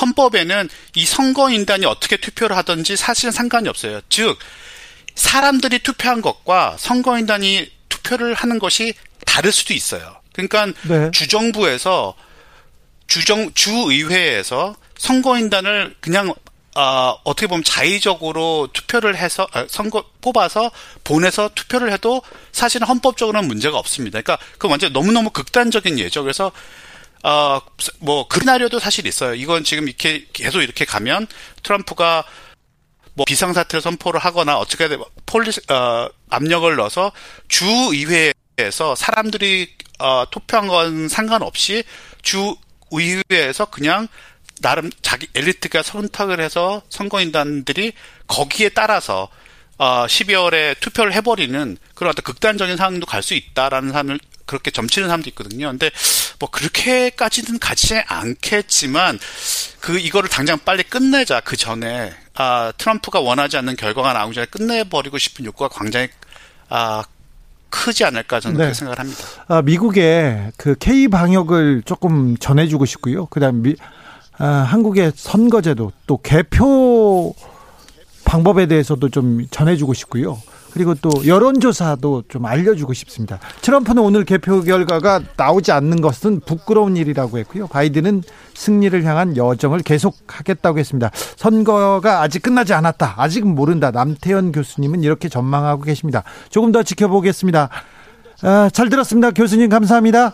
헌법에는 0.00 0.68
이 0.94 1.06
선거인단이 1.06 1.86
어떻게 1.86 2.16
투표를 2.16 2.56
하든지 2.56 2.96
사실은 2.96 3.32
상관이 3.32 3.68
없어요. 3.68 4.00
즉 4.08 4.38
사람들이 5.14 5.80
투표한 5.80 6.22
것과 6.22 6.76
선거인단이 6.78 7.70
투표를 7.88 8.34
하는 8.34 8.58
것이 8.58 8.94
다를 9.26 9.52
수도 9.52 9.74
있어요. 9.74 10.16
그러니까 10.32 10.66
네. 10.82 11.10
주정부에서 11.12 12.14
주정 13.06 13.52
주의회에서 13.52 14.74
선거인단을 14.96 15.96
그냥 16.00 16.32
아, 16.74 17.16
어떻게 17.24 17.46
보면 17.46 17.64
자의적으로 17.64 18.68
투표를 18.72 19.16
해서 19.16 19.46
아, 19.52 19.66
선거 19.68 20.04
뽑아서 20.22 20.70
보내서 21.04 21.50
투표를 21.54 21.92
해도 21.92 22.22
사실은 22.50 22.86
헌법적으로는 22.86 23.46
문제가 23.46 23.76
없습니다. 23.76 24.22
그러니까 24.22 24.44
그 24.56 24.68
완전 24.68 24.92
너무 24.92 25.12
너무 25.12 25.28
극단적인 25.30 25.98
예죠. 25.98 26.22
그래서 26.22 26.50
어, 27.22 27.60
뭐, 28.00 28.26
그날려도 28.26 28.78
사실 28.78 29.06
있어요. 29.06 29.34
이건 29.34 29.64
지금 29.64 29.88
이렇게 29.88 30.26
계속 30.32 30.60
이렇게 30.62 30.84
가면 30.84 31.28
트럼프가 31.62 32.24
뭐 33.14 33.24
비상사태를 33.26 33.80
선포를 33.80 34.18
하거나 34.20 34.58
어떻게 34.58 34.88
폴리 35.26 35.50
어, 35.70 36.08
압력을 36.30 36.74
넣어서 36.76 37.12
주 37.48 37.66
의회에서 37.66 38.94
사람들이 38.96 39.68
어, 39.98 40.24
투표한 40.30 40.66
건 40.66 41.08
상관없이 41.08 41.84
주 42.22 42.56
의회에서 42.90 43.66
그냥 43.66 44.08
나름 44.60 44.90
자기 45.02 45.26
엘리트가 45.34 45.82
선택을 45.82 46.40
해서 46.40 46.82
선거인단들이 46.88 47.92
거기에 48.26 48.70
따라서 48.70 49.28
어 49.78 50.06
12월에 50.06 50.78
투표를 50.80 51.12
해버리는 51.12 51.76
그런 51.94 52.10
어떤 52.10 52.22
극단적인 52.22 52.76
상황도 52.76 53.06
갈 53.06 53.22
수 53.22 53.34
있다라는 53.34 53.90
사람을 53.90 54.20
그렇게 54.46 54.70
점치는 54.70 55.08
사람도 55.08 55.28
있거든요. 55.30 55.68
근데 55.68 55.90
뭐 56.38 56.50
그렇게까지는 56.50 57.58
가지 57.58 57.94
않겠지만 58.06 59.18
그 59.80 59.98
이거를 59.98 60.28
당장 60.28 60.58
빨리 60.64 60.82
끝내자 60.82 61.40
그 61.40 61.56
전에 61.56 62.12
아 62.34 62.72
트럼프가 62.76 63.20
원하지 63.20 63.56
않는 63.58 63.76
결과가 63.76 64.12
나오기 64.12 64.34
전에 64.34 64.46
끝내버리고 64.46 65.18
싶은 65.18 65.44
욕구가 65.44 65.70
굉장히 65.78 66.08
아 66.68 67.04
크지 67.72 68.04
않을까 68.04 68.38
저는 68.38 68.58
네. 68.58 68.64
그렇게 68.64 68.74
생각을 68.74 68.98
합니다. 68.98 69.24
아, 69.48 69.62
미국의 69.62 70.52
그 70.56 70.76
K 70.78 71.08
방역을 71.08 71.82
조금 71.86 72.36
전해주고 72.36 72.84
싶고요. 72.84 73.26
그다음 73.26 73.62
미, 73.62 73.74
아, 74.36 74.46
한국의 74.46 75.12
선거제도 75.16 75.90
또 76.06 76.18
개표 76.18 77.34
방법에 78.24 78.66
대해서도 78.66 79.08
좀 79.08 79.46
전해주고 79.50 79.94
싶고요. 79.94 80.40
그리고 80.72 80.94
또 80.94 81.10
여론조사도 81.26 82.24
좀 82.28 82.46
알려주고 82.46 82.92
싶습니다. 82.94 83.38
트럼프는 83.60 84.02
오늘 84.02 84.24
개표 84.24 84.62
결과가 84.62 85.20
나오지 85.36 85.72
않는 85.72 86.00
것은 86.00 86.40
부끄러운 86.40 86.96
일이라고 86.96 87.38
했고요. 87.38 87.66
바이든은 87.66 88.22
승리를 88.54 89.04
향한 89.04 89.36
여정을 89.36 89.80
계속하겠다고 89.80 90.78
했습니다. 90.78 91.10
선거가 91.36 92.22
아직 92.22 92.42
끝나지 92.42 92.72
않았다. 92.72 93.14
아직은 93.18 93.54
모른다. 93.54 93.90
남태현 93.90 94.52
교수님은 94.52 95.02
이렇게 95.02 95.28
전망하고 95.28 95.82
계십니다. 95.82 96.22
조금 96.50 96.72
더 96.72 96.82
지켜보겠습니다. 96.82 97.68
아, 98.42 98.70
잘 98.72 98.88
들었습니다. 98.88 99.30
교수님 99.30 99.68
감사합니다. 99.68 100.32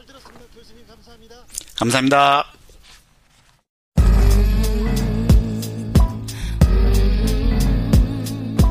감사합니다. 1.78 2.57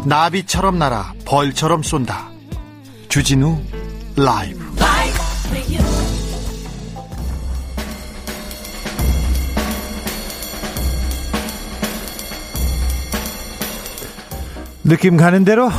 나비처럼 0.07 0.79
날아 0.79 1.13
벌처럼 1.25 1.83
쏜다. 1.83 2.29
주진우 3.09 3.59
라이브. 4.15 4.65
느낌 14.85 15.17
가는 15.17 15.43
대로 15.43 15.69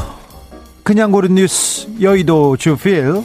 그냥 0.82 1.10
고른 1.10 1.34
뉴스 1.34 1.88
여의도 1.98 2.58
주필 2.58 3.24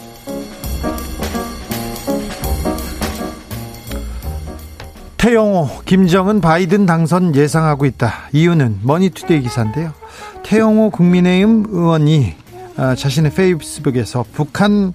태영호, 5.24 5.84
김정은, 5.86 6.42
바이든 6.42 6.86
당선 6.86 7.34
예상하고 7.34 7.86
있다. 7.86 8.12
이유는 8.34 8.80
머니투데이 8.84 9.42
기사인데요. 9.42 9.94
태영호 10.44 10.90
국민의힘 10.90 11.68
의원이 11.70 12.34
아, 12.76 12.94
자신의 12.94 13.32
페이스북에서 13.32 14.26
북한 14.34 14.92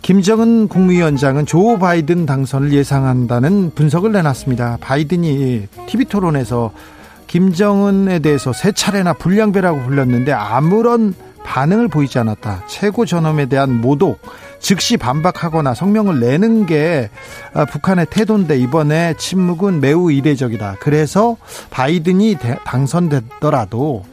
김정은 0.00 0.68
국무위원장은 0.68 1.44
조 1.44 1.76
바이든 1.76 2.24
당선을 2.24 2.72
예상한다는 2.72 3.72
분석을 3.74 4.12
내놨습니다. 4.12 4.78
바이든이 4.80 5.66
TV 5.88 6.04
토론에서 6.04 6.70
김정은에 7.26 8.20
대해서 8.20 8.52
세 8.52 8.70
차례나 8.70 9.14
불량배라고 9.14 9.80
불렀는데 9.82 10.30
아무런 10.30 11.14
반응을 11.42 11.88
보이지 11.88 12.20
않았다. 12.20 12.62
최고 12.68 13.04
전엄에 13.04 13.46
대한 13.46 13.80
모독, 13.80 14.20
즉시 14.60 14.96
반박하거나 14.96 15.74
성명을 15.74 16.20
내는 16.20 16.66
게 16.66 17.10
아, 17.54 17.64
북한의 17.64 18.06
태도인데 18.10 18.58
이번에 18.58 19.14
침묵은 19.18 19.80
매우 19.80 20.10
이례적이다. 20.10 20.76
그래서 20.80 21.36
바이든이 21.70 22.36
당선됐더라도 22.64 24.04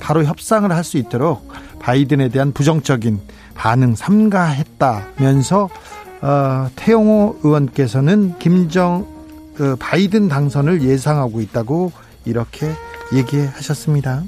바로 0.00 0.24
협상을 0.24 0.70
할 0.70 0.84
수 0.84 0.98
있도록 0.98 1.48
바이든에 1.80 2.28
대한 2.28 2.52
부정적인 2.52 3.20
반응 3.54 3.94
삼가했다면서 3.94 5.68
어, 6.22 6.68
태영호 6.76 7.40
의원께서는 7.42 8.38
김정 8.38 9.06
어, 9.60 9.76
바이든 9.78 10.28
당선을 10.28 10.82
예상하고 10.82 11.40
있다고 11.40 11.92
이렇게 12.24 12.70
얘기하셨습니다. 13.12 14.22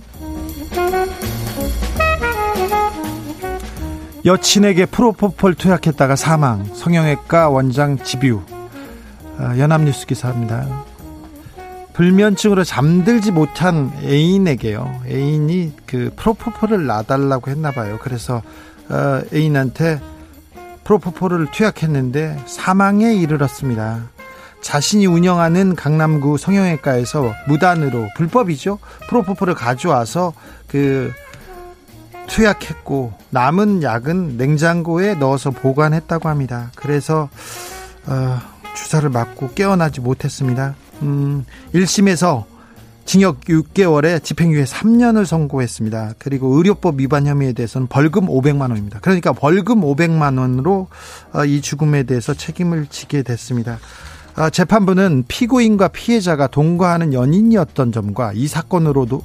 여친에게 4.29 4.85
프로포폴 4.85 5.55
투약했다가 5.55 6.15
사망 6.15 6.63
성형외과 6.75 7.49
원장 7.49 7.97
집유 7.97 8.43
어, 9.39 9.55
연합뉴스 9.57 10.05
기사입니다. 10.07 10.85
불면증으로 11.95 12.63
잠들지 12.63 13.33
못한 13.33 13.91
애인에게요. 14.05 15.01
애인이 15.07 15.73
그 15.87 16.13
프로포폴을 16.15 16.85
놔달라고 16.85 17.51
했나 17.51 17.71
봐요. 17.71 17.99
그래서 18.03 18.43
어, 18.91 19.23
애인한테 19.33 19.99
프로포폴을 20.85 21.51
투약했는데 21.51 22.45
사망에 22.45 23.15
이르렀습니다. 23.15 24.11
자신이 24.61 25.07
운영하는 25.07 25.75
강남구 25.75 26.37
성형외과에서 26.37 27.33
무단으로 27.47 28.09
불법이죠. 28.15 28.79
프로포폴을 29.09 29.55
가져와서 29.55 30.35
그 30.67 31.13
투약했고 32.29 33.13
남은 33.31 33.83
약은 33.83 34.37
냉장고에 34.37 35.15
넣어서 35.15 35.51
보관했다고 35.51 36.29
합니다. 36.29 36.71
그래서 36.77 37.29
어, 38.07 38.39
주사를 38.77 39.09
맞고 39.09 39.51
깨어나지 39.55 40.01
못했습니다. 40.01 40.75
음, 41.03 41.45
1심에서 41.75 42.45
징역 43.05 43.41
6개월에 43.41 44.23
집행유예 44.23 44.65
3년을 44.65 45.25
선고했습니다. 45.25 46.15
그리고 46.19 46.57
의료법 46.57 47.01
위반 47.01 47.27
혐의에 47.27 47.55
대해서는 47.55 47.87
벌금 47.87 48.27
500만 48.27 48.69
원입니다. 48.69 48.99
그러니까 49.01 49.33
벌금 49.33 49.81
500만 49.81 50.39
원으로 50.39 50.89
어, 51.33 51.45
이 51.47 51.63
죽음에 51.63 52.03
대해서 52.03 52.35
책임을 52.35 52.87
지게 52.91 53.23
됐습니다. 53.23 53.79
어, 54.39 54.51
재판부는 54.51 55.25
피고인과 55.27 55.89
피해자가 55.89 56.47
동거하는 56.47 57.13
연인이었던 57.13 57.91
점과 57.91 58.33
이 58.33 58.47
사건으로도 58.47 59.21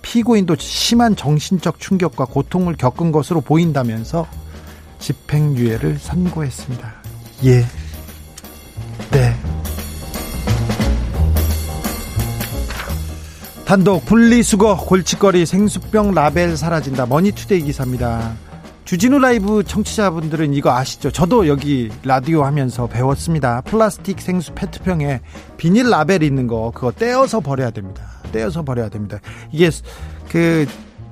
피고인도 0.00 0.54
심한 0.60 1.16
정신적 1.16 1.80
충격과 1.80 2.26
고통을 2.26 2.76
겪은 2.76 3.10
것으로 3.10 3.40
보인다면서 3.40 4.28
집행유예를 5.00 5.98
선고했습니다. 5.98 6.94
예. 7.46 7.64
네. 9.10 9.34
단독 13.64 14.06
분리수거 14.06 14.76
골칫거리 14.76 15.46
생수병 15.46 16.14
라벨 16.14 16.56
사라진다 16.56 17.06
머니투데이 17.06 17.62
기사입니다 17.62 18.34
주진우 18.88 19.18
라이브 19.18 19.62
청취자분들은 19.64 20.54
이거 20.54 20.70
아시죠? 20.70 21.10
저도 21.10 21.46
여기 21.46 21.90
라디오 22.04 22.44
하면서 22.44 22.86
배웠습니다. 22.86 23.60
플라스틱 23.60 24.18
생수 24.18 24.54
페트병에 24.54 25.20
비닐 25.58 25.90
라벨 25.90 26.22
있는 26.22 26.46
거 26.46 26.72
그거 26.74 26.90
떼어서 26.90 27.40
버려야 27.40 27.68
됩니다. 27.68 28.02
떼어서 28.32 28.62
버려야 28.62 28.88
됩니다. 28.88 29.18
이게 29.52 29.68
그 30.30 30.66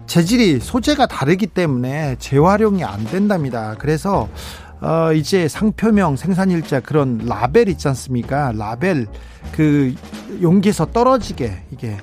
재질이 0.07 0.61
소재가 0.61 1.05
다르기 1.05 1.49
때문에 1.49 2.17
재활용이 2.19 2.83
안 2.83 3.05
된답니다. 3.05 3.75
그래서 3.79 4.27
어, 4.81 5.13
이제 5.13 5.47
상표명 5.47 6.17
생산 6.17 6.51
일자 6.51 6.81
그런 6.81 7.19
라벨 7.27 7.69
있지 7.69 7.89
않습니까? 7.89 8.53
라벨 8.57 9.07
그 9.53 9.95
용기에서 10.41 10.87
떨어지게 10.87 11.65
이게 11.73 11.99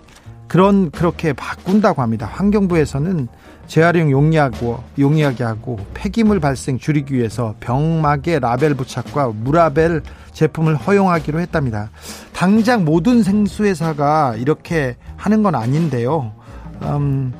그런 0.47 0.91
그렇게 0.91 1.33
바꾼다고 1.33 2.03
합니다. 2.03 2.29
환경부에서는 2.31 3.27
재활용 3.67 4.11
용이하고 4.11 4.83
용이하게 4.99 5.43
하고 5.43 5.79
폐기물 5.93 6.39
발생 6.39 6.77
줄이기 6.77 7.15
위해서 7.15 7.55
병막에 7.59 8.39
라벨 8.39 8.75
부착과 8.75 9.29
무라벨 9.29 10.01
제품을 10.33 10.75
허용하기로 10.75 11.39
했답니다. 11.39 11.89
당장 12.33 12.85
모든 12.85 13.23
생수회사가 13.23 14.35
이렇게 14.37 14.95
하는 15.15 15.43
건 15.43 15.55
아닌데요. 15.55 16.33
음, 16.81 17.33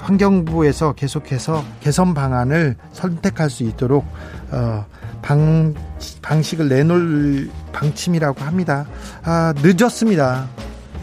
환경부에서 0.00 0.92
계속해서 0.92 1.64
개선 1.80 2.14
방안을 2.14 2.76
선택할 2.92 3.50
수 3.50 3.64
있도록 3.64 4.04
어, 4.50 4.84
방, 5.22 5.74
방식을 6.22 6.68
내놓을 6.68 7.50
방침이라고 7.72 8.44
합니다. 8.44 8.86
아, 9.24 9.52
늦었습니다. 9.56 10.46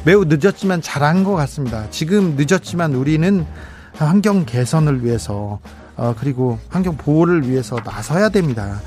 매우 0.05 0.25
늦었지만 0.25 0.81
잘한 0.81 1.23
것 1.23 1.33
같습니다. 1.33 1.89
지금 1.89 2.35
늦었지만 2.37 2.93
우리는 2.93 3.45
환경 4.03 4.45
개선을 4.45 5.03
위해서 5.03 5.59
어, 5.95 6.15
그리고 6.19 6.57
환경 6.69 6.97
보호를 6.97 7.47
위해서 7.47 7.77
나서야 7.83 8.29
됩니다. 8.29 8.79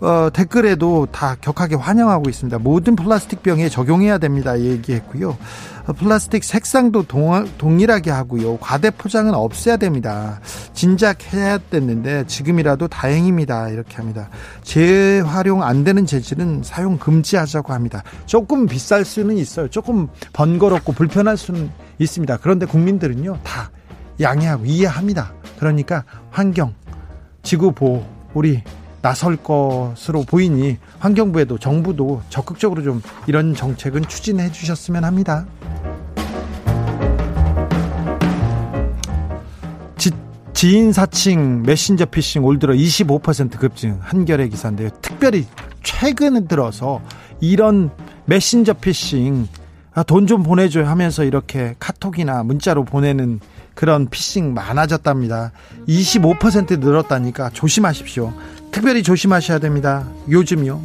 어, 0.00 0.30
댓글에도 0.32 1.08
다 1.10 1.36
격하게 1.40 1.74
환영하고 1.74 2.30
있습니다. 2.30 2.58
모든 2.58 2.94
플라스틱 2.94 3.42
병에 3.42 3.68
적용해야 3.68 4.18
됩니다. 4.18 4.60
얘기했고요. 4.60 5.36
어, 5.86 5.92
플라스틱 5.92 6.44
색상도 6.44 7.02
동, 7.08 7.48
동일하게 7.58 8.12
하고요. 8.12 8.58
과대 8.58 8.90
포장은 8.90 9.34
없애야 9.34 9.76
됩니다. 9.76 10.40
진작 10.72 11.32
해야 11.32 11.58
됐는데 11.58 12.26
지금이라도 12.28 12.86
다행입니다. 12.86 13.70
이렇게 13.70 13.96
합니다. 13.96 14.30
재활용 14.62 15.64
안 15.64 15.82
되는 15.82 16.06
재질은 16.06 16.62
사용 16.62 16.96
금지하자고 16.98 17.72
합니다. 17.72 18.04
조금 18.26 18.66
비쌀 18.66 19.04
수는 19.04 19.36
있어요. 19.36 19.68
조금 19.68 20.06
번거롭고 20.32 20.92
불편할 20.92 21.36
수는 21.36 21.70
있습니다. 21.98 22.36
그런데 22.36 22.66
국민들은요 22.66 23.38
다 23.42 23.70
양해하고 24.20 24.64
이해합니다. 24.64 25.32
그러니까 25.58 26.04
환경, 26.30 26.74
지구 27.42 27.72
보호 27.72 28.04
우리 28.34 28.62
나설 29.00 29.36
것으로 29.36 30.24
보이니 30.24 30.76
환경부에도 30.98 31.58
정부도 31.58 32.22
적극적으로 32.28 32.82
좀 32.82 33.00
이런 33.26 33.54
정책은 33.54 34.06
추진해 34.08 34.50
주셨으면 34.50 35.04
합니다. 35.04 35.46
지, 39.96 40.10
지인 40.52 40.92
사칭 40.92 41.62
메신저 41.62 42.06
피싱 42.06 42.44
올 42.44 42.58
들어 42.58 42.74
25% 42.74 43.58
급증 43.58 43.98
한겨레 44.02 44.48
기사인데요. 44.48 44.90
특별히 45.00 45.46
최근 45.82 46.46
들어서 46.48 47.00
이런 47.40 47.90
메신저 48.26 48.74
피싱 48.74 49.46
아, 49.94 50.02
돈 50.04 50.26
좀 50.26 50.42
보내줘요 50.42 50.86
하면서 50.86 51.24
이렇게 51.24 51.74
카톡이나 51.80 52.42
문자로 52.44 52.84
보내는 52.84 53.40
그런 53.78 54.08
피싱 54.08 54.54
많아졌답니다. 54.54 55.52
25% 55.86 56.80
늘었다니까 56.80 57.50
조심하십시오. 57.50 58.32
특별히 58.72 59.04
조심하셔야 59.04 59.60
됩니다. 59.60 60.04
요즘요. 60.28 60.80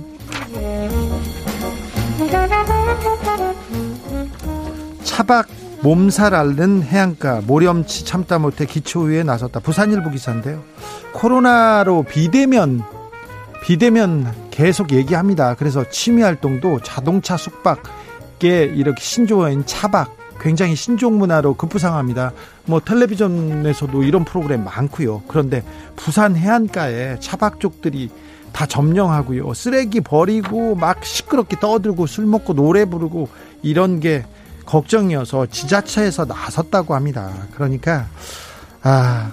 차박 5.04 5.48
몸살 5.82 6.36
앓는 6.36 6.84
해안가 6.84 7.42
모렴치 7.48 8.06
참다 8.06 8.38
못해 8.38 8.68
기초위에 8.68 9.24
나섰다. 9.24 9.62
부산일보 9.62 10.12
기사인데요. 10.12 10.64
코로나로 11.14 12.04
비대면 12.04 12.84
비대면 13.64 14.50
계속 14.52 14.92
얘기합니다. 14.92 15.56
그래서 15.56 15.84
취미 15.90 16.22
활동도 16.22 16.82
자동차 16.84 17.38
숙박에 17.38 18.72
이렇게 18.76 19.02
신조어인 19.02 19.66
차박 19.66 20.23
굉장히 20.40 20.76
신종 20.76 21.18
문화로 21.18 21.56
급부상합니다. 21.56 22.34
뭐 22.66 22.80
텔레비전에서도 22.80 24.04
이런 24.04 24.26
프로그램 24.26 24.64
많고요. 24.64 25.24
그런데 25.28 25.64
부산 25.96 26.36
해안가에 26.36 27.20
차박족들이 27.20 28.10
다 28.52 28.66
점령하고요. 28.66 29.54
쓰레기 29.54 30.00
버리고 30.02 30.76
막 30.76 31.04
시끄럽게 31.04 31.60
떠들고 31.60 32.06
술 32.06 32.26
먹고 32.26 32.54
노래 32.54 32.86
부르고 32.86 33.30
이런 33.64 34.00
게 34.00 34.26
걱정이어서 34.66 35.48
지자체에서 35.48 36.26
나섰다고 36.26 36.96
합니다. 36.96 37.34
그러니까 37.54 38.08
아 38.84 39.32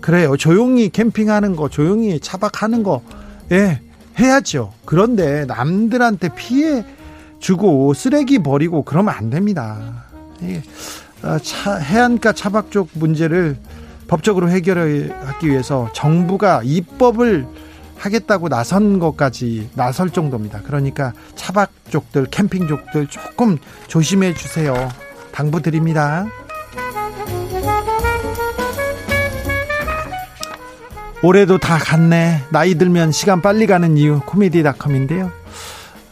그래요. 0.00 0.36
조용히 0.36 0.88
캠핑하는 0.88 1.56
거, 1.56 1.68
조용히 1.68 2.20
차박하는 2.20 2.82
거, 2.82 3.02
예, 3.52 3.80
해야죠. 4.18 4.72
그런데 4.84 5.44
남들한테 5.46 6.30
피해 6.34 6.84
주고 7.38 7.92
쓰레기 7.94 8.38
버리고 8.38 8.82
그러면 8.82 9.14
안 9.14 9.30
됩니다. 9.30 10.03
어, 11.22 11.38
차, 11.38 11.76
해안가 11.76 12.32
차박족 12.32 12.90
문제를 12.94 13.56
법적으로 14.06 14.50
해결하기 14.50 15.48
위해서 15.48 15.88
정부가 15.94 16.60
입법을 16.64 17.46
하겠다고 17.96 18.48
나선 18.48 18.98
것까지 18.98 19.70
나설 19.74 20.10
정도입니다. 20.10 20.60
그러니까 20.62 21.12
차박족들, 21.36 22.26
캠핑족들 22.26 23.06
조금 23.06 23.56
조심해 23.86 24.34
주세요. 24.34 24.90
당부드립니다. 25.32 26.26
올해도 31.22 31.56
다 31.56 31.78
갔네. 31.78 32.42
나이 32.50 32.74
들면 32.74 33.10
시간 33.10 33.40
빨리 33.40 33.66
가는 33.66 33.96
이유 33.96 34.20
코미디닷컴인데요. 34.26 35.32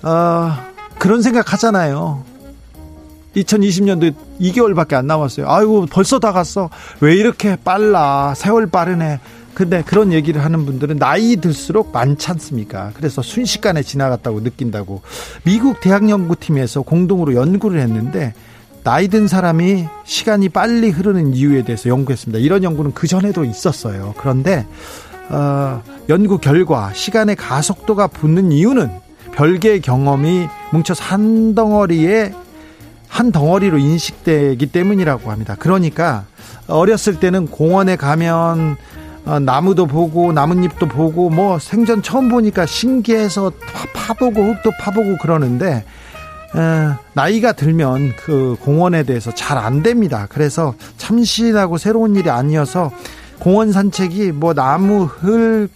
어, 0.03 0.53
그런 0.99 1.21
생각 1.21 1.53
하잖아요. 1.53 2.25
2020년도 3.37 4.15
2개월밖에 4.41 4.95
안 4.95 5.07
남았어요. 5.07 5.49
아이고 5.49 5.87
벌써 5.87 6.19
다 6.19 6.33
갔어. 6.33 6.71
왜 7.01 7.15
이렇게 7.15 7.57
빨라? 7.57 8.35
세월 8.37 8.67
빠르네. 8.67 9.21
근데 9.55 9.83
그런 9.83 10.13
얘기를 10.13 10.43
하는 10.43 10.65
분들은 10.65 10.99
나이 10.99 11.37
들수록 11.37 11.93
많지 11.93 12.31
않습니까? 12.31 12.91
그래서 12.95 13.21
순식간에 13.21 13.83
지나갔다고 13.83 14.41
느낀다고 14.41 15.03
미국 15.45 15.81
대학 15.81 16.09
연구팀에서 16.09 16.83
공동으로 16.83 17.35
연구를 17.35 17.81
했는데 17.81 18.33
나이 18.83 19.09
든 19.09 19.29
사람이 19.29 19.87
시간이 20.05 20.49
빨리 20.49 20.91
흐르는 20.91 21.35
이유에 21.35 21.65
대해서 21.65 21.89
연구했습니다. 21.89 22.39
이런 22.43 22.65
연구는 22.65 22.95
그 22.95 23.07
전에도 23.07 23.45
있었어요. 23.45 24.15
그런데 24.19 24.67
어, 25.29 25.83
연구 26.09 26.39
결과 26.39 26.93
시간의 26.93 27.37
가속도가 27.37 28.09
붙는 28.09 28.53
이유는 28.53 28.91
별개의 29.35 29.81
경험이 29.81 30.49
뭉쳐서 30.73 31.05
한 31.05 31.55
덩어리에 31.55 32.33
한 33.13 33.31
덩어리로 33.31 33.77
인식되기 33.77 34.67
때문이라고 34.73 35.31
합니다. 35.31 35.55
그러니까 35.59 36.25
어렸을 36.67 37.21
때는 37.21 37.47
공원에 37.47 37.95
가면 37.97 38.77
어, 39.27 39.39
나무도 39.39 39.87
보고 39.87 40.33
나뭇잎도 40.33 40.89
보고 40.89 41.29
뭐 41.29 41.59
생전 41.59 42.03
처음 42.03 42.31
보니까 42.31 42.65
신기해서 42.65 43.53
파 43.95 44.15
보고 44.15 44.43
흙도 44.43 44.73
파보고 44.81 45.19
그러는데 45.21 45.85
어, 46.55 46.97
나이가 47.13 47.53
들면 47.53 48.15
그 48.17 48.57
공원에 48.61 49.03
대해서 49.03 49.31
잘 49.35 49.59
안 49.59 49.83
됩니다. 49.83 50.27
그래서 50.31 50.75
참신하고 50.97 51.77
새로운 51.77 52.17
일이 52.17 52.31
아니어서 52.31 52.91
공원 53.39 53.73
산책이 53.73 54.33
뭐 54.33 54.55
나무 54.55 55.05
흙 55.05 55.69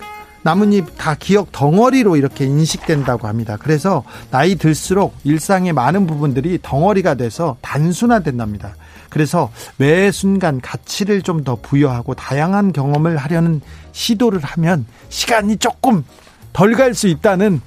나뭇잎 0.46 0.96
다 0.96 1.16
기억 1.18 1.50
덩어리로 1.50 2.14
이렇게 2.16 2.44
인식된다고 2.44 3.26
합니다. 3.26 3.56
그래서 3.58 4.04
나이 4.30 4.54
들수록 4.54 5.16
일상의 5.24 5.72
많은 5.72 6.06
부분들이 6.06 6.60
덩어리가 6.62 7.14
돼서 7.14 7.56
단순화된답니다. 7.62 8.76
그래서 9.10 9.50
매 9.76 10.12
순간 10.12 10.60
가치를 10.60 11.22
좀 11.22 11.42
더 11.42 11.56
부여하고 11.56 12.14
다양한 12.14 12.72
경험을 12.72 13.16
하려는 13.16 13.60
시도를 13.90 14.40
하면 14.42 14.86
시간이 15.08 15.56
조금 15.56 16.04
덜 16.52 16.74
갈 16.74 16.94
수 16.94 17.08
있다는 17.08 17.60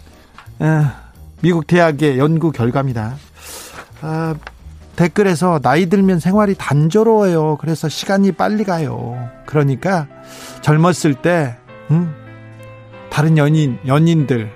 어, 0.60 0.86
미국 1.42 1.68
대학의 1.68 2.18
연구 2.18 2.52
결과입니다. 2.54 3.16
아, 4.02 4.36
댓글에서 4.96 5.60
나이 5.62 5.88
들면 5.88 6.20
생활이 6.20 6.56
단조로워요. 6.58 7.58
그래서 7.60 7.90
시간이 7.90 8.32
빨리 8.34 8.64
가요. 8.64 9.18
그러니까 9.46 10.08
젊었을 10.62 11.16
때 11.16 11.56
음, 11.92 12.14
다른 13.10 13.38
연인, 13.38 13.80
연인들, 13.86 14.52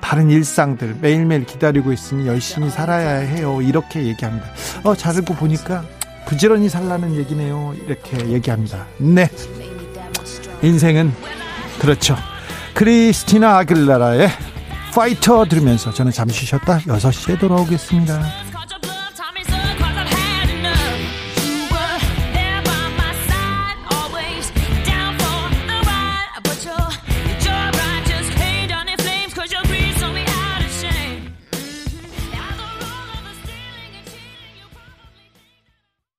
다른 0.00 0.30
일상들 0.30 0.96
매일매일 1.00 1.44
기다리고 1.44 1.92
있으니 1.92 2.26
열심히 2.26 2.70
살아야 2.70 3.18
해요. 3.18 3.60
이렇게 3.62 4.04
얘기합니다. 4.04 4.46
어, 4.84 4.94
잘 4.94 5.14
알고 5.16 5.34
보니까 5.34 5.84
부지런히 6.26 6.68
살라는 6.68 7.14
얘기네요. 7.16 7.74
이렇게 7.86 8.28
얘기합니다. 8.28 8.86
네. 8.98 9.28
인생은 10.62 11.12
그렇죠. 11.78 12.16
크리스티나 12.74 13.58
아길라라의 13.58 14.28
파이터 14.94 15.44
들으면서 15.44 15.92
저는 15.92 16.12
잠시 16.12 16.46
쉬었다 16.46 16.78
6시에 16.78 17.38
돌아오겠습니다. 17.38 18.47